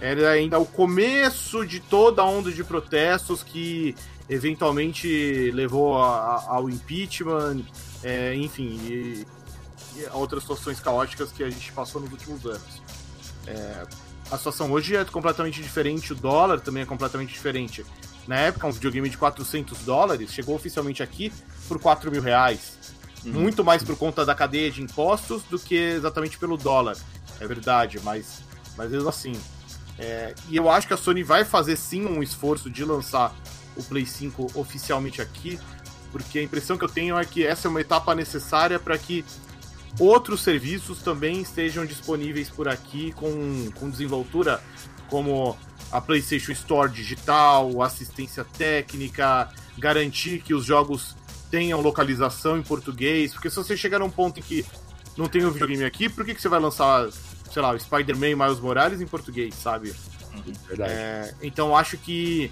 era 0.00 0.30
ainda 0.30 0.58
o 0.58 0.66
começo 0.66 1.66
de 1.66 1.80
toda 1.80 2.22
a 2.22 2.24
onda 2.24 2.52
de 2.52 2.62
protestos 2.62 3.42
que 3.42 3.94
eventualmente 4.28 5.50
levou 5.52 5.96
ao 5.96 6.68
impeachment, 6.68 7.62
é, 8.02 8.34
enfim, 8.34 8.78
e, 8.84 9.26
outras 10.12 10.42
situações 10.42 10.80
caóticas 10.80 11.32
que 11.32 11.42
a 11.42 11.50
gente 11.50 11.72
passou 11.72 12.00
nos 12.00 12.12
últimos 12.12 12.44
anos. 12.46 12.82
É, 13.46 13.86
a 14.30 14.38
situação 14.38 14.70
hoje 14.72 14.96
é 14.96 15.04
completamente 15.04 15.60
diferente, 15.60 16.12
o 16.12 16.16
dólar 16.16 16.60
também 16.60 16.82
é 16.82 16.86
completamente 16.86 17.32
diferente. 17.32 17.84
Na 18.26 18.36
época, 18.36 18.66
um 18.66 18.72
videogame 18.72 19.08
de 19.08 19.18
400 19.18 19.78
dólares 19.80 20.32
chegou 20.32 20.54
oficialmente 20.54 21.02
aqui 21.02 21.32
por 21.68 21.78
4 21.78 22.10
mil 22.10 22.22
reais. 22.22 22.78
Uhum. 23.24 23.32
Muito 23.32 23.62
mais 23.62 23.82
por 23.82 23.96
conta 23.96 24.24
da 24.24 24.34
cadeia 24.34 24.70
de 24.70 24.82
impostos 24.82 25.42
do 25.44 25.58
que 25.58 25.74
exatamente 25.74 26.38
pelo 26.38 26.56
dólar. 26.56 26.96
É 27.40 27.46
verdade, 27.46 28.00
mas, 28.02 28.42
mas 28.76 28.90
mesmo 28.90 29.08
assim. 29.08 29.38
É, 29.98 30.34
e 30.48 30.56
eu 30.56 30.70
acho 30.70 30.86
que 30.86 30.94
a 30.94 30.96
Sony 30.96 31.22
vai 31.22 31.44
fazer 31.44 31.76
sim 31.76 32.04
um 32.04 32.22
esforço 32.22 32.70
de 32.70 32.84
lançar 32.84 33.34
o 33.76 33.82
Play 33.82 34.06
5 34.06 34.52
oficialmente 34.54 35.20
aqui, 35.20 35.58
porque 36.10 36.38
a 36.38 36.42
impressão 36.42 36.76
que 36.76 36.84
eu 36.84 36.88
tenho 36.88 37.18
é 37.18 37.24
que 37.24 37.44
essa 37.44 37.68
é 37.68 37.70
uma 37.70 37.80
etapa 37.80 38.14
necessária 38.14 38.78
para 38.78 38.96
que 38.96 39.24
outros 39.98 40.42
serviços 40.42 41.02
também 41.02 41.40
estejam 41.40 41.84
disponíveis 41.84 42.50
por 42.50 42.68
aqui 42.68 43.12
com, 43.12 43.70
com 43.74 43.90
desenvoltura 43.90 44.62
como 45.08 45.56
a 45.92 46.00
PlayStation 46.00 46.52
Store 46.52 46.90
digital, 46.90 47.82
assistência 47.82 48.44
técnica, 48.44 49.48
garantir 49.78 50.40
que 50.40 50.54
os 50.54 50.64
jogos 50.64 51.16
tenham 51.50 51.80
localização 51.80 52.58
em 52.58 52.62
português, 52.62 53.32
porque 53.32 53.48
se 53.48 53.56
você 53.56 53.76
chegar 53.76 54.00
num 54.00 54.10
ponto 54.10 54.40
em 54.40 54.42
que 54.42 54.66
não 55.16 55.28
tem 55.28 55.44
o 55.44 55.48
um 55.48 55.50
videogame 55.52 55.84
aqui, 55.84 56.08
por 56.08 56.24
que, 56.24 56.34
que 56.34 56.42
você 56.42 56.48
vai 56.48 56.58
lançar, 56.58 57.08
sei 57.52 57.62
lá, 57.62 57.72
o 57.72 57.78
Spider-Man 57.78 58.30
e 58.30 58.34
Miles 58.34 58.58
Morales 58.58 59.00
em 59.00 59.06
português, 59.06 59.54
sabe? 59.54 59.94
Verdade. 60.66 60.92
É, 60.92 61.34
então 61.42 61.76
acho 61.76 61.96
que 61.96 62.50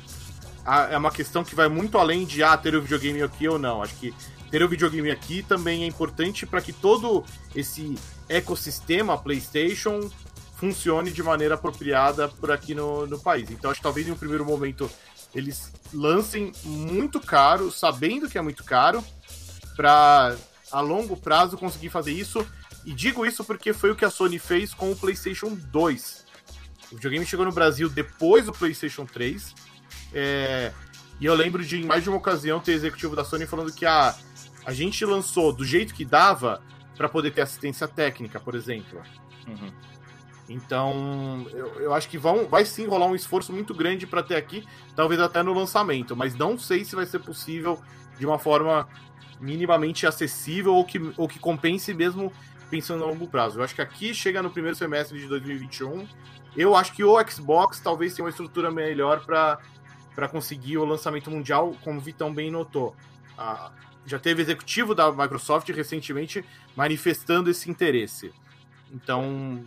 é 0.90 0.96
uma 0.96 1.10
questão 1.10 1.42
que 1.42 1.54
vai 1.54 1.68
muito 1.68 1.98
além 1.98 2.24
de 2.24 2.42
ah, 2.42 2.56
ter 2.56 2.76
o 2.76 2.82
videogame 2.82 3.22
aqui 3.22 3.48
ou 3.48 3.58
não. 3.58 3.82
Acho 3.82 3.96
que 3.96 4.14
ter 4.52 4.62
o 4.62 4.68
videogame 4.68 5.10
aqui 5.10 5.42
também 5.42 5.82
é 5.82 5.86
importante 5.86 6.44
para 6.44 6.60
que 6.60 6.74
todo 6.74 7.24
esse 7.56 7.98
ecossistema 8.28 9.16
PlayStation 9.16 10.10
funcione 10.56 11.10
de 11.10 11.22
maneira 11.22 11.54
apropriada 11.54 12.28
por 12.28 12.52
aqui 12.52 12.74
no, 12.74 13.06
no 13.06 13.18
país. 13.18 13.50
Então 13.50 13.70
acho 13.70 13.80
que 13.80 13.82
talvez 13.82 14.06
em 14.06 14.10
um 14.10 14.16
primeiro 14.16 14.44
momento 14.44 14.90
eles 15.34 15.72
lancem 15.90 16.52
muito 16.64 17.18
caro, 17.18 17.72
sabendo 17.72 18.28
que 18.28 18.36
é 18.36 18.42
muito 18.42 18.62
caro, 18.62 19.02
para 19.74 20.36
a 20.70 20.80
longo 20.82 21.16
prazo 21.16 21.56
conseguir 21.56 21.88
fazer 21.88 22.12
isso. 22.12 22.46
E 22.84 22.92
digo 22.92 23.24
isso 23.24 23.42
porque 23.44 23.72
foi 23.72 23.90
o 23.90 23.96
que 23.96 24.04
a 24.04 24.10
Sony 24.10 24.38
fez 24.38 24.74
com 24.74 24.92
o 24.92 24.96
PlayStation 24.96 25.54
2. 25.54 26.24
O 26.92 26.96
videogame 26.96 27.24
chegou 27.24 27.46
no 27.46 27.52
Brasil 27.52 27.88
depois 27.88 28.44
do 28.44 28.52
PlayStation 28.52 29.06
3. 29.06 29.54
É... 30.12 30.72
E 31.18 31.24
eu 31.24 31.34
lembro 31.34 31.64
de, 31.64 31.80
em 31.80 31.86
mais 31.86 32.02
de 32.02 32.10
uma 32.10 32.18
ocasião, 32.18 32.60
ter 32.60 32.72
executivo 32.72 33.16
da 33.16 33.24
Sony 33.24 33.46
falando 33.46 33.72
que 33.72 33.86
a, 33.86 34.14
a 34.64 34.72
gente 34.72 35.04
lançou 35.04 35.52
do 35.52 35.64
jeito 35.64 35.94
que 35.94 36.04
dava 36.04 36.62
para 36.96 37.08
poder 37.08 37.30
ter 37.32 37.42
assistência 37.42 37.88
técnica, 37.88 38.38
por 38.38 38.54
exemplo. 38.54 39.00
Uhum. 39.46 39.72
Então, 40.48 41.46
eu, 41.52 41.66
eu 41.80 41.94
acho 41.94 42.08
que 42.08 42.18
vão, 42.18 42.46
vai 42.46 42.64
sim 42.64 42.86
rolar 42.86 43.06
um 43.06 43.14
esforço 43.14 43.52
muito 43.52 43.74
grande 43.74 44.06
para 44.06 44.22
ter 44.22 44.36
aqui, 44.36 44.64
talvez 44.94 45.20
até 45.20 45.42
no 45.42 45.52
lançamento, 45.52 46.14
mas 46.16 46.34
não 46.34 46.58
sei 46.58 46.84
se 46.84 46.94
vai 46.94 47.06
ser 47.06 47.20
possível 47.20 47.80
de 48.18 48.26
uma 48.26 48.38
forma 48.38 48.88
minimamente 49.40 50.06
acessível 50.06 50.74
ou 50.74 50.84
que, 50.84 51.00
ou 51.16 51.26
que 51.26 51.38
compense 51.38 51.92
mesmo 51.94 52.32
pensando 52.70 53.04
a 53.04 53.06
longo 53.06 53.26
prazo. 53.26 53.58
Eu 53.58 53.64
acho 53.64 53.74
que 53.74 53.82
aqui 53.82 54.14
chega 54.14 54.42
no 54.42 54.50
primeiro 54.50 54.76
semestre 54.76 55.18
de 55.18 55.26
2021. 55.26 56.06
Eu 56.56 56.76
acho 56.76 56.92
que 56.92 57.02
o 57.02 57.18
Xbox 57.28 57.80
talvez 57.80 58.14
tenha 58.14 58.24
uma 58.24 58.30
estrutura 58.30 58.70
melhor 58.70 59.24
para 59.24 60.28
conseguir 60.28 60.78
o 60.78 60.84
lançamento 60.84 61.30
mundial, 61.30 61.74
como 61.82 61.98
o 61.98 62.00
Vitão 62.00 62.32
bem 62.32 62.50
notou. 62.50 62.94
Ah, 63.36 63.72
já 64.06 64.18
teve 64.18 64.42
executivo 64.42 64.94
da 64.94 65.10
Microsoft 65.10 65.68
recentemente 65.70 66.44
manifestando 66.76 67.50
esse 67.50 67.70
interesse. 67.70 68.32
Então, 68.92 69.64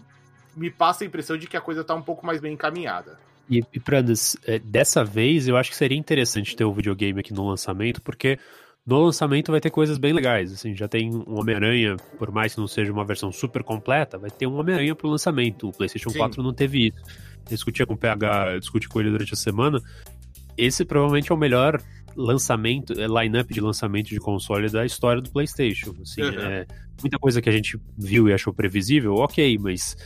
me 0.55 0.69
passa 0.69 1.03
a 1.03 1.07
impressão 1.07 1.38
de 1.38 1.47
que 1.47 1.57
a 1.57 1.61
coisa 1.61 1.81
está 1.81 1.95
um 1.95 2.01
pouco 2.01 2.25
mais 2.25 2.39
bem 2.39 2.53
encaminhada. 2.53 3.19
E, 3.49 3.61
e 3.73 3.79
Prandas, 3.79 4.36
é, 4.45 4.57
dessa 4.59 5.03
vez 5.03 5.47
eu 5.47 5.55
acho 5.55 5.69
que 5.69 5.75
seria 5.75 5.97
interessante 5.97 6.55
ter 6.55 6.63
o 6.63 6.71
um 6.71 6.73
videogame 6.73 7.19
aqui 7.19 7.33
no 7.33 7.47
lançamento, 7.47 8.01
porque 8.01 8.39
no 8.86 9.03
lançamento 9.03 9.51
vai 9.51 9.59
ter 9.59 9.69
coisas 9.69 9.97
bem 9.97 10.13
legais. 10.13 10.51
Assim, 10.51 10.75
já 10.75 10.88
tem 10.88 11.13
um 11.13 11.39
Homem-Aranha, 11.39 11.97
por 12.17 12.31
mais 12.31 12.53
que 12.53 12.59
não 12.59 12.67
seja 12.67 12.91
uma 12.91 13.05
versão 13.05 13.31
super 13.31 13.63
completa, 13.63 14.17
vai 14.17 14.29
ter 14.29 14.47
um 14.47 14.55
Homem-Aranha 14.57 14.95
pro 14.95 15.09
lançamento. 15.09 15.67
O 15.67 15.71
PlayStation 15.71 16.09
Sim. 16.09 16.19
4 16.19 16.43
não 16.43 16.53
teve 16.53 16.88
isso. 16.88 16.97
Eu 17.49 17.55
discutia 17.55 17.86
com 17.86 17.93
o 17.93 17.97
PH, 17.97 18.59
discuti 18.59 18.88
com 18.88 18.99
ele 18.99 19.11
durante 19.11 19.33
a 19.33 19.38
semana. 19.38 19.79
Esse 20.57 20.86
provavelmente 20.86 21.31
é 21.31 21.36
o 21.36 21.38
melhor 21.38 21.81
lançamento, 22.16 22.93
é, 22.93 23.07
line-up 23.07 23.53
de 23.53 23.61
lançamento 23.61 24.07
de 24.09 24.20
console 24.20 24.70
da 24.70 24.86
história 24.86 25.22
do 25.22 25.30
PlayStation. 25.30 25.93
Assim, 26.01 26.22
uhum. 26.22 26.39
é, 26.39 26.66
muita 27.01 27.20
coisa 27.20 27.41
que 27.41 27.49
a 27.49 27.51
gente 27.51 27.80
viu 27.97 28.30
e 28.30 28.34
achou 28.34 28.53
previsível, 28.53 29.16
ok, 29.16 29.57
mas 29.57 29.97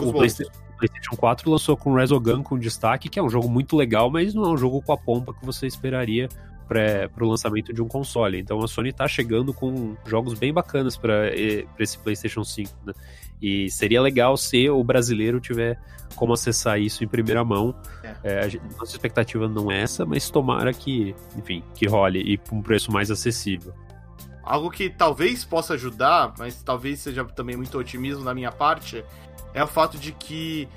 o 0.00 0.12
PlayStation, 0.12 0.52
PlayStation 0.78 1.16
4 1.16 1.50
lançou 1.50 1.76
com 1.76 1.94
Resogun 1.94 2.42
com 2.42 2.58
destaque, 2.58 3.08
que 3.08 3.18
é 3.18 3.22
um 3.22 3.30
jogo 3.30 3.48
muito 3.48 3.76
legal, 3.76 4.10
mas 4.10 4.34
não 4.34 4.44
é 4.44 4.48
um 4.48 4.56
jogo 4.56 4.82
com 4.82 4.92
a 4.92 4.96
pompa 4.96 5.32
que 5.34 5.44
você 5.44 5.66
esperaria 5.66 6.28
para 6.68 7.24
o 7.24 7.28
lançamento 7.28 7.72
de 7.72 7.80
um 7.80 7.88
console. 7.88 8.38
Então 8.38 8.62
a 8.62 8.68
Sony 8.68 8.90
está 8.90 9.06
chegando 9.06 9.54
com 9.54 9.96
jogos 10.04 10.34
bem 10.34 10.52
bacanas 10.52 10.96
para 10.96 11.30
esse 11.78 11.98
PlayStation 11.98 12.44
5. 12.44 12.70
Né? 12.84 12.92
E 13.40 13.70
seria 13.70 14.02
legal 14.02 14.36
se 14.36 14.68
o 14.68 14.82
brasileiro 14.82 15.40
tiver 15.40 15.78
como 16.14 16.32
acessar 16.32 16.80
isso 16.80 17.04
em 17.04 17.08
primeira 17.08 17.44
mão. 17.44 17.74
É. 18.22 18.44
É, 18.44 18.48
gente, 18.48 18.64
nossa 18.78 18.92
expectativa 18.92 19.48
não 19.48 19.70
é 19.70 19.80
essa, 19.82 20.04
mas 20.04 20.30
tomara 20.30 20.72
que, 20.72 21.14
enfim, 21.36 21.62
que 21.74 21.86
role 21.86 22.20
e 22.20 22.36
com 22.36 22.56
um 22.56 22.62
preço 22.62 22.92
mais 22.92 23.10
acessível. 23.10 23.74
Algo 24.42 24.70
que 24.70 24.88
talvez 24.88 25.44
possa 25.44 25.74
ajudar, 25.74 26.34
mas 26.38 26.62
talvez 26.62 27.00
seja 27.00 27.24
também 27.24 27.56
muito 27.56 27.76
otimismo 27.78 28.24
da 28.24 28.34
minha 28.34 28.52
parte, 28.52 29.04
é 29.52 29.62
o 29.62 29.66
fato 29.66 29.98
de 29.98 30.12
que 30.12 30.68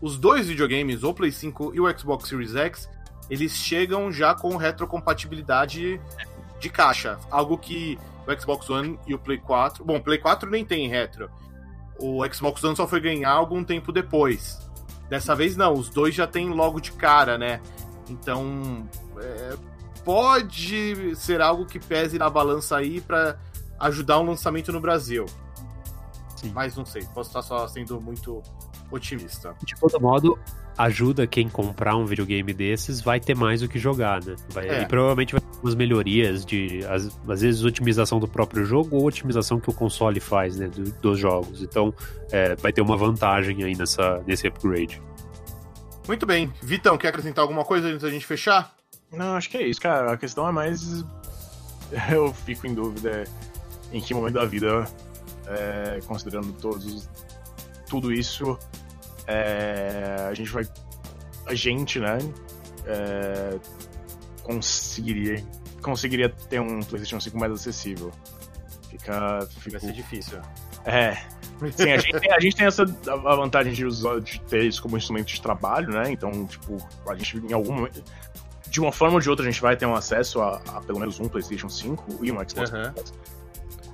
os 0.00 0.18
dois 0.18 0.48
videogames, 0.48 1.02
o 1.02 1.14
Play 1.14 1.32
5 1.32 1.72
e 1.74 1.80
o 1.80 1.98
Xbox 1.98 2.28
Series 2.28 2.54
X, 2.54 2.90
eles 3.30 3.52
chegam 3.52 4.12
já 4.12 4.34
com 4.34 4.56
retrocompatibilidade 4.56 6.00
de 6.60 6.68
caixa. 6.68 7.18
Algo 7.30 7.56
que 7.56 7.98
o 8.26 8.40
Xbox 8.40 8.68
One 8.68 8.98
e 9.06 9.14
o 9.14 9.18
Play 9.18 9.38
4. 9.38 9.84
Bom, 9.84 9.96
o 9.96 10.02
Play 10.02 10.18
4 10.18 10.50
nem 10.50 10.64
tem 10.64 10.88
retro. 10.88 11.30
O 11.98 12.20
Xbox 12.32 12.62
One 12.64 12.76
só 12.76 12.86
foi 12.86 13.00
ganhar 13.00 13.30
algum 13.30 13.62
tempo 13.62 13.92
depois. 13.92 14.58
Dessa 15.08 15.34
vez 15.34 15.56
não, 15.56 15.74
os 15.74 15.88
dois 15.88 16.14
já 16.14 16.26
tem 16.26 16.48
logo 16.48 16.80
de 16.80 16.92
cara, 16.92 17.36
né? 17.38 17.60
Então. 18.08 18.88
É, 19.18 19.56
pode 20.04 21.16
ser 21.16 21.40
algo 21.40 21.64
que 21.64 21.78
pese 21.78 22.18
na 22.18 22.28
balança 22.28 22.76
aí 22.76 23.00
para 23.00 23.38
ajudar 23.80 24.20
um 24.20 24.26
lançamento 24.26 24.70
no 24.70 24.80
Brasil. 24.80 25.24
Sim. 26.36 26.52
Mas 26.54 26.76
não 26.76 26.84
sei, 26.84 27.02
posso 27.14 27.30
estar 27.30 27.42
só 27.42 27.66
sendo 27.66 28.00
muito 28.00 28.42
otimista. 28.94 29.54
De 29.64 29.74
todo 29.78 30.00
modo, 30.00 30.38
ajuda 30.78 31.26
quem 31.26 31.48
comprar 31.48 31.96
um 31.96 32.04
videogame 32.04 32.52
desses, 32.52 33.00
vai 33.00 33.20
ter 33.20 33.36
mais 33.36 33.62
o 33.62 33.68
que 33.68 33.78
jogar, 33.78 34.24
né? 34.24 34.34
Vai, 34.50 34.68
É. 34.68 34.82
E 34.82 34.86
provavelmente 34.86 35.32
vai 35.32 35.40
ter 35.40 35.58
umas 35.62 35.74
melhorias 35.74 36.44
de, 36.44 36.80
às, 36.88 37.06
às 37.28 37.40
vezes, 37.42 37.62
otimização 37.64 38.18
do 38.18 38.26
próprio 38.28 38.64
jogo 38.64 38.96
ou 38.96 39.06
otimização 39.06 39.60
que 39.60 39.70
o 39.70 39.72
console 39.72 40.18
faz, 40.20 40.56
né? 40.56 40.68
do- 40.68 40.90
dos 41.00 41.18
jogos. 41.18 41.62
Então, 41.62 41.92
é, 42.30 42.54
vai 42.56 42.72
ter 42.72 42.80
uma 42.80 42.96
vantagem 42.96 43.62
aí 43.64 43.76
nessa, 43.76 44.22
nesse 44.26 44.46
upgrade. 44.46 45.00
Muito 46.08 46.26
bem. 46.26 46.52
Vitão, 46.62 46.98
quer 46.98 47.08
acrescentar 47.08 47.42
alguma 47.42 47.64
coisa 47.64 47.88
antes 47.88 48.02
da 48.02 48.10
gente 48.10 48.26
fechar? 48.26 48.74
Não, 49.12 49.36
acho 49.36 49.48
que 49.48 49.56
é 49.56 49.66
isso, 49.66 49.80
cara. 49.80 50.12
A 50.12 50.16
questão 50.16 50.46
é 50.48 50.52
mais. 50.52 51.04
Eu 52.10 52.32
fico 52.32 52.66
em 52.66 52.74
dúvida 52.74 53.24
em 53.92 54.00
que 54.00 54.12
momento 54.12 54.34
da 54.34 54.44
vida, 54.44 54.84
é, 55.46 56.00
considerando 56.06 56.52
todos 56.54 56.84
os- 56.84 57.08
tudo 57.88 58.12
isso, 58.12 58.58
é, 59.26 60.26
a 60.28 60.34
gente 60.34 60.50
vai. 60.50 60.64
A 61.46 61.54
gente, 61.54 62.00
né? 62.00 62.18
é, 62.86 63.58
conseguiria, 64.42 65.44
conseguiria 65.82 66.28
ter 66.28 66.60
um 66.60 66.80
PlayStation 66.80 67.20
5 67.20 67.38
mais 67.38 67.52
acessível. 67.52 68.10
Fica. 68.90 69.38
Vai 69.38 69.46
fica 69.46 69.80
ser 69.80 69.92
difícil. 69.92 70.38
é. 70.84 71.16
Sim, 71.70 71.92
a 71.92 71.98
gente, 71.98 72.18
tem, 72.18 72.32
a 72.32 72.40
gente 72.40 72.56
tem 72.56 72.66
essa 72.66 72.82
a 72.82 73.36
vantagem 73.36 73.72
de 73.72 73.86
usar 73.86 74.20
de 74.20 74.40
ter 74.40 74.64
isso 74.64 74.82
como 74.82 74.96
instrumento 74.96 75.28
de 75.28 75.40
trabalho, 75.40 75.88
né? 75.88 76.10
Então, 76.10 76.46
tipo, 76.46 76.76
a 77.08 77.14
gente 77.14 77.38
em 77.38 77.52
algum 77.52 77.72
momento. 77.72 78.02
De 78.68 78.80
uma 78.80 78.90
forma 78.90 79.14
ou 79.14 79.20
de 79.20 79.30
outra, 79.30 79.46
a 79.46 79.48
gente 79.48 79.62
vai 79.62 79.76
ter 79.76 79.86
um 79.86 79.94
acesso 79.94 80.40
a, 80.40 80.60
a 80.66 80.80
pelo 80.80 80.98
menos 80.98 81.20
um 81.20 81.28
PlayStation 81.28 81.68
5 81.68 82.24
e 82.24 82.32
um 82.32 82.36
Xbox. 82.48 82.72
Aham. 82.72 82.94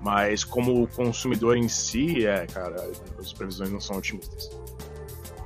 Mas 0.02 0.42
como 0.42 0.86
consumidor 0.88 1.54
em 1.58 1.68
si, 1.68 2.26
é, 2.26 2.46
cara, 2.46 2.90
as 3.18 3.32
previsões 3.34 3.70
não 3.70 3.80
são 3.80 3.98
otimistas. 3.98 4.48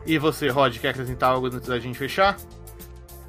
E 0.06 0.18
você, 0.18 0.48
Rod, 0.48 0.76
quer 0.78 0.90
acrescentar 0.90 1.30
algo 1.30 1.46
antes 1.46 1.68
da 1.68 1.78
gente 1.78 1.98
fechar? 1.98 2.36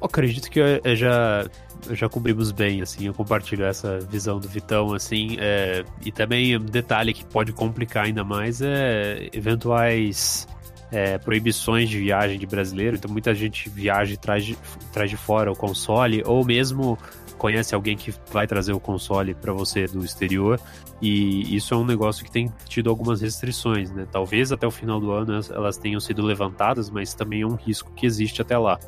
Eu 0.00 0.06
acredito 0.06 0.50
que 0.50 0.60
eu, 0.60 0.96
já, 0.96 1.48
já 1.90 2.08
cobrimos 2.08 2.52
bem, 2.52 2.82
assim, 2.82 3.06
eu 3.06 3.14
compartilho 3.14 3.64
essa 3.64 3.98
visão 4.00 4.38
do 4.38 4.46
Vitão, 4.46 4.94
assim, 4.94 5.36
é, 5.40 5.84
e 6.04 6.12
também 6.12 6.56
um 6.56 6.64
detalhe 6.64 7.14
que 7.14 7.24
pode 7.24 7.52
complicar 7.52 8.04
ainda 8.04 8.22
mais 8.22 8.60
é 8.60 9.30
eventuais 9.32 10.46
é, 10.92 11.18
proibições 11.18 11.88
de 11.88 11.98
viagem 11.98 12.38
de 12.38 12.46
brasileiro, 12.46 12.96
então 12.96 13.10
muita 13.10 13.34
gente 13.34 13.68
viaja 13.70 14.12
e 14.12 14.16
traz 14.16 14.44
de, 14.44 14.56
traz 14.92 15.10
de 15.10 15.16
fora 15.16 15.50
o 15.50 15.56
console, 15.56 16.22
ou 16.26 16.44
mesmo 16.44 16.98
conhece 17.38 17.74
alguém 17.74 17.96
que 17.96 18.14
vai 18.30 18.46
trazer 18.46 18.72
o 18.72 18.80
console 18.80 19.34
para 19.34 19.52
você 19.52 19.86
do 19.86 20.04
exterior, 20.04 20.60
e 21.00 21.54
isso 21.54 21.74
é 21.74 21.76
um 21.76 21.84
negócio 21.84 22.24
que 22.24 22.30
tem 22.30 22.52
tido 22.66 22.88
algumas 22.90 23.20
restrições, 23.20 23.90
né? 23.90 24.06
Talvez 24.10 24.50
até 24.52 24.66
o 24.66 24.70
final 24.70 24.98
do 24.98 25.12
ano 25.12 25.40
elas- 25.50 25.76
tenham 25.76 26.00
sido 26.00 26.22
levantadas, 26.22 26.88
mas 26.90 27.14
também 27.14 27.42
é 27.42 27.46
um 27.46 27.54
risco 27.54 27.92
que 27.92 28.06
existe 28.06 28.40
até 28.42 28.56
lá. 28.56 28.78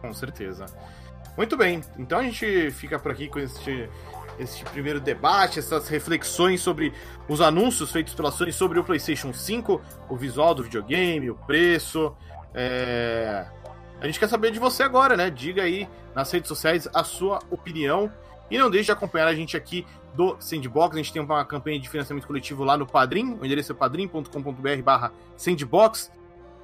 Com 0.00 0.12
certeza. 0.12 0.66
Muito 1.36 1.56
bem, 1.56 1.80
então 1.98 2.18
a 2.18 2.22
gente 2.22 2.70
fica 2.70 2.98
por 2.98 3.10
aqui 3.10 3.28
com 3.28 3.38
este, 3.40 3.88
este 4.38 4.64
primeiro 4.66 5.00
debate, 5.00 5.58
essas 5.58 5.88
reflexões 5.88 6.60
sobre 6.60 6.92
os 7.28 7.40
anúncios 7.40 7.90
feitos 7.90 8.14
pela 8.14 8.30
Sony 8.30 8.52
sobre 8.52 8.78
o 8.78 8.84
PlayStation 8.84 9.32
5, 9.32 9.80
o 10.08 10.16
visual 10.16 10.54
do 10.54 10.62
videogame, 10.62 11.30
o 11.30 11.34
preço. 11.34 12.14
é, 12.56 13.46
A 14.04 14.06
gente 14.06 14.20
quer 14.20 14.28
saber 14.28 14.50
de 14.50 14.58
você 14.58 14.82
agora, 14.82 15.16
né? 15.16 15.30
Diga 15.30 15.62
aí 15.62 15.88
nas 16.14 16.30
redes 16.30 16.46
sociais 16.46 16.86
a 16.92 17.02
sua 17.02 17.38
opinião. 17.50 18.12
E 18.50 18.58
não 18.58 18.70
deixe 18.70 18.84
de 18.84 18.92
acompanhar 18.92 19.26
a 19.26 19.34
gente 19.34 19.56
aqui 19.56 19.86
do 20.12 20.36
Sandbox. 20.38 20.94
A 20.94 20.98
gente 20.98 21.10
tem 21.10 21.22
uma 21.22 21.42
campanha 21.46 21.80
de 21.80 21.88
financiamento 21.88 22.26
coletivo 22.26 22.64
lá 22.64 22.76
no 22.76 22.86
Padrim. 22.86 23.38
O 23.40 23.46
endereço 23.46 23.72
é 23.72 23.74
padrim.com.br 23.74 24.82
barra 24.84 25.10
Sandbox. 25.38 26.12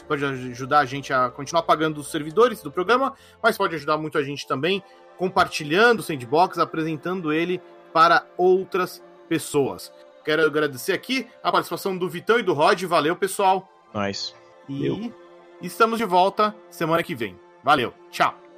Pode 0.07 0.23
ajudar 0.23 0.81
a 0.81 0.85
gente 0.85 1.15
a 1.15 1.31
continuar 1.31 1.63
pagando 1.63 2.03
os 2.03 2.11
servidores 2.11 2.61
do 2.61 2.71
programa, 2.71 3.15
mas 3.43 3.57
pode 3.57 3.75
ajudar 3.75 3.97
muito 3.97 4.19
a 4.19 4.23
gente 4.23 4.47
também 4.47 4.83
compartilhando 5.17 6.01
o 6.01 6.03
Sandbox, 6.03 6.59
apresentando 6.59 7.33
ele 7.33 7.59
para 7.91 8.23
outras 8.37 9.03
pessoas. 9.31 9.91
Quero 10.27 10.45
agradecer 10.45 10.93
aqui 10.93 11.27
a 11.43 11.51
participação 11.51 11.97
do 11.97 12.07
Vitão 12.07 12.39
e 12.39 12.43
do 12.43 12.53
Rod. 12.53 12.83
Valeu, 12.83 13.17
pessoal. 13.17 13.67
Nice. 13.95 14.35
E 14.69 15.11
estamos 15.67 15.99
de 15.99 16.05
volta 16.05 16.55
semana 16.71 17.03
que 17.03 17.15
vem. 17.15 17.39
Valeu. 17.63 17.93
Tchau. 18.11 18.50